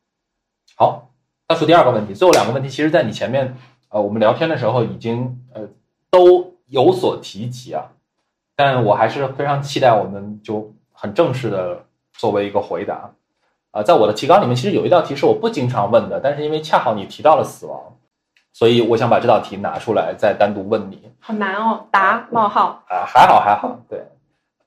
[0.76, 1.10] 好，
[1.48, 3.56] 倒数第二个问题，最后两个问题，其实在你前面
[3.90, 5.70] 呃我们聊天的时候已经呃
[6.10, 7.92] 都有所提及啊，
[8.56, 13.12] 但我还是非常期待我们就很正式的作为一个回答
[13.72, 17.82] 啊、在我的提纲里面，其实有一道题是我不经常问的，但是因为恰好你提到了死亡，
[18.54, 21.10] 所以我想把这道题拿出来再单独问你。
[21.20, 22.84] 好难哦，答冒号。
[22.88, 24.06] 啊，还好还好，对，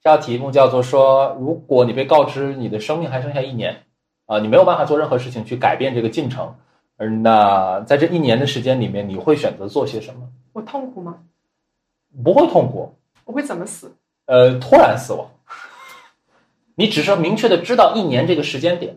[0.02, 3.84] 这道题目叫做说，如果你被告知你的生命还剩下一年，
[4.26, 6.52] 啊、你没有办法做任何事情去改变这个进程，
[6.96, 10.28] 而那在这一年的时间里面，你会选择做些什么？
[10.52, 11.18] 我痛苦吗？
[12.24, 12.92] 不会痛苦，
[13.26, 13.92] 我会怎么死？
[14.24, 15.28] 呃，突然死亡，
[16.76, 18.96] 你只是明确的知道一年这个时间点，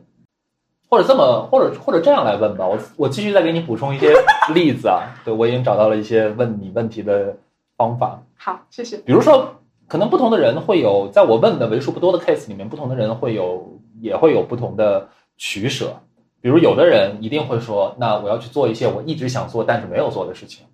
[0.90, 4.14] 或者这么，或者或者这样来问吧，我我继续再给你补充一些
[4.54, 7.36] 例子啊，对我已经找到了一些问你问题的
[7.76, 8.22] 方法。
[8.38, 8.98] 好，谢谢。
[8.98, 9.56] 比如说，
[9.88, 16.00] 可能不同的人会有，在我问的为数不多的 case 里面，不同的人会有，也会有不同的取舍。
[16.42, 20.66] 比如，有的人一定会说，那我要去做一些我一直想做但是没有做的事情。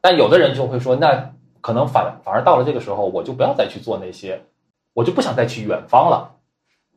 [0.00, 4.42] 但有的人就会说，那可能反反而到了这个时候，我就不要再去做那些，
[4.94, 6.30] 我就不想再去远方了。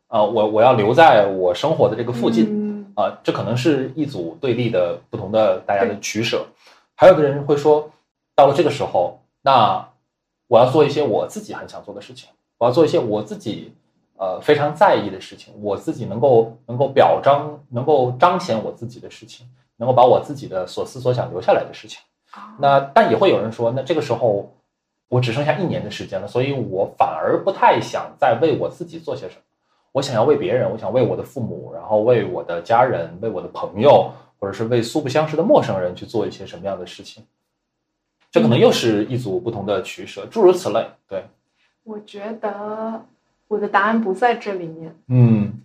[0.08, 2.46] 啊、我我要留在我生活的这个附近。
[2.50, 2.64] 嗯
[2.96, 6.46] 啊，这可能是一组对立的不同的大家的取舍。
[6.94, 7.90] 还有的人会说，
[8.36, 9.84] 到了这个时候，那
[10.48, 12.30] 我要做一些我自己很想做的事情，
[12.60, 13.74] 我要做一些我自己
[14.20, 22.00] 呃非常在意的事情，我自己能够能够表彰、能够彰显我自己的事情，能够把我自己的所思所想留下来的事情。
[22.60, 24.53] 那但也会有人说，那这个时候
[25.14, 29.42] 我只剩下一年的时间了，所以我反而不太想再为我自己做些什么。
[29.92, 37.24] 我想要为别人，我想为我的父母，然后为我的家人，为我的朋友，或者是为素不相识的陌生人去做一些什么样的事情。
[38.32, 40.84] 这可能又是一组不同的取舍，诸如此类。
[41.08, 41.24] 对，
[41.84, 43.00] 我觉得
[43.48, 44.96] 我的答案不在这里面。
[45.10, 45.62] 嗯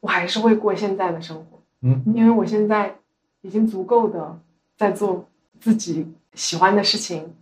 [0.00, 2.92] 我还是会过现在的生活，嗯因为我现在
[3.42, 4.36] 已经足够的
[4.76, 5.24] 在做
[5.60, 7.32] 自己喜欢的事情，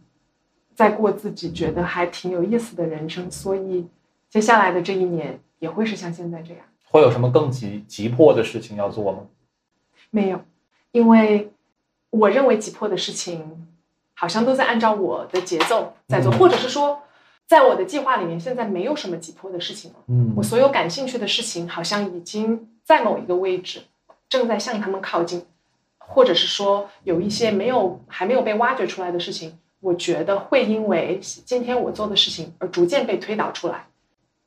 [0.78, 3.84] 在过自己觉得还挺有意思的人生，所以
[4.30, 6.62] 接下来的这一年也会是像现在这样。
[6.84, 9.22] 会有什么更急急迫的事情要做吗？
[10.10, 10.40] 没有，
[10.92, 11.50] 因为
[12.10, 13.66] 我认为急迫的事情，
[14.14, 17.02] 好像都在按照我的节奏在做，嗯或者是说，
[17.48, 19.96] 在我的计划里面，现在没有什么急迫的事情了。
[20.06, 23.82] 嗯我所有感兴趣的事情，好像已经在某一个位置，
[24.28, 25.44] 正在向他们靠近，
[25.98, 33.86] 或者是说有一些没有还没有被挖掘出来的事情，我觉得会因为今天我做的事情而逐渐被推导出来。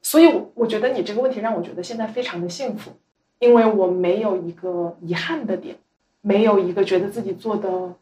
[0.02, 2.92] 所以我，我觉得你这个问题让我觉得现在非常的幸福，
[3.40, 5.78] 因为我没有一个遗憾的点，
[6.22, 7.94] 没有一个觉得自己做的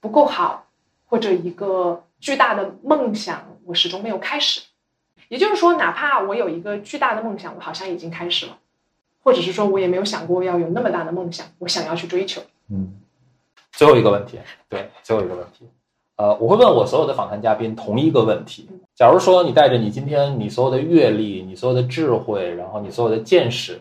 [0.00, 0.66] 不够好，
[1.06, 4.60] 或者一个巨大的梦想，我始终没有开始。
[5.28, 8.58] 也就是说，哪怕我有一个巨大的梦想，我好像已经开始了，
[9.24, 12.42] 或者是说我也没有想过要有那么大的梦想，我想要去追求。
[12.68, 13.00] 嗯，
[13.72, 14.38] 最后一个问题，
[14.68, 15.68] 对，最后一个问题，
[16.16, 23.80] 呃，我会问我所有的访谈嘉宾同一个问题：假如说你带着你今天你所有的阅历、你所有的智慧，然后你所有的见识，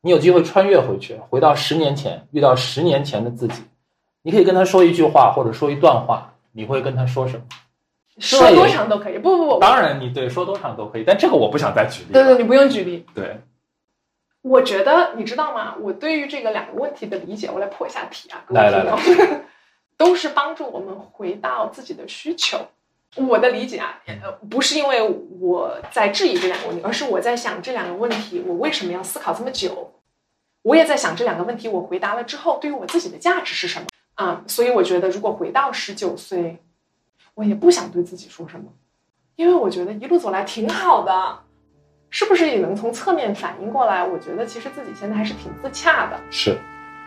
[0.00, 3.62] 你有机会穿越回去，回到十年前，遇到十年前的自己，
[4.22, 7.42] 你可以跟他说一句话或者说一段话，你会跟他说什么？
[8.18, 12.14] 说多长都可以，不不不，当然你对说多长都可以，但这个我不想再举例。
[12.14, 13.04] 对对，你不用举例。
[13.14, 13.36] 对，
[14.40, 15.74] 我觉得你知道吗？
[15.82, 19.26] 我对于这个两个问题的理解，我来破一下题啊，各位来来听众，
[19.96, 22.58] 都是帮助我们回到自己的需求。
[23.16, 25.02] 我的理解啊，呃，不是因为
[25.40, 29.92] 我在质疑这两个问题，而是我在想这两个问题，我为什么要思考这么久？
[30.62, 34.42] 我也在想这两个问题，我回答了之后，对于我自己的价值是什么啊？
[34.46, 36.58] 所以我觉得，如果回到十九岁，
[37.34, 38.66] 我也不想对自己说什么，
[39.36, 41.40] 因为我觉得一路走来挺好的。
[42.08, 44.04] 是不是也能从侧面反映过来？
[44.04, 46.56] 我觉得其实自己现在还是挺自洽的，是，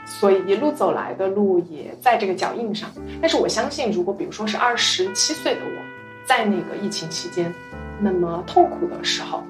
[0.10, 2.90] 所以一路走来的路也在这个脚印上。
[3.22, 7.54] 但是我相信，如果比如说是二十七岁的我，在那个疫情期间
[8.02, 9.44] 那么痛苦的时候，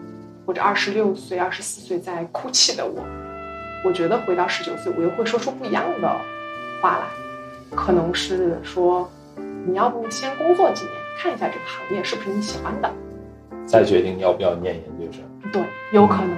[0.46, 3.04] 或者二十六岁、二十四岁在哭泣的我，
[3.86, 6.08] 我觉得回到十九岁，我又会说出不一样的
[6.82, 7.06] 话来，
[7.76, 9.10] 可能是说，
[9.66, 12.92] 你要不先工作几年，看一下这个行业是不是你喜欢的。
[13.66, 15.52] 再决定要不要念研究生。
[15.52, 15.62] 对，
[15.94, 16.38] 有可能。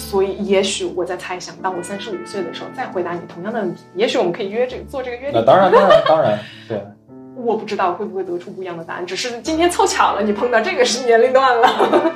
[0.00, 5.32] 所以，也许我在猜想，当我三十五岁的时候再回答你同样的问题，也许我们可以约这个做这个约定。
[5.34, 6.82] 那当然，当然，当然，对。
[7.36, 11.68] 我不知道会不会得出不一样的答案，只是今天凑巧了，你碰到这个是年龄段了。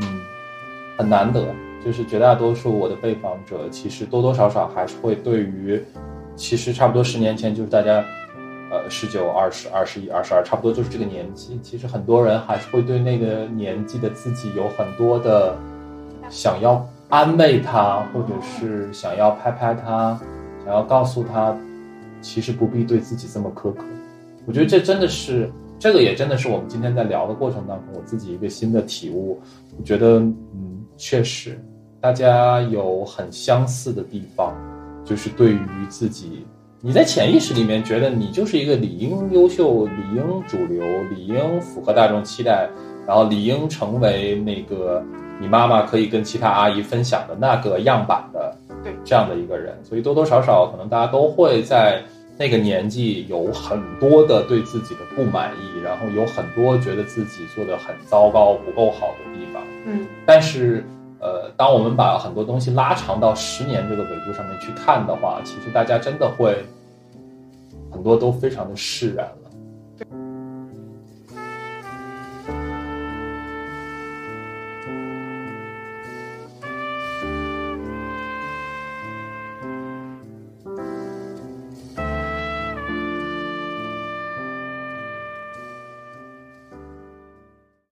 [0.00, 0.20] 嗯，
[0.96, 1.44] 很难得，
[1.84, 5.82] 就是绝大多数我的被访者，其实多多少少还是会对于，
[6.36, 8.02] 其实差不多十年前就是大家，
[8.70, 11.58] 呃，十九、二十、二十一、二十二，差不多就是这个年纪。
[11.62, 15.54] 其实很多人还是会对那个年纪的自己有很多的
[16.30, 20.18] 想要安慰他，或者是想要拍拍他，
[20.64, 21.54] 想要告诉他，
[22.20, 23.84] 其实不必对自己这么苛刻。
[24.46, 29.40] 我觉得这真的是，这个也真的是我们今天在聊的过程当中，我自己一个新的体悟。
[29.76, 31.60] 我觉得，嗯，确实，
[32.00, 34.54] 大家有很相似的地方，
[35.04, 36.46] 就是对于自己，
[36.80, 42.70] 你在潜意识里面觉得你就是一个理应优秀、理应主流、理应符合大众期待，
[43.04, 45.02] 然后理应成为那个
[45.40, 48.54] 你妈妈可以跟其他阿姨分享的那个样板的，
[48.84, 49.76] 对这样的一个人。
[49.82, 52.02] 所以多多少少，可能大家都会在。
[52.38, 59.62] 那个年纪有很多的对自己的不满意，然后有很多觉得自己做的很糟糕、不够好的地方。
[59.84, 60.82] 嗯，但是，
[61.18, 66.64] 呃，当我们把很多东西拉长到十年这个维度上面去看的话，其实大家真的会
[67.90, 69.39] 很多都非常的释然了。